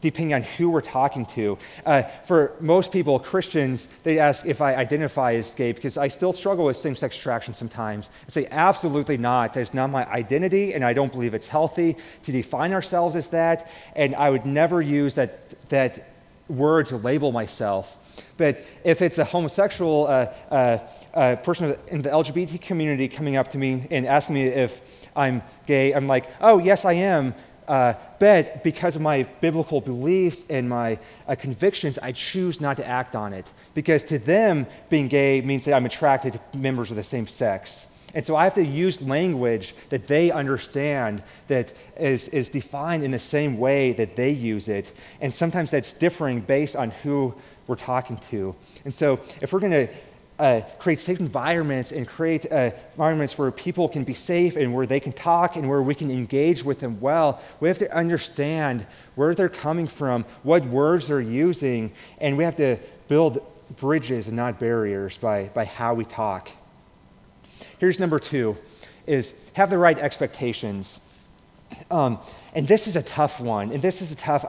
depending 0.00 0.34
on 0.34 0.42
who 0.42 0.70
we're 0.70 0.80
talking 0.80 1.26
to. 1.26 1.58
Uh, 1.84 2.02
for 2.24 2.54
most 2.60 2.92
people, 2.92 3.18
Christians, 3.18 3.86
they 4.02 4.18
ask 4.18 4.46
if 4.46 4.60
I 4.60 4.74
identify 4.74 5.34
as 5.34 5.54
gay 5.54 5.72
because 5.72 5.96
I 5.96 6.08
still 6.08 6.32
struggle 6.32 6.64
with 6.64 6.76
same 6.76 6.96
sex 6.96 7.16
attraction 7.18 7.54
sometimes. 7.54 8.10
I 8.26 8.30
say, 8.30 8.48
absolutely 8.50 9.16
not. 9.16 9.54
That's 9.54 9.74
not 9.74 9.90
my 9.90 10.06
identity, 10.10 10.74
and 10.74 10.84
I 10.84 10.92
don't 10.92 11.12
believe 11.12 11.34
it's 11.34 11.48
healthy 11.48 11.96
to 12.24 12.32
define 12.32 12.72
ourselves 12.72 13.16
as 13.16 13.28
that. 13.28 13.70
And 13.94 14.14
I 14.14 14.30
would 14.30 14.46
never 14.46 14.80
use 14.80 15.14
that, 15.16 15.68
that 15.68 16.08
word 16.48 16.86
to 16.86 16.96
label 16.96 17.32
myself. 17.32 17.96
But 18.36 18.64
if 18.84 19.02
it's 19.02 19.18
a 19.18 19.24
homosexual 19.24 20.06
uh, 20.06 20.32
uh, 20.50 20.78
uh 21.14 21.36
person 21.36 21.76
in 21.88 22.02
the 22.02 22.10
LGBT 22.10 22.60
community 22.60 23.08
coming 23.08 23.36
up 23.36 23.50
to 23.50 23.58
me 23.58 23.86
and 23.90 24.06
asking 24.06 24.34
me 24.34 24.46
if 24.46 25.06
I'm 25.14 25.42
gay, 25.66 25.92
I'm 25.92 26.06
like, 26.06 26.26
oh, 26.40 26.58
yes, 26.58 26.84
I 26.84 26.94
am. 26.94 27.34
Uh, 27.70 27.94
but 28.18 28.64
because 28.64 28.96
of 28.96 29.02
my 29.02 29.22
biblical 29.40 29.80
beliefs 29.80 30.50
and 30.50 30.68
my 30.68 30.98
uh, 31.28 31.36
convictions, 31.36 32.00
I 32.00 32.10
choose 32.10 32.60
not 32.60 32.78
to 32.78 32.86
act 32.86 33.14
on 33.14 33.32
it. 33.32 33.46
Because 33.74 34.02
to 34.06 34.18
them, 34.18 34.66
being 34.88 35.06
gay 35.06 35.40
means 35.40 35.66
that 35.66 35.74
I'm 35.74 35.86
attracted 35.86 36.32
to 36.32 36.58
members 36.58 36.90
of 36.90 36.96
the 36.96 37.04
same 37.04 37.28
sex. 37.28 37.86
And 38.12 38.26
so 38.26 38.34
I 38.34 38.42
have 38.42 38.54
to 38.54 38.64
use 38.64 39.00
language 39.00 39.72
that 39.90 40.08
they 40.08 40.32
understand 40.32 41.22
that 41.46 41.72
is, 41.96 42.26
is 42.30 42.48
defined 42.48 43.04
in 43.04 43.12
the 43.12 43.20
same 43.20 43.56
way 43.56 43.92
that 43.92 44.16
they 44.16 44.30
use 44.30 44.66
it. 44.66 44.92
And 45.20 45.32
sometimes 45.32 45.70
that's 45.70 45.94
differing 45.94 46.40
based 46.40 46.74
on 46.74 46.90
who 46.90 47.36
we're 47.68 47.76
talking 47.76 48.16
to. 48.30 48.56
And 48.84 48.92
so 48.92 49.20
if 49.40 49.52
we're 49.52 49.60
going 49.60 49.86
to 49.86 49.88
uh, 50.40 50.62
create 50.78 50.98
safe 50.98 51.20
environments 51.20 51.92
and 51.92 52.08
create 52.08 52.50
uh, 52.50 52.70
environments 52.92 53.36
where 53.36 53.50
people 53.50 53.88
can 53.88 54.04
be 54.04 54.14
safe 54.14 54.56
and 54.56 54.74
where 54.74 54.86
they 54.86 54.98
can 54.98 55.12
talk 55.12 55.56
and 55.56 55.68
where 55.68 55.82
we 55.82 55.94
can 55.94 56.10
engage 56.10 56.64
with 56.64 56.80
them 56.80 56.98
well, 57.00 57.40
we 57.60 57.68
have 57.68 57.78
to 57.78 57.94
understand 57.94 58.86
where 59.14 59.34
they're 59.34 59.48
coming 59.48 59.86
from, 59.86 60.24
what 60.42 60.64
words 60.64 61.08
they're 61.08 61.20
using, 61.20 61.92
and 62.20 62.36
we 62.36 62.44
have 62.44 62.56
to 62.56 62.78
build 63.08 63.38
bridges 63.76 64.28
and 64.28 64.36
not 64.36 64.58
barriers 64.58 65.18
by, 65.18 65.50
by 65.54 65.64
how 65.64 65.94
we 65.94 66.04
talk. 66.04 66.50
Here's 67.78 68.00
number 68.00 68.18
two 68.18 68.56
is 69.06 69.50
have 69.54 69.70
the 69.70 69.78
right 69.78 69.98
expectations. 69.98 71.00
Um, 71.90 72.18
and 72.54 72.66
this 72.66 72.86
is 72.86 72.96
a 72.96 73.02
tough 73.02 73.40
one, 73.40 73.72
and 73.72 73.82
this 73.82 74.02
is 74.02 74.12
a 74.12 74.16
tough 74.16 74.44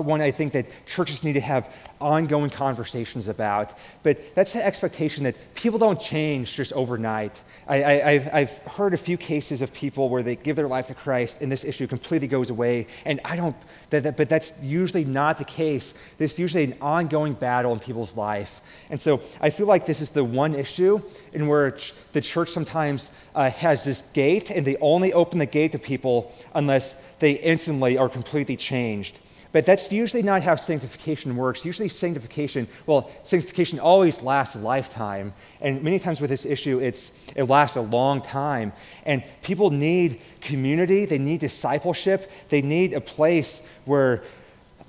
one 0.00 0.20
I 0.20 0.30
think 0.30 0.52
that 0.52 0.66
churches 0.86 1.24
need 1.24 1.34
to 1.34 1.40
have 1.40 1.72
ongoing 2.00 2.50
conversations 2.50 3.28
about. 3.28 3.72
But 4.02 4.34
that's 4.34 4.52
the 4.52 4.64
expectation 4.64 5.24
that 5.24 5.36
people 5.54 5.78
don't 5.78 6.00
change 6.00 6.54
just 6.54 6.72
overnight. 6.72 7.40
I, 7.66 8.18
have 8.32 8.58
heard 8.76 8.92
a 8.92 8.98
few 8.98 9.16
cases 9.16 9.62
of 9.62 9.72
people 9.72 10.08
where 10.10 10.22
they 10.22 10.36
give 10.36 10.56
their 10.56 10.68
life 10.68 10.88
to 10.88 10.94
Christ 10.94 11.40
and 11.40 11.50
this 11.50 11.64
issue 11.64 11.86
completely 11.86 12.28
goes 12.28 12.50
away. 12.50 12.86
And 13.06 13.20
I 13.24 13.36
don't, 13.36 13.56
that, 13.90 14.02
that, 14.02 14.16
but 14.16 14.28
that's 14.28 14.62
usually 14.62 15.04
not 15.04 15.38
the 15.38 15.44
case. 15.44 15.94
This 16.18 16.34
is 16.34 16.38
usually 16.38 16.64
an 16.64 16.74
ongoing 16.80 17.32
battle 17.32 17.72
in 17.72 17.78
people's 17.78 18.16
life. 18.16 18.60
And 18.90 19.00
so 19.00 19.22
I 19.40 19.50
feel 19.50 19.66
like 19.66 19.86
this 19.86 20.00
is 20.00 20.10
the 20.10 20.24
one 20.24 20.54
issue 20.54 21.00
in 21.32 21.46
where 21.46 21.76
the 22.12 22.20
church 22.20 22.50
sometimes 22.50 23.18
uh, 23.34 23.50
has 23.50 23.84
this 23.84 24.12
gate 24.12 24.50
and 24.50 24.66
they 24.66 24.76
only 24.76 25.12
open 25.12 25.38
the 25.38 25.46
gate 25.46 25.72
to 25.72 25.78
people 25.78 26.32
unless 26.54 26.96
they 27.18 27.32
instantly 27.32 27.96
are 27.96 28.08
completely 28.08 28.56
changed. 28.56 29.18
But 29.54 29.64
that's 29.64 29.92
usually 29.92 30.24
not 30.24 30.42
how 30.42 30.56
sanctification 30.56 31.36
works. 31.36 31.64
Usually, 31.64 31.88
sanctification, 31.88 32.66
well, 32.86 33.08
sanctification 33.22 33.78
always 33.78 34.20
lasts 34.20 34.56
a 34.56 34.58
lifetime. 34.58 35.32
And 35.60 35.80
many 35.80 36.00
times 36.00 36.20
with 36.20 36.28
this 36.28 36.44
issue, 36.44 36.80
it's, 36.80 37.32
it 37.36 37.44
lasts 37.44 37.76
a 37.76 37.80
long 37.80 38.20
time. 38.20 38.72
And 39.06 39.22
people 39.44 39.70
need 39.70 40.20
community, 40.40 41.04
they 41.04 41.18
need 41.18 41.38
discipleship, 41.38 42.32
they 42.48 42.62
need 42.62 42.94
a 42.94 43.00
place 43.00 43.64
where 43.84 44.24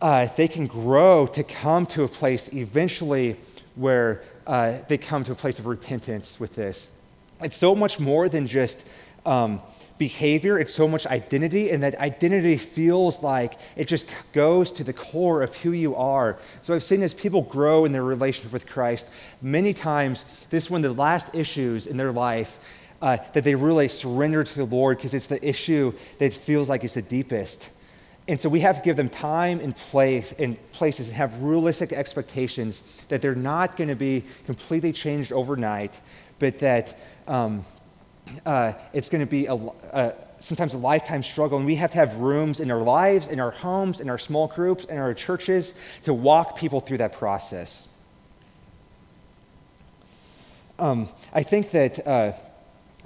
uh, 0.02 0.30
they 0.36 0.48
can 0.48 0.66
grow 0.66 1.28
to 1.28 1.44
come 1.44 1.86
to 1.86 2.04
a 2.04 2.08
place 2.08 2.52
eventually 2.52 3.38
where 3.76 4.24
uh, 4.48 4.80
they 4.88 4.98
come 4.98 5.24
to 5.26 5.32
a 5.32 5.36
place 5.36 5.60
of 5.60 5.68
repentance 5.68 6.40
with 6.40 6.56
this. 6.56 6.98
It's 7.40 7.56
so 7.56 7.76
much 7.76 8.00
more 8.00 8.30
than 8.30 8.48
just. 8.48 8.90
Um, 9.28 9.62
behavior, 9.98 10.60
it's 10.60 10.74
so 10.74 10.88
much 10.88 11.08
identity, 11.08 11.70
and 11.70 11.82
that 11.84 11.96
identity 11.96 12.58
feels 12.58 13.24
like 13.24 13.54
it 13.76 13.88
just 13.88 14.12
goes 14.34 14.72
to 14.74 14.84
the 14.84 14.94
core 14.94 15.42
of 15.42 15.56
who 15.58 15.72
you 15.72 15.96
are. 15.96 16.38
So 16.62 16.76
I've 16.76 16.84
seen 16.84 17.02
as 17.02 17.14
people 17.14 17.42
grow 17.42 17.86
in 17.86 17.92
their 17.92 18.04
relationship 18.04 18.52
with 18.52 18.68
Christ, 18.68 19.10
many 19.42 19.74
times 19.74 20.46
this 20.50 20.66
is 20.66 20.70
one 20.70 20.84
of 20.84 20.96
the 20.96 21.02
last 21.02 21.34
issues 21.34 21.88
in 21.88 21.98
their 21.98 22.12
life 22.12 22.60
uh, 23.02 23.18
that 23.34 23.44
they 23.44 23.56
really 23.56 23.88
surrender 23.88 24.44
to 24.44 24.56
the 24.56 24.66
Lord 24.66 24.98
because 24.98 25.14
it's 25.14 25.28
the 25.28 25.48
issue 25.48 25.94
that 26.20 26.34
feels 26.34 26.70
like 26.70 26.84
it's 26.84 26.94
the 26.94 27.02
deepest. 27.02 27.72
And 28.28 28.42
so 28.42 28.50
we 28.50 28.62
have 28.62 28.78
to 28.78 28.84
give 28.84 28.96
them 28.96 29.10
time 29.10 29.60
and 29.60 29.76
place 29.76 30.32
and 30.34 30.58
places 30.72 31.10
and 31.10 31.18
have 31.18 31.44
realistic 31.44 31.94
expectations 31.94 33.04
that 33.10 33.22
they're 33.22 33.36
not 33.36 33.78
going 33.78 33.90
to 33.90 33.96
be 33.96 34.24
completely 34.46 34.92
changed 34.92 35.32
overnight, 35.32 36.00
but 36.40 36.58
that 36.60 36.98
um, 37.28 37.64
uh, 38.46 38.74
it's 38.94 39.10
going 39.10 39.24
to 39.24 39.30
be 39.30 39.46
a, 39.46 39.56
a, 39.56 40.14
sometimes 40.40 40.74
a 40.74 40.78
lifetime 40.78 41.24
struggle, 41.24 41.58
and 41.58 41.66
we 41.66 41.76
have 41.76 41.92
to 41.92 41.98
have 41.98 42.18
rooms 42.18 42.60
in 42.60 42.72
our 42.72 42.82
lives, 42.82 43.28
in 43.28 43.40
our 43.40 43.52
homes, 43.52 44.00
in 44.00 44.10
our 44.10 44.18
small 44.18 44.48
groups, 44.48 44.86
in 44.86 44.98
our 44.98 45.14
churches 45.14 45.80
to 46.04 46.14
walk 46.14 46.58
people 46.58 46.80
through 46.80 46.98
that 46.98 47.14
process. 47.14 47.92
Um, 50.78 51.08
I 51.34 51.44
think 51.44 51.72
that 51.72 52.06
uh, 52.06 52.34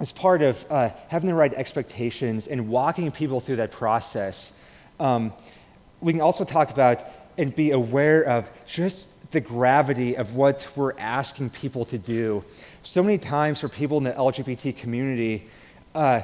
as 0.00 0.12
part 0.12 0.42
of 0.42 0.64
uh, 0.70 0.90
having 1.08 1.28
the 1.28 1.34
right 1.34 1.54
expectations 1.54 2.48
and 2.48 2.68
walking 2.68 3.10
people 3.12 3.40
through 3.40 3.56
that 3.56 3.70
process, 3.70 4.60
um, 4.98 5.32
we 6.00 6.12
can 6.12 6.20
also 6.20 6.44
talk 6.44 6.70
about 6.70 7.04
and 7.38 7.54
be 7.54 7.70
aware 7.70 8.22
of 8.22 8.50
just 8.66 9.30
the 9.30 9.40
gravity 9.40 10.16
of 10.16 10.34
what 10.34 10.66
we're 10.74 10.98
asking 10.98 11.50
people 11.50 11.84
to 11.84 11.98
do. 11.98 12.44
So 12.82 13.02
many 13.02 13.18
times 13.18 13.60
for 13.60 13.68
people 13.68 13.98
in 13.98 14.04
the 14.04 14.12
LGBT 14.12 14.74
community, 14.74 15.46
uh, 15.94 16.22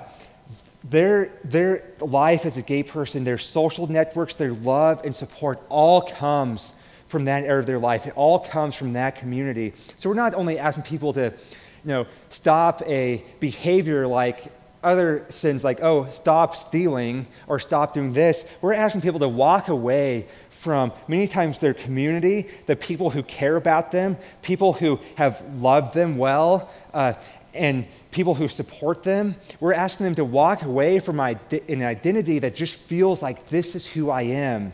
their, 0.82 1.30
their 1.44 1.82
life 2.00 2.46
as 2.46 2.56
a 2.56 2.62
gay 2.62 2.82
person, 2.82 3.24
their 3.24 3.38
social 3.38 3.86
networks, 3.86 4.34
their 4.34 4.52
love 4.52 5.04
and 5.04 5.14
support 5.14 5.60
all 5.68 6.00
comes 6.00 6.74
from 7.08 7.26
that 7.26 7.44
area 7.44 7.60
of 7.60 7.66
their 7.66 7.78
life. 7.78 8.06
It 8.06 8.14
all 8.16 8.38
comes 8.38 8.74
from 8.74 8.94
that 8.94 9.16
community. 9.16 9.74
So 9.98 10.08
we're 10.08 10.16
not 10.16 10.34
only 10.34 10.58
asking 10.58 10.84
people 10.84 11.12
to, 11.14 11.24
you 11.24 11.88
know, 11.88 12.06
stop 12.30 12.82
a 12.86 13.22
behavior 13.38 14.06
like 14.06 14.44
other 14.82 15.26
sins 15.28 15.64
like, 15.64 15.82
oh, 15.82 16.08
stop 16.10 16.54
stealing 16.54 17.26
or 17.48 17.58
stop 17.58 17.92
doing 17.92 18.12
this. 18.12 18.56
We're 18.62 18.74
asking 18.74 19.02
people 19.02 19.20
to 19.20 19.28
walk 19.28 19.68
away 19.68 20.26
from 20.56 20.92
many 21.06 21.28
times 21.28 21.60
their 21.60 21.74
community, 21.74 22.48
the 22.66 22.74
people 22.74 23.10
who 23.10 23.22
care 23.22 23.56
about 23.56 23.92
them, 23.92 24.16
people 24.42 24.72
who 24.72 24.98
have 25.16 25.42
loved 25.60 25.94
them 25.94 26.16
well, 26.16 26.70
uh, 26.94 27.12
and 27.54 27.86
people 28.10 28.34
who 28.34 28.48
support 28.48 29.02
them. 29.02 29.34
We're 29.60 29.74
asking 29.74 30.04
them 30.04 30.14
to 30.16 30.24
walk 30.24 30.62
away 30.62 30.98
from 30.98 31.20
an 31.20 31.82
identity 31.82 32.38
that 32.40 32.54
just 32.54 32.74
feels 32.74 33.22
like 33.22 33.48
this 33.48 33.74
is 33.74 33.86
who 33.86 34.10
I 34.10 34.22
am. 34.22 34.72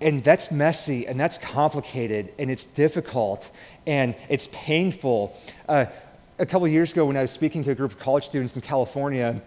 And 0.00 0.22
that's 0.22 0.52
messy 0.52 1.06
and 1.06 1.18
that's 1.18 1.38
complicated 1.38 2.32
and 2.38 2.50
it's 2.50 2.64
difficult 2.64 3.50
and 3.86 4.14
it's 4.28 4.48
painful. 4.52 5.36
Uh, 5.68 5.86
a 6.38 6.46
couple 6.46 6.68
years 6.68 6.92
ago, 6.92 7.06
when 7.06 7.16
I 7.16 7.22
was 7.22 7.32
speaking 7.32 7.64
to 7.64 7.72
a 7.72 7.74
group 7.74 7.92
of 7.92 7.98
college 7.98 8.24
students 8.24 8.54
in 8.54 8.62
California, 8.62 9.42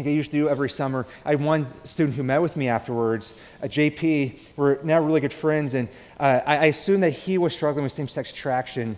like 0.00 0.06
I 0.06 0.16
used 0.16 0.30
to 0.30 0.36
do 0.38 0.48
every 0.48 0.70
summer. 0.70 1.06
I 1.26 1.32
had 1.32 1.42
one 1.42 1.66
student 1.84 2.16
who 2.16 2.22
met 2.22 2.40
with 2.40 2.56
me 2.56 2.68
afterwards, 2.68 3.34
a 3.60 3.68
JP. 3.68 4.56
We're 4.56 4.82
now 4.82 4.98
really 5.02 5.20
good 5.20 5.32
friends, 5.32 5.74
and 5.74 5.88
uh, 6.18 6.40
I, 6.46 6.56
I 6.56 6.64
assumed 6.66 7.02
that 7.02 7.10
he 7.10 7.36
was 7.36 7.52
struggling 7.52 7.82
with 7.82 7.92
same-sex 7.92 8.32
attraction, 8.32 8.96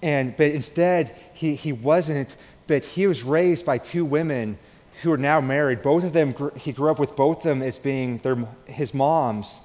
and 0.00 0.36
but 0.36 0.52
instead 0.52 1.16
he 1.32 1.56
he 1.56 1.72
wasn't. 1.72 2.36
But 2.68 2.84
he 2.84 3.08
was 3.08 3.24
raised 3.24 3.66
by 3.66 3.78
two 3.78 4.04
women 4.04 4.58
who 5.02 5.12
are 5.12 5.18
now 5.18 5.40
married. 5.40 5.82
Both 5.82 6.04
of 6.04 6.12
them, 6.12 6.34
he 6.56 6.72
grew 6.72 6.90
up 6.90 6.98
with 6.98 7.14
both 7.16 7.38
of 7.38 7.42
them 7.42 7.60
as 7.60 7.76
being 7.76 8.18
their 8.18 8.36
his 8.66 8.94
moms. 8.94 9.60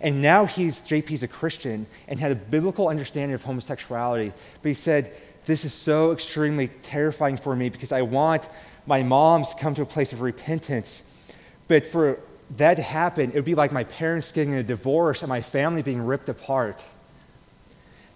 And 0.00 0.20
now 0.20 0.44
he's 0.44 0.82
JP's 0.82 1.22
a 1.22 1.28
Christian 1.28 1.86
and 2.08 2.18
had 2.18 2.32
a 2.32 2.34
biblical 2.34 2.88
understanding 2.88 3.34
of 3.36 3.44
homosexuality. 3.44 4.32
But 4.60 4.68
he 4.68 4.74
said, 4.74 5.12
This 5.44 5.64
is 5.64 5.72
so 5.72 6.10
extremely 6.10 6.66
terrifying 6.82 7.36
for 7.36 7.54
me 7.54 7.68
because 7.68 7.92
I 7.92 8.02
want 8.02 8.48
my 8.86 9.02
mom's 9.02 9.54
come 9.54 9.74
to 9.74 9.82
a 9.82 9.86
place 9.86 10.12
of 10.12 10.20
repentance. 10.20 11.08
But 11.68 11.86
for 11.86 12.18
that 12.56 12.74
to 12.74 12.82
happen, 12.82 13.30
it 13.30 13.34
would 13.34 13.44
be 13.44 13.54
like 13.54 13.72
my 13.72 13.84
parents 13.84 14.32
getting 14.32 14.54
a 14.54 14.62
divorce 14.62 15.22
and 15.22 15.28
my 15.28 15.40
family 15.40 15.82
being 15.82 16.04
ripped 16.04 16.28
apart. 16.28 16.84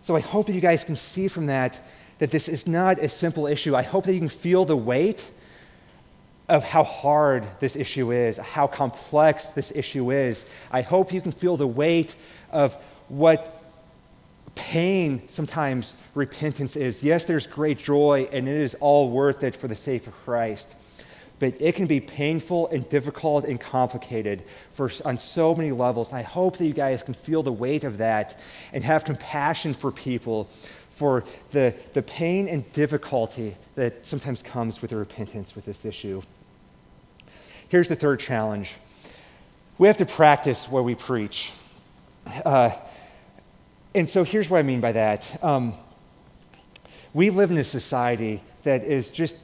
So 0.03 0.15
I 0.15 0.21
hope 0.21 0.47
that 0.47 0.53
you 0.53 0.61
guys 0.61 0.85
can 0.85 0.97
see 0.97 1.29
from 1.29 1.47
that 1.47 1.81
that 2.19 2.31
this 2.31 2.49
is 2.49 2.67
not 2.67 2.99
a 2.99 3.09
simple 3.09 3.47
issue. 3.47 3.77
I 3.77 3.83
hope 3.83 4.05
that 4.05 4.15
you 4.15 4.21
can 4.21 4.29
feel 4.29 4.65
the 4.65 4.77
weight 4.77 5.29
of 6.49 6.65
how 6.65 6.85
hard 6.85 7.45
this 7.61 7.77
issue 7.77 8.13
is, 8.13 8.37
how 8.37 8.67
complex 8.67 9.51
this 9.51 9.75
issue 9.75 10.11
is. 10.13 10.49
I 10.71 10.83
hope 10.83 11.13
you 11.13 11.21
can 11.21 11.33
feel 11.33 11.57
the 11.57 11.67
weight 11.67 12.15
of 12.51 12.75
what 13.09 13.56
pain 14.57 15.29
sometimes 15.29 15.95
repentance 16.15 16.75
is. 16.75 17.03
Yes, 17.03 17.27
there's 17.27 17.47
great 17.47 17.79
joy, 17.79 18.29
and 18.33 18.49
it 18.49 18.57
is 18.57 18.75
all 18.77 19.11
worth 19.11 19.45
it 19.45 19.55
for 19.55 19.69
the 19.69 19.77
sake 19.77 20.09
of 20.09 20.15
Christ. 20.25 20.75
but 21.39 21.55
it 21.61 21.75
can 21.75 21.87
be 21.87 22.01
painful 22.01 22.67
and 22.69 22.89
difficult 22.89 23.45
and 23.45 23.61
complicated 23.61 24.43
for, 24.73 24.91
on 25.05 25.19
so 25.19 25.55
many 25.55 25.71
levels. 25.71 26.09
And 26.09 26.19
I 26.19 26.23
hope 26.23 26.57
that 26.57 26.67
you 26.67 26.73
guys 26.73 27.03
can 27.03 27.13
feel 27.13 27.43
the 27.43 27.53
weight 27.53 27.85
of 27.85 27.99
that 27.99 28.41
and 28.73 28.83
have 28.85 29.05
compassion 29.05 29.75
for 29.75 29.93
people 29.93 30.49
for 30.91 31.25
the, 31.51 31.75
the 31.93 32.03
pain 32.03 32.49
and 32.49 32.73
difficulty 32.73 33.55
that 33.75 34.07
sometimes 34.07 34.43
comes 34.43 34.81
with 34.81 34.91
the 34.91 34.97
repentance 34.97 35.55
with 35.55 35.67
this 35.67 35.85
issue. 35.85 36.23
Here's 37.69 37.91
the 37.91 37.97
third 37.97 38.19
challenge 38.19 38.77
we 39.77 39.89
have 39.89 39.99
to 39.99 40.07
practice 40.07 40.71
what 40.71 40.85
we 40.85 40.95
preach. 40.95 41.53
Uh, 42.47 42.71
and 43.97 44.07
so 44.07 44.25
here's 44.25 44.51
what 44.51 44.59
I 44.59 44.63
mean 44.63 44.83
by 44.83 44.93
that. 44.93 45.43
Um, 45.43 45.73
we 47.15 47.31
live 47.31 47.51
in 47.51 47.57
a 47.57 47.65
society 47.65 48.43
that 48.65 48.85
is 48.85 49.11
just 49.11 49.39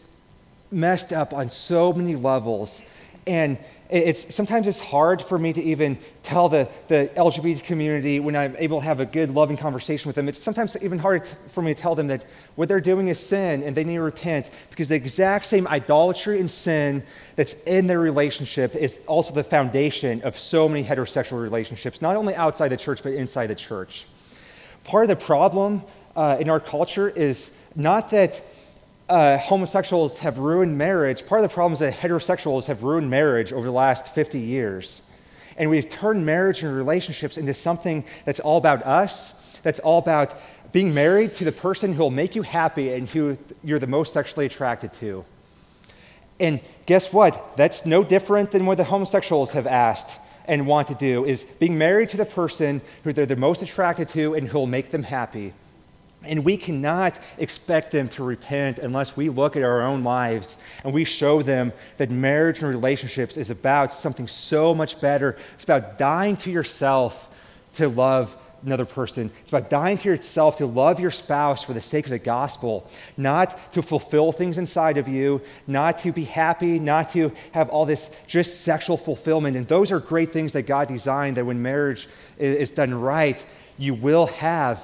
messed 0.71 1.11
up 1.11 1.33
on 1.33 1.49
so 1.49 1.95
many 1.95 2.17
levels. 2.17 2.83
And 3.27 3.57
it's 3.89 4.35
sometimes 4.35 4.67
it's 4.67 4.79
hard 4.79 5.23
for 5.23 5.39
me 5.39 5.55
to 5.55 5.63
even 5.63 5.97
tell 6.23 6.51
the, 6.51 6.69
the 6.89 7.11
LGBT 7.17 7.65
community 7.65 8.21
when 8.21 8.37
I'm 8.37 8.55
able 8.59 8.81
to 8.81 8.85
have 8.85 9.01
a 9.01 9.07
good, 9.07 9.31
loving 9.31 9.57
conversation 9.57 10.11
with 10.11 10.17
them. 10.17 10.29
It's 10.29 10.39
sometimes 10.39 10.77
even 10.83 10.99
hard 10.99 11.27
for 11.49 11.63
me 11.63 11.73
to 11.73 11.81
tell 11.81 11.95
them 11.95 12.09
that 12.09 12.27
what 12.55 12.69
they're 12.69 12.81
doing 12.81 13.09
is 13.09 13.19
sin 13.19 13.63
and 13.63 13.75
they 13.75 13.85
need 13.85 13.95
to 13.95 14.03
repent 14.03 14.51
because 14.69 14.91
the 14.91 14.97
exact 14.97 15.47
same 15.47 15.67
idolatry 15.67 16.41
and 16.41 16.51
sin 16.51 17.05
that's 17.37 17.63
in 17.63 17.87
their 17.87 18.01
relationship 18.01 18.75
is 18.75 19.03
also 19.07 19.33
the 19.33 19.45
foundation 19.45 20.21
of 20.23 20.39
so 20.39 20.69
many 20.69 20.85
heterosexual 20.85 21.41
relationships, 21.41 22.03
not 22.03 22.17
only 22.17 22.35
outside 22.35 22.69
the 22.69 22.77
church, 22.77 23.03
but 23.03 23.15
inside 23.15 23.47
the 23.47 23.55
church. 23.55 24.05
Part 24.85 25.05
of 25.05 25.09
the 25.09 25.25
problem 25.25 25.83
uh, 26.17 26.37
in 26.41 26.49
our 26.49 26.61
culture 26.61 27.09
is 27.09 27.57
not 27.75 28.11
that 28.11 28.43
uh, 29.09 29.39
homosexuals 29.39 30.19
have 30.19 30.39
ruined 30.39 30.79
marriage, 30.79 31.27
part 31.27 31.45
of 31.45 31.51
the 31.51 31.55
problem 31.55 31.75
is 31.75 31.81
that 31.81 31.95
heterosexuals 31.95 32.67
have 32.67 32.83
ruined 32.83 33.11
marriage 33.11 33.53
over 33.53 33.67
the 33.67 33.73
last 33.73 34.15
50 34.15 34.39
years. 34.39 35.07
And 35.57 35.69
we've 35.69 35.89
turned 35.89 36.25
marriage 36.25 36.63
and 36.63 36.75
relationships 36.75 37.37
into 37.37 37.55
something 37.55 38.05
that's 38.25 38.41
all 38.41 38.57
about 38.57 38.83
us, 38.85 39.59
that's 39.59 39.81
all 39.81 39.99
about 39.99 40.35
being 40.73 40.95
married 40.95 41.35
to 41.35 41.45
the 41.45 41.53
person 41.53 41.93
who 41.93 42.03
will 42.03 42.11
make 42.11 42.35
you 42.35 42.43
happy 42.43 42.93
and 42.95 43.09
who 43.09 43.37
you're 43.63 43.79
the 43.79 43.87
most 43.87 44.13
sexually 44.13 44.47
attracted 44.47 44.93
to. 44.95 45.25
And 46.41 46.61
guess 46.87 47.13
what? 47.13 47.57
That's 47.57 47.85
no 47.85 48.03
different 48.03 48.51
than 48.51 48.65
what 48.65 48.79
the 48.79 48.85
homosexuals 48.85 49.53
have 49.53 49.67
asked 49.67 50.19
and 50.47 50.67
want 50.67 50.89
to 50.89 50.95
do 50.95 51.25
is 51.25 51.45
being 51.45 51.79
married 51.79 52.09
to 52.11 52.17
the 52.17 52.25
person 52.25 52.81
who 53.05 53.13
they're 53.13 53.27
the 53.27 53.37
most 53.37 53.63
attracted 53.63 54.09
to 54.11 54.35
and 54.35 54.49
who 54.49 54.59
will 54.59 54.67
make 54.67 54.91
them 54.91 55.03
happy. 55.03 55.53
And 56.25 56.45
we 56.45 56.57
cannot 56.57 57.19
expect 57.39 57.91
them 57.91 58.09
to 58.11 58.23
repent 58.23 58.79
unless 58.79 59.17
we 59.17 59.29
look 59.29 59.57
at 59.57 59.63
our 59.63 59.83
own 59.83 60.05
lives 60.05 60.63
and 60.85 60.95
we 60.95 61.05
show 61.05 61.43
them 61.43 61.73
that 61.97 62.11
marriage 62.11 62.61
and 62.61 62.69
relationships 62.69 63.37
is 63.37 63.51
about 63.51 63.93
something 63.93 64.29
so 64.29 64.75
much 64.75 65.01
better. 65.01 65.37
It's 65.55 65.65
about 65.65 65.99
dying 65.99 66.37
to 66.39 66.51
yourself 66.51 67.29
to 67.75 67.89
love 67.89 68.37
another 68.65 68.85
person. 68.85 69.31
It's 69.41 69.51
about 69.51 69.71
dying 69.71 69.99
to 69.99 70.09
yourself 70.09 70.59
to 70.59 70.67
love 70.67 71.01
your 71.01 71.11
spouse 71.11 71.65
for 71.65 71.73
the 71.73 71.81
sake 71.81 72.05
of 72.07 72.11
the 72.11 72.19
gospel, 72.19 72.89
not 73.17 73.73
to 73.73 73.83
fulfill 73.83 74.33
things 74.33 74.59
inside 74.59 74.99
of 74.99 75.09
you, 75.09 75.43
not 75.67 75.99
to 75.99 76.13
be 76.13 76.25
happy, 76.25 76.79
not 76.79 77.11
to 77.11 77.33
have 77.53 77.69
all 77.71 77.87
this 77.87 78.23
just 78.27 78.61
sexual 78.63 78.97
fulfillment. 78.97 79.57
And 79.57 79.67
those 79.67 79.91
are 79.91 80.01
great 80.01 80.33
things 80.33 80.53
that 80.53 80.63
God 80.63 80.89
designed 80.89 81.37
that 81.37 81.47
when 81.47 81.63
marriage 81.63 82.09
is 82.39 82.71
done 82.71 82.95
right, 82.95 83.45
you 83.79 83.95
will 83.95 84.27
have 84.27 84.83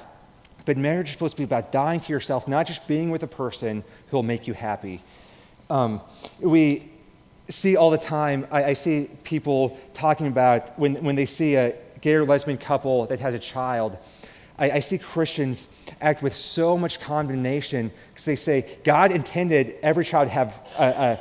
but 0.69 0.77
marriage 0.77 1.07
is 1.07 1.13
supposed 1.13 1.33
to 1.33 1.37
be 1.39 1.43
about 1.43 1.71
dying 1.71 1.99
to 1.99 2.13
yourself, 2.13 2.47
not 2.47 2.67
just 2.67 2.87
being 2.87 3.09
with 3.09 3.23
a 3.23 3.27
person 3.27 3.83
who 4.09 4.17
will 4.17 4.23
make 4.23 4.45
you 4.47 4.53
happy. 4.53 5.01
Um, 5.67 5.99
we 6.39 6.91
see 7.49 7.75
all 7.75 7.89
the 7.89 7.97
time, 7.97 8.45
I, 8.51 8.63
I, 8.65 8.73
see 8.73 9.09
people 9.23 9.79
talking 9.95 10.27
about 10.27 10.77
when, 10.77 11.03
when 11.03 11.15
they 11.15 11.25
see 11.25 11.55
a 11.55 11.73
gay 12.01 12.15
or 12.15 12.25
lesbian 12.25 12.57
couple 12.57 13.05
that 13.07 13.19
has 13.19 13.33
a 13.33 13.39
child, 13.39 13.97
I, 14.57 14.71
I 14.71 14.79
see 14.81 14.97
Christians 14.97 15.73
act 16.01 16.21
with 16.21 16.35
so 16.35 16.77
much 16.77 16.99
condemnation 16.99 17.91
because 18.09 18.25
they 18.25 18.35
say 18.35 18.77
God 18.83 19.11
intended 19.11 19.75
every 19.81 20.05
child 20.05 20.27
to 20.27 20.33
have 20.33 20.59
a, 20.77 21.19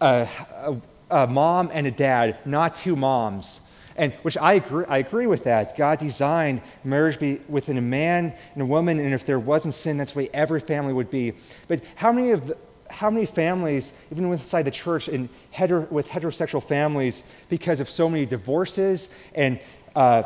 a, 0.00 0.28
a, 0.70 0.80
a 1.10 1.26
mom 1.26 1.70
and 1.72 1.86
a 1.86 1.90
dad, 1.90 2.38
not 2.44 2.76
two 2.76 2.96
moms. 2.96 3.60
And 3.96 4.12
which 4.22 4.36
I 4.36 4.54
agree, 4.54 4.84
I 4.88 4.98
agree 4.98 5.26
with 5.26 5.44
that. 5.44 5.76
God 5.76 5.98
designed 5.98 6.60
marriage 6.84 7.18
be 7.18 7.40
within 7.48 7.78
a 7.78 7.82
man 7.82 8.34
and 8.52 8.62
a 8.62 8.66
woman, 8.66 9.00
and 9.00 9.14
if 9.14 9.24
there 9.24 9.38
wasn't 9.38 9.72
sin, 9.72 9.96
that's 9.96 10.12
the 10.12 10.18
way 10.18 10.28
every 10.34 10.60
family 10.60 10.92
would 10.92 11.10
be. 11.10 11.32
But 11.66 11.82
how 11.96 12.12
many 12.12 12.30
of 12.32 12.52
how 12.88 13.10
many 13.10 13.26
families, 13.26 14.00
even 14.12 14.30
inside 14.30 14.62
the 14.62 14.70
church, 14.70 15.08
in 15.08 15.28
hetero, 15.50 15.88
with 15.90 16.08
heterosexual 16.08 16.62
families, 16.62 17.22
because 17.48 17.80
of 17.80 17.90
so 17.90 18.08
many 18.08 18.26
divorces 18.26 19.14
and 19.34 19.58
uh, 19.96 20.22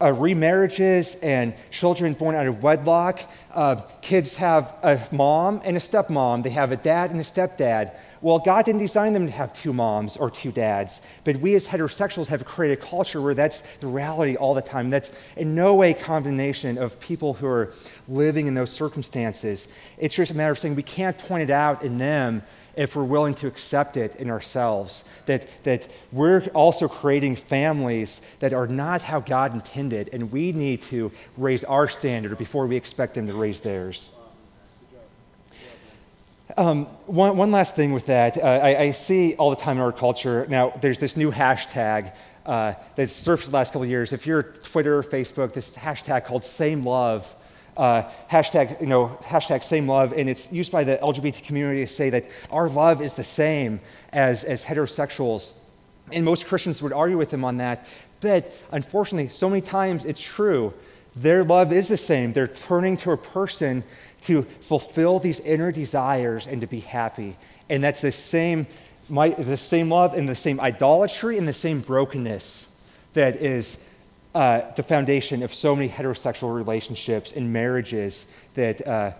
uh, 0.00 0.06
remarriages 0.06 1.22
and 1.22 1.52
children 1.70 2.14
born 2.14 2.34
out 2.34 2.46
of 2.46 2.62
wedlock, 2.62 3.20
uh, 3.52 3.76
kids 4.00 4.36
have 4.36 4.74
a 4.82 4.98
mom 5.12 5.60
and 5.64 5.76
a 5.76 5.80
stepmom, 5.80 6.42
they 6.42 6.50
have 6.50 6.72
a 6.72 6.76
dad 6.76 7.10
and 7.10 7.20
a 7.20 7.24
stepdad. 7.24 7.92
Well, 8.24 8.38
God 8.38 8.64
didn't 8.64 8.80
design 8.80 9.12
them 9.12 9.26
to 9.26 9.32
have 9.32 9.52
two 9.52 9.74
moms 9.74 10.16
or 10.16 10.30
two 10.30 10.50
dads, 10.50 11.06
but 11.24 11.36
we 11.36 11.54
as 11.56 11.66
heterosexuals 11.66 12.28
have 12.28 12.42
created 12.46 12.78
a 12.78 12.82
culture 12.82 13.20
where 13.20 13.34
that's 13.34 13.76
the 13.76 13.86
reality 13.86 14.34
all 14.34 14.54
the 14.54 14.62
time. 14.62 14.88
That's 14.88 15.14
in 15.36 15.54
no 15.54 15.74
way 15.74 15.92
condemnation 15.92 16.78
of 16.78 16.98
people 17.00 17.34
who 17.34 17.46
are 17.46 17.74
living 18.08 18.46
in 18.46 18.54
those 18.54 18.72
circumstances. 18.72 19.68
It's 19.98 20.14
just 20.14 20.32
a 20.32 20.34
matter 20.34 20.52
of 20.52 20.58
saying 20.58 20.74
we 20.74 20.82
can't 20.82 21.18
point 21.18 21.42
it 21.42 21.50
out 21.50 21.82
in 21.82 21.98
them 21.98 22.42
if 22.76 22.96
we're 22.96 23.04
willing 23.04 23.34
to 23.34 23.46
accept 23.46 23.98
it 23.98 24.16
in 24.16 24.30
ourselves. 24.30 25.06
That, 25.26 25.46
that 25.64 25.90
we're 26.10 26.46
also 26.54 26.88
creating 26.88 27.36
families 27.36 28.26
that 28.40 28.54
are 28.54 28.66
not 28.66 29.02
how 29.02 29.20
God 29.20 29.52
intended, 29.52 30.08
and 30.14 30.32
we 30.32 30.52
need 30.52 30.80
to 30.84 31.12
raise 31.36 31.62
our 31.64 31.88
standard 31.88 32.38
before 32.38 32.66
we 32.66 32.76
expect 32.76 33.16
them 33.16 33.26
to 33.26 33.34
raise 33.34 33.60
theirs. 33.60 34.13
Um, 36.56 36.84
one, 37.06 37.36
one, 37.36 37.50
last 37.50 37.74
thing 37.74 37.92
with 37.92 38.06
that, 38.06 38.38
uh, 38.38 38.42
I, 38.42 38.78
I, 38.82 38.90
see 38.92 39.34
all 39.34 39.50
the 39.50 39.56
time 39.56 39.78
in 39.78 39.82
our 39.82 39.90
culture 39.90 40.46
now. 40.48 40.70
There's 40.80 41.00
this 41.00 41.16
new 41.16 41.32
hashtag 41.32 42.14
uh, 42.46 42.74
that's 42.94 43.12
surfaced 43.12 43.50
the 43.50 43.56
last 43.56 43.72
couple 43.72 43.86
years. 43.86 44.12
If 44.12 44.24
you're 44.24 44.44
Twitter, 44.44 45.02
Facebook, 45.02 45.52
this 45.52 45.76
hashtag 45.76 46.26
called 46.26 46.44
Same 46.44 46.84
Love, 46.84 47.34
uh, 47.76 48.04
hashtag 48.30 48.80
you 48.80 48.86
know 48.86 49.18
hashtag 49.24 49.64
Same 49.64 49.88
Love, 49.88 50.12
and 50.12 50.28
it's 50.30 50.52
used 50.52 50.70
by 50.70 50.84
the 50.84 50.96
LGBT 50.98 51.42
community 51.42 51.84
to 51.84 51.92
say 51.92 52.10
that 52.10 52.24
our 52.52 52.68
love 52.68 53.02
is 53.02 53.14
the 53.14 53.24
same 53.24 53.80
as 54.12 54.44
as 54.44 54.64
heterosexuals, 54.64 55.58
and 56.12 56.24
most 56.24 56.46
Christians 56.46 56.80
would 56.82 56.92
argue 56.92 57.18
with 57.18 57.30
them 57.30 57.44
on 57.44 57.56
that. 57.56 57.88
But 58.20 58.56
unfortunately, 58.70 59.30
so 59.30 59.48
many 59.48 59.60
times 59.60 60.04
it's 60.04 60.22
true. 60.22 60.72
Their 61.16 61.42
love 61.42 61.72
is 61.72 61.88
the 61.88 61.96
same. 61.96 62.32
They're 62.32 62.46
turning 62.46 62.96
to 62.98 63.10
a 63.10 63.16
person 63.16 63.82
to 64.24 64.42
fulfill 64.42 65.18
these 65.18 65.40
inner 65.40 65.72
desires 65.72 66.46
and 66.46 66.60
to 66.60 66.66
be 66.66 66.80
happy. 66.80 67.36
And 67.68 67.82
that's 67.82 68.00
the 68.00 68.12
same, 68.12 68.66
my, 69.08 69.30
the 69.30 69.56
same 69.56 69.90
love 69.90 70.14
and 70.14 70.28
the 70.28 70.34
same 70.34 70.60
idolatry 70.60 71.38
and 71.38 71.46
the 71.46 71.52
same 71.52 71.80
brokenness 71.80 72.70
that 73.14 73.36
is 73.36 73.86
uh, 74.34 74.62
the 74.74 74.82
foundation 74.82 75.42
of 75.42 75.54
so 75.54 75.76
many 75.76 75.88
heterosexual 75.88 76.54
relationships 76.54 77.32
and 77.32 77.52
marriages 77.52 78.30
that 78.54 78.86
uh, 78.86 79.12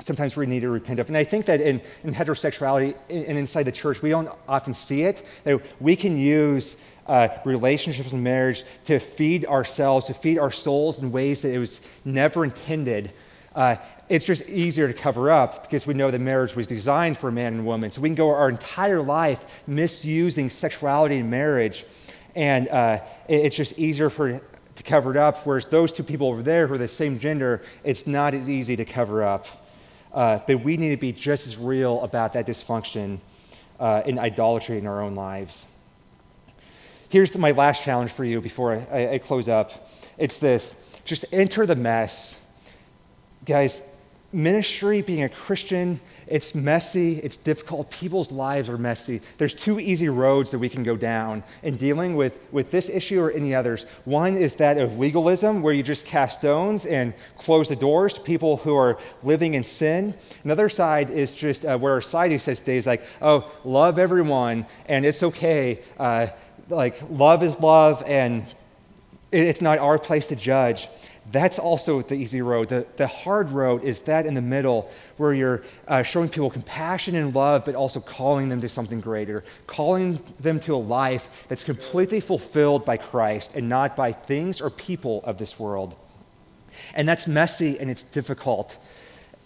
sometimes 0.00 0.36
we 0.36 0.46
need 0.46 0.60
to 0.60 0.70
repent 0.70 0.98
of. 0.98 1.08
And 1.08 1.16
I 1.16 1.24
think 1.24 1.46
that 1.46 1.60
in, 1.60 1.80
in 2.02 2.12
heterosexuality 2.14 2.96
and 3.08 3.38
inside 3.38 3.64
the 3.64 3.72
church, 3.72 4.02
we 4.02 4.10
don't 4.10 4.28
often 4.48 4.74
see 4.74 5.02
it. 5.02 5.24
That 5.44 5.60
we 5.80 5.94
can 5.96 6.16
use 6.16 6.84
uh, 7.06 7.28
relationships 7.44 8.12
and 8.12 8.24
marriage 8.24 8.64
to 8.86 8.98
feed 8.98 9.44
ourselves, 9.46 10.06
to 10.06 10.14
feed 10.14 10.38
our 10.38 10.50
souls 10.50 10.98
in 10.98 11.12
ways 11.12 11.42
that 11.42 11.52
it 11.52 11.58
was 11.58 11.88
never 12.04 12.44
intended. 12.44 13.12
Uh, 13.54 13.76
it's 14.08 14.24
just 14.24 14.48
easier 14.48 14.88
to 14.88 14.94
cover 14.94 15.30
up 15.30 15.62
because 15.62 15.86
we 15.86 15.94
know 15.94 16.10
that 16.10 16.20
marriage 16.20 16.54
was 16.54 16.66
designed 16.66 17.18
for 17.18 17.28
a 17.28 17.32
man 17.32 17.54
and 17.54 17.66
woman. 17.66 17.90
So 17.90 18.00
we 18.00 18.08
can 18.08 18.16
go 18.16 18.28
our 18.30 18.48
entire 18.48 19.02
life 19.02 19.62
misusing 19.66 20.50
sexuality 20.50 21.18
in 21.18 21.30
marriage, 21.30 21.84
and 22.34 22.68
uh, 22.68 23.00
it's 23.28 23.56
just 23.56 23.78
easier 23.78 24.10
for 24.10 24.40
to 24.80 24.82
cover 24.82 25.10
it 25.10 25.16
up. 25.16 25.46
Whereas 25.46 25.66
those 25.66 25.92
two 25.92 26.02
people 26.02 26.28
over 26.28 26.42
there 26.42 26.66
who 26.66 26.74
are 26.74 26.78
the 26.78 26.88
same 26.88 27.18
gender, 27.18 27.62
it's 27.84 28.06
not 28.06 28.34
as 28.34 28.48
easy 28.48 28.76
to 28.76 28.84
cover 28.84 29.22
up. 29.22 29.46
Uh, 30.12 30.40
but 30.46 30.62
we 30.62 30.76
need 30.76 30.90
to 30.90 30.96
be 30.96 31.12
just 31.12 31.46
as 31.46 31.56
real 31.56 32.02
about 32.02 32.32
that 32.32 32.46
dysfunction 32.46 33.18
uh, 33.78 34.02
idolatry 34.06 34.78
in 34.78 34.86
our 34.86 35.02
own 35.02 35.14
lives. 35.14 35.66
Here's 37.08 37.36
my 37.36 37.50
last 37.50 37.82
challenge 37.82 38.10
for 38.10 38.24
you 38.24 38.40
before 38.40 38.84
I, 38.92 39.14
I 39.14 39.18
close 39.18 39.48
up. 39.48 39.88
It's 40.16 40.38
this: 40.38 41.00
just 41.04 41.32
enter 41.32 41.66
the 41.66 41.76
mess, 41.76 42.39
guys 43.44 43.96
ministry, 44.32 45.02
being 45.02 45.24
a 45.24 45.28
Christian, 45.28 46.00
it's 46.26 46.54
messy, 46.54 47.14
it's 47.18 47.36
difficult. 47.36 47.90
People's 47.90 48.30
lives 48.30 48.68
are 48.68 48.78
messy. 48.78 49.20
There's 49.38 49.54
two 49.54 49.80
easy 49.80 50.08
roads 50.08 50.52
that 50.52 50.58
we 50.58 50.68
can 50.68 50.84
go 50.84 50.96
down 50.96 51.42
in 51.62 51.76
dealing 51.76 52.14
with, 52.14 52.38
with 52.52 52.70
this 52.70 52.88
issue 52.88 53.20
or 53.20 53.32
any 53.32 53.54
others. 53.54 53.84
One 54.04 54.36
is 54.36 54.54
that 54.56 54.78
of 54.78 54.98
legalism, 54.98 55.62
where 55.62 55.74
you 55.74 55.82
just 55.82 56.06
cast 56.06 56.38
stones 56.38 56.86
and 56.86 57.12
close 57.38 57.68
the 57.68 57.76
doors 57.76 58.14
to 58.14 58.20
people 58.20 58.58
who 58.58 58.76
are 58.76 58.98
living 59.22 59.54
in 59.54 59.64
sin. 59.64 60.14
Another 60.44 60.68
side 60.68 61.10
is 61.10 61.32
just 61.32 61.64
uh, 61.64 61.76
where 61.78 61.94
our 61.94 62.00
society 62.00 62.38
says 62.38 62.60
days 62.60 62.86
like, 62.86 63.02
oh, 63.20 63.50
love 63.64 63.98
everyone, 63.98 64.64
and 64.86 65.04
it's 65.04 65.22
okay. 65.24 65.80
Uh, 65.98 66.28
like, 66.68 66.96
love 67.10 67.42
is 67.42 67.58
love, 67.58 68.04
and 68.06 68.46
it's 69.32 69.60
not 69.60 69.78
our 69.78 69.98
place 69.98 70.28
to 70.28 70.36
judge. 70.36 70.88
That's 71.30 71.58
also 71.58 72.02
the 72.02 72.14
easy 72.14 72.42
road. 72.42 72.68
The, 72.68 72.86
the 72.96 73.06
hard 73.06 73.50
road 73.50 73.84
is 73.84 74.02
that 74.02 74.26
in 74.26 74.34
the 74.34 74.40
middle 74.40 74.90
where 75.16 75.32
you're 75.32 75.62
uh, 75.86 76.02
showing 76.02 76.28
people 76.28 76.50
compassion 76.50 77.14
and 77.14 77.34
love, 77.34 77.64
but 77.64 77.74
also 77.74 78.00
calling 78.00 78.48
them 78.48 78.60
to 78.62 78.68
something 78.68 79.00
greater, 79.00 79.44
calling 79.66 80.20
them 80.40 80.58
to 80.60 80.74
a 80.74 80.78
life 80.78 81.46
that's 81.48 81.62
completely 81.62 82.20
fulfilled 82.20 82.84
by 82.84 82.96
Christ 82.96 83.56
and 83.56 83.68
not 83.68 83.96
by 83.96 84.12
things 84.12 84.60
or 84.60 84.70
people 84.70 85.22
of 85.24 85.38
this 85.38 85.58
world. 85.58 85.94
And 86.94 87.08
that's 87.08 87.26
messy 87.26 87.78
and 87.78 87.90
it's 87.90 88.02
difficult. 88.02 88.78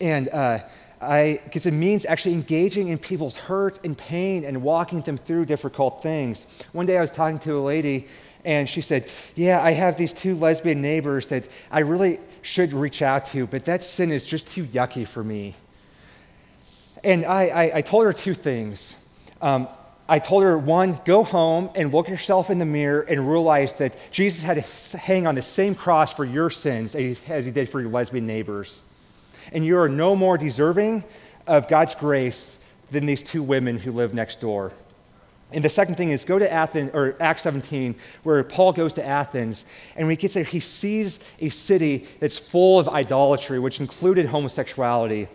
And 0.00 0.28
uh, 0.28 0.60
I, 1.00 1.40
because 1.44 1.66
it 1.66 1.72
means 1.72 2.06
actually 2.06 2.34
engaging 2.34 2.88
in 2.88 2.98
people's 2.98 3.36
hurt 3.36 3.84
and 3.84 3.96
pain 3.96 4.44
and 4.44 4.62
walking 4.62 5.02
them 5.02 5.18
through 5.18 5.46
difficult 5.46 6.02
things. 6.02 6.64
One 6.72 6.86
day 6.86 6.96
I 6.96 7.00
was 7.00 7.12
talking 7.12 7.38
to 7.40 7.58
a 7.58 7.60
lady 7.62 8.08
and 8.44 8.68
she 8.68 8.80
said, 8.80 9.10
Yeah, 9.34 9.62
I 9.62 9.72
have 9.72 9.96
these 9.96 10.12
two 10.12 10.36
lesbian 10.36 10.82
neighbors 10.82 11.28
that 11.28 11.48
I 11.70 11.80
really 11.80 12.18
should 12.42 12.72
reach 12.72 13.02
out 13.02 13.26
to, 13.26 13.46
but 13.46 13.64
that 13.64 13.82
sin 13.82 14.12
is 14.12 14.24
just 14.24 14.48
too 14.48 14.64
yucky 14.64 15.06
for 15.06 15.24
me. 15.24 15.54
And 17.02 17.24
I, 17.24 17.42
I, 17.46 17.76
I 17.76 17.82
told 17.82 18.04
her 18.04 18.12
two 18.12 18.34
things. 18.34 19.00
Um, 19.40 19.68
I 20.06 20.18
told 20.18 20.42
her, 20.42 20.58
one, 20.58 20.98
go 21.06 21.24
home 21.24 21.70
and 21.74 21.92
look 21.92 22.08
yourself 22.08 22.50
in 22.50 22.58
the 22.58 22.66
mirror 22.66 23.00
and 23.00 23.28
realize 23.28 23.74
that 23.74 23.96
Jesus 24.10 24.42
had 24.42 24.62
to 24.62 24.98
hang 24.98 25.26
on 25.26 25.34
the 25.34 25.42
same 25.42 25.74
cross 25.74 26.12
for 26.12 26.26
your 26.26 26.50
sins 26.50 26.94
as 26.94 27.46
he 27.46 27.50
did 27.50 27.70
for 27.70 27.80
your 27.80 27.90
lesbian 27.90 28.26
neighbors. 28.26 28.82
And 29.52 29.64
you 29.64 29.78
are 29.78 29.88
no 29.88 30.14
more 30.14 30.36
deserving 30.36 31.04
of 31.46 31.68
God's 31.68 31.94
grace 31.94 32.70
than 32.90 33.06
these 33.06 33.22
two 33.22 33.42
women 33.42 33.78
who 33.78 33.92
live 33.92 34.12
next 34.12 34.40
door. 34.40 34.72
And 35.52 35.64
the 35.64 35.68
second 35.68 35.94
thing 35.94 36.10
is 36.10 36.24
go 36.24 36.38
to 36.38 36.52
Athens 36.52 36.90
or 36.94 37.14
Acts 37.20 37.42
17, 37.42 37.94
where 38.22 38.42
Paul 38.42 38.72
goes 38.72 38.94
to 38.94 39.06
Athens, 39.06 39.64
and 39.94 40.06
when 40.06 40.10
he 40.10 40.16
gets 40.16 40.34
there, 40.34 40.44
he 40.44 40.60
sees 40.60 41.20
a 41.40 41.48
city 41.48 42.06
that's 42.18 42.38
full 42.38 42.78
of 42.78 42.88
idolatry, 42.88 43.58
which 43.58 43.80
included 43.80 44.26
homosexuality. 44.26 45.28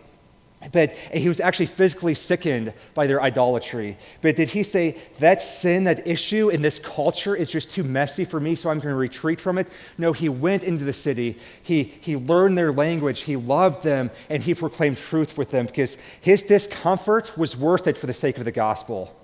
But 0.72 0.92
he 0.92 1.26
was 1.26 1.40
actually 1.40 1.66
physically 1.66 2.12
sickened 2.12 2.74
by 2.92 3.06
their 3.06 3.22
idolatry. 3.22 3.96
But 4.20 4.36
did 4.36 4.50
he 4.50 4.62
say, 4.62 4.98
that 5.18 5.40
sin, 5.40 5.84
that 5.84 6.06
issue 6.06 6.50
in 6.50 6.60
this 6.60 6.78
culture 6.78 7.34
is 7.34 7.50
just 7.50 7.70
too 7.70 7.82
messy 7.82 8.26
for 8.26 8.38
me, 8.38 8.56
so 8.56 8.68
I'm 8.68 8.78
going 8.78 8.92
to 8.92 8.98
retreat 8.98 9.40
from 9.40 9.56
it? 9.56 9.68
No, 9.96 10.12
he 10.12 10.28
went 10.28 10.62
into 10.62 10.84
the 10.84 10.92
city. 10.92 11.38
He, 11.62 11.84
he 11.84 12.14
learned 12.14 12.58
their 12.58 12.72
language. 12.72 13.22
He 13.22 13.36
loved 13.36 13.84
them, 13.84 14.10
and 14.28 14.42
he 14.42 14.54
proclaimed 14.54 14.98
truth 14.98 15.38
with 15.38 15.50
them 15.50 15.64
because 15.64 15.98
his 16.20 16.42
discomfort 16.42 17.38
was 17.38 17.56
worth 17.56 17.86
it 17.86 17.96
for 17.96 18.06
the 18.06 18.12
sake 18.12 18.36
of 18.36 18.44
the 18.44 18.52
gospel. 18.52 19.16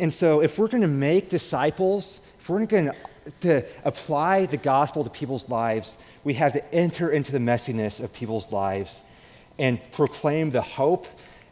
And 0.00 0.12
so, 0.12 0.40
if 0.40 0.58
we're 0.58 0.68
going 0.68 0.80
to 0.82 0.88
make 0.88 1.28
disciples, 1.28 2.26
if 2.40 2.48
we're 2.48 2.64
going 2.64 2.90
to 3.40 3.66
apply 3.84 4.46
the 4.46 4.56
gospel 4.56 5.04
to 5.04 5.10
people's 5.10 5.50
lives, 5.50 6.02
we 6.24 6.34
have 6.34 6.54
to 6.54 6.74
enter 6.74 7.10
into 7.10 7.32
the 7.32 7.38
messiness 7.38 8.02
of 8.02 8.12
people's 8.14 8.50
lives 8.50 9.02
and 9.58 9.78
proclaim 9.92 10.50
the 10.50 10.62
hope 10.62 11.06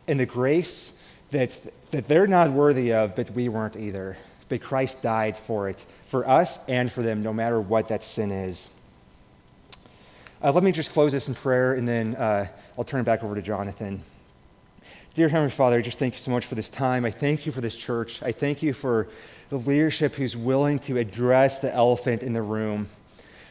and 0.06 0.18
the 0.18 0.24
grace 0.26 1.06
that, 1.30 1.54
that 1.90 2.08
they're 2.08 2.26
not 2.26 2.50
worthy 2.50 2.94
of, 2.94 3.14
but 3.14 3.30
we 3.32 3.50
weren't 3.50 3.76
either. 3.76 4.16
But 4.48 4.62
Christ 4.62 5.02
died 5.02 5.36
for 5.36 5.68
it, 5.68 5.78
for 6.06 6.26
us 6.26 6.66
and 6.70 6.90
for 6.90 7.02
them, 7.02 7.22
no 7.22 7.34
matter 7.34 7.60
what 7.60 7.88
that 7.88 8.02
sin 8.02 8.30
is. 8.30 8.70
Uh, 10.42 10.52
let 10.52 10.64
me 10.64 10.72
just 10.72 10.92
close 10.92 11.12
this 11.12 11.28
in 11.28 11.34
prayer, 11.34 11.74
and 11.74 11.86
then 11.86 12.16
uh, 12.16 12.46
I'll 12.78 12.84
turn 12.84 13.00
it 13.00 13.04
back 13.04 13.22
over 13.22 13.34
to 13.34 13.42
Jonathan. 13.42 14.00
Dear 15.18 15.28
Heavenly 15.28 15.50
Father, 15.50 15.78
I 15.78 15.82
just 15.82 15.98
thank 15.98 16.14
you 16.14 16.20
so 16.20 16.30
much 16.30 16.46
for 16.46 16.54
this 16.54 16.68
time. 16.68 17.04
I 17.04 17.10
thank 17.10 17.44
you 17.44 17.50
for 17.50 17.60
this 17.60 17.74
church. 17.74 18.22
I 18.22 18.30
thank 18.30 18.62
you 18.62 18.72
for 18.72 19.08
the 19.48 19.56
leadership 19.56 20.14
who's 20.14 20.36
willing 20.36 20.78
to 20.78 20.96
address 20.96 21.58
the 21.58 21.74
elephant 21.74 22.22
in 22.22 22.34
the 22.34 22.40
room. 22.42 22.86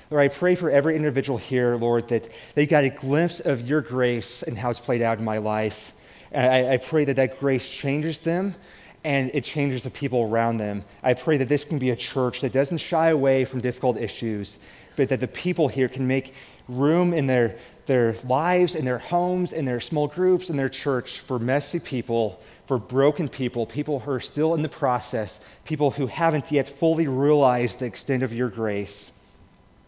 Lord, 0.10 0.24
I 0.24 0.34
pray 0.34 0.56
for 0.56 0.72
every 0.72 0.96
individual 0.96 1.38
here, 1.38 1.76
Lord, 1.76 2.08
that 2.08 2.32
they 2.56 2.68
got 2.68 2.86
a 2.86 2.90
glimpse 2.90 3.42
of 3.42 3.68
your 3.68 3.82
grace 3.82 4.44
and 4.44 4.58
how 4.58 4.70
it's 4.70 4.80
played 4.80 5.02
out 5.02 5.18
in 5.18 5.26
my 5.26 5.40
life. 5.40 5.92
I, 6.34 6.76
I 6.76 6.78
pray 6.78 7.04
that 7.04 7.18
that 7.18 7.38
grace 7.38 7.70
changes 7.70 8.20
them 8.20 8.56
and 9.04 9.30
it 9.34 9.44
changes 9.44 9.84
the 9.84 9.90
people 9.90 10.22
around 10.22 10.60
them. 10.60 10.86
I 11.04 11.16
pray 11.16 11.36
that 11.36 11.50
this 11.50 11.66
can 11.66 11.80
be 11.80 11.90
a 11.90 11.98
church 11.98 12.40
that 12.40 12.54
doesn't 12.54 12.78
shy 12.78 13.10
away 13.10 13.44
from 13.44 13.60
difficult 13.60 13.98
issues, 13.98 14.58
but 14.96 15.10
that 15.10 15.20
the 15.20 15.28
people 15.28 15.68
here 15.68 15.90
can 15.90 16.08
make 16.08 16.34
room 16.68 17.14
in 17.14 17.28
their, 17.28 17.56
their 17.86 18.16
lives, 18.26 18.76
in 18.76 18.86
their 18.86 18.98
homes, 18.98 19.54
in 19.54 19.66
their 19.66 19.80
small 19.80 20.08
groups, 20.08 20.50
in 20.50 20.58
their 20.58 20.70
church 20.70 21.20
for 21.20 21.40
messy 21.40 21.80
people, 21.80 22.42
for 22.66 22.78
broken 22.78 23.30
people, 23.30 23.66
people 23.66 24.02
who 24.02 24.12
are 24.12 24.20
still 24.20 24.54
in 24.54 24.62
the 24.62 24.70
process, 24.70 25.44
people 25.66 25.92
who 25.92 26.08
haven't 26.08 26.52
yet 26.52 26.68
fully 26.68 27.08
realized 27.08 27.80
the 27.80 27.86
extent 27.86 28.24
of 28.24 28.34
your 28.34 28.50
grace. 28.50 29.18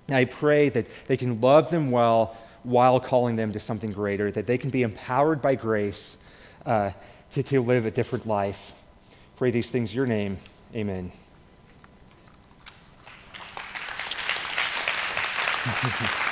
And 0.07 0.15
I 0.15 0.25
pray 0.25 0.69
that 0.69 0.87
they 1.07 1.17
can 1.17 1.41
love 1.41 1.69
them 1.69 1.91
well 1.91 2.37
while 2.63 2.99
calling 2.99 3.35
them 3.35 3.53
to 3.53 3.59
something 3.59 3.91
greater, 3.91 4.31
that 4.31 4.47
they 4.47 4.57
can 4.57 4.69
be 4.69 4.83
empowered 4.83 5.41
by 5.41 5.55
grace 5.55 6.23
uh, 6.65 6.91
to, 7.31 7.43
to 7.43 7.61
live 7.61 7.85
a 7.85 7.91
different 7.91 8.25
life. 8.25 8.73
Pray 9.35 9.51
these 9.51 9.69
things 9.69 9.91
in 9.91 9.95
your 9.95 10.07
name. 10.07 10.37
Amen. 10.75 11.11